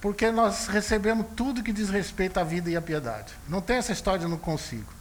Porque 0.01 0.33
nós 0.33 0.66
recebemos 0.66 1.26
tudo 1.37 1.62
que 1.62 1.72
diz 1.72 1.89
respeito 1.89 2.41
à 2.41 2.43
vida 2.43 2.68
e 2.68 2.76
à 2.76 2.83
piedade. 2.83 3.33
Não 3.49 3.61
tem 3.61 3.76
essa 3.76 3.93
história 3.93 4.20
de 4.20 4.26
não 4.26 4.39
consigo. 4.39 4.93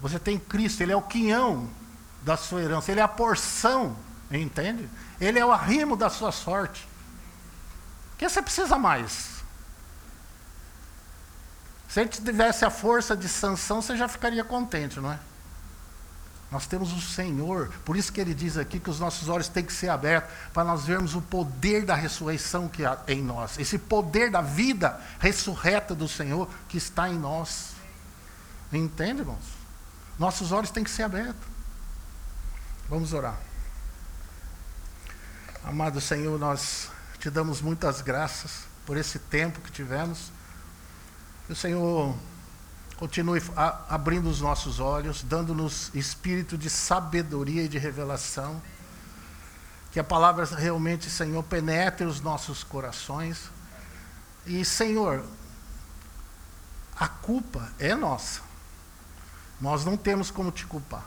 Você 0.00 0.18
tem 0.18 0.38
Cristo, 0.38 0.82
Ele 0.82 0.92
é 0.92 0.96
o 0.96 1.02
quinhão 1.02 1.68
da 2.22 2.36
sua 2.36 2.62
herança, 2.62 2.90
Ele 2.90 3.00
é 3.00 3.02
a 3.02 3.08
porção, 3.08 3.94
entende? 4.30 4.88
Ele 5.20 5.38
é 5.38 5.44
o 5.44 5.52
arrimo 5.52 5.94
da 5.94 6.08
sua 6.08 6.32
sorte. 6.32 6.88
Que 8.22 8.28
você 8.28 8.40
precisa 8.40 8.78
mais? 8.78 9.42
Se 11.88 11.98
a 11.98 12.04
gente 12.04 12.22
tivesse 12.22 12.64
a 12.64 12.70
força 12.70 13.16
de 13.16 13.28
sanção, 13.28 13.82
você 13.82 13.96
já 13.96 14.06
ficaria 14.06 14.44
contente, 14.44 15.00
não 15.00 15.10
é? 15.10 15.18
Nós 16.48 16.64
temos 16.64 16.92
o 16.92 17.00
Senhor, 17.00 17.72
por 17.84 17.96
isso 17.96 18.12
que 18.12 18.20
ele 18.20 18.32
diz 18.32 18.56
aqui 18.56 18.78
que 18.78 18.88
os 18.88 19.00
nossos 19.00 19.28
olhos 19.28 19.48
têm 19.48 19.64
que 19.64 19.72
ser 19.72 19.88
abertos, 19.88 20.32
para 20.52 20.62
nós 20.62 20.84
vermos 20.84 21.16
o 21.16 21.20
poder 21.20 21.84
da 21.84 21.96
ressurreição 21.96 22.68
que 22.68 22.84
há 22.84 22.96
em 23.08 23.20
nós, 23.20 23.58
esse 23.58 23.76
poder 23.76 24.30
da 24.30 24.40
vida 24.40 25.00
ressurreta 25.18 25.92
do 25.92 26.06
Senhor 26.06 26.48
que 26.68 26.78
está 26.78 27.08
em 27.08 27.18
nós. 27.18 27.72
Entende, 28.72 29.22
irmãos? 29.22 29.44
Nossos 30.16 30.52
olhos 30.52 30.70
têm 30.70 30.84
que 30.84 30.90
ser 30.92 31.02
abertos. 31.02 31.42
Vamos 32.88 33.12
orar. 33.12 33.36
Amado 35.64 36.00
Senhor, 36.00 36.38
nós 36.38 36.88
te 37.22 37.30
damos 37.30 37.62
muitas 37.62 38.02
graças 38.02 38.64
por 38.84 38.98
esse 38.98 39.18
tempo 39.18 39.60
que 39.60 39.72
tivemos. 39.72 40.30
Que 41.46 41.52
o 41.54 41.56
Senhor 41.56 42.14
Continue 43.02 43.42
abrindo 43.88 44.30
os 44.30 44.40
nossos 44.40 44.78
olhos, 44.78 45.24
dando-nos 45.24 45.92
espírito 45.92 46.56
de 46.56 46.70
sabedoria 46.70 47.64
e 47.64 47.68
de 47.68 47.76
revelação. 47.76 48.62
Que 49.90 49.98
a 49.98 50.04
palavra 50.04 50.44
realmente, 50.44 51.10
Senhor, 51.10 51.42
penetre 51.42 52.06
os 52.06 52.20
nossos 52.20 52.62
corações. 52.62 53.50
E, 54.46 54.64
Senhor, 54.64 55.24
a 56.96 57.08
culpa 57.08 57.72
é 57.76 57.92
nossa. 57.92 58.40
Nós 59.60 59.84
não 59.84 59.96
temos 59.96 60.30
como 60.30 60.52
te 60.52 60.64
culpar. 60.64 61.04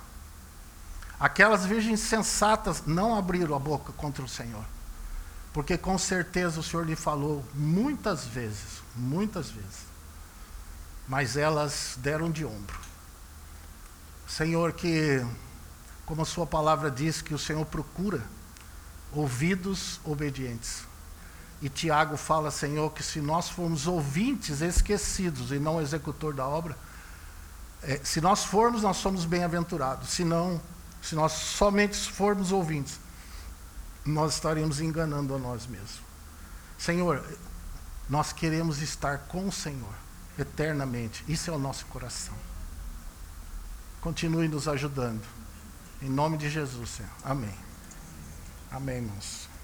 Aquelas 1.18 1.66
virgens 1.66 2.02
sensatas 2.02 2.86
não 2.86 3.16
abriram 3.16 3.56
a 3.56 3.60
boca 3.60 3.94
contra 3.94 4.22
o 4.22 4.28
Senhor. 4.28 4.66
Porque 5.56 5.76
com 5.76 5.98
certeza 5.98 6.60
o 6.60 6.64
Senhor 6.64 6.86
lhe 6.86 6.96
falou 6.96 7.44
muitas 7.56 8.26
vezes, 8.26 8.84
muitas 8.96 9.50
vezes 9.50 9.96
mas 11.08 11.38
elas 11.38 11.98
deram 11.98 12.32
de 12.32 12.46
ombro. 12.46 12.80
Senhor, 14.28 14.74
que, 14.74 15.26
como 16.06 16.24
a 16.24 16.26
Sua 16.26 16.48
palavra 16.48 16.90
diz, 16.90 17.22
que 17.22 17.34
o 17.34 17.40
Senhor 17.40 17.66
procura 17.66 18.24
ouvidos 19.14 20.00
obedientes. 20.04 20.84
E 21.62 21.70
Tiago 21.70 22.18
fala, 22.18 22.52
Senhor, 22.52 22.92
que 22.92 23.04
se 23.04 23.22
nós 23.22 23.50
formos 23.50 23.88
ouvintes 23.88 24.62
esquecidos 24.62 25.52
e 25.52 25.60
não 25.60 25.82
executor 25.82 26.34
da 26.34 26.46
obra, 26.46 26.76
é, 27.84 28.02
se 28.04 28.20
nós 28.20 28.44
formos, 28.44 28.82
nós 28.82 28.98
somos 28.98 29.26
bem-aventurados. 29.26 30.10
Se 30.10 30.24
não, 30.26 30.60
se 31.02 31.14
nós 31.14 31.32
somente 31.32 31.96
formos 32.12 32.52
ouvintes, 32.52 33.00
nós 34.06 34.36
estaremos 34.36 34.80
enganando 34.80 35.34
a 35.34 35.40
nós 35.40 35.66
mesmos. 35.66 36.02
Senhor, 36.78 37.24
nós 38.10 38.32
queremos 38.32 38.82
estar 38.82 39.20
com 39.20 39.48
o 39.48 39.52
Senhor 39.52 39.94
eternamente. 40.38 41.24
Isso 41.28 41.50
é 41.50 41.54
o 41.54 41.60
nosso 41.60 41.86
coração. 41.88 42.36
Continue 44.02 44.48
nos 44.48 44.68
ajudando. 44.68 45.24
Em 46.02 46.10
nome 46.10 46.38
de 46.38 46.50
Jesus, 46.50 46.90
Senhor. 46.90 47.12
Amém. 47.24 47.56
Amém, 48.72 48.98
irmãos. 48.98 49.55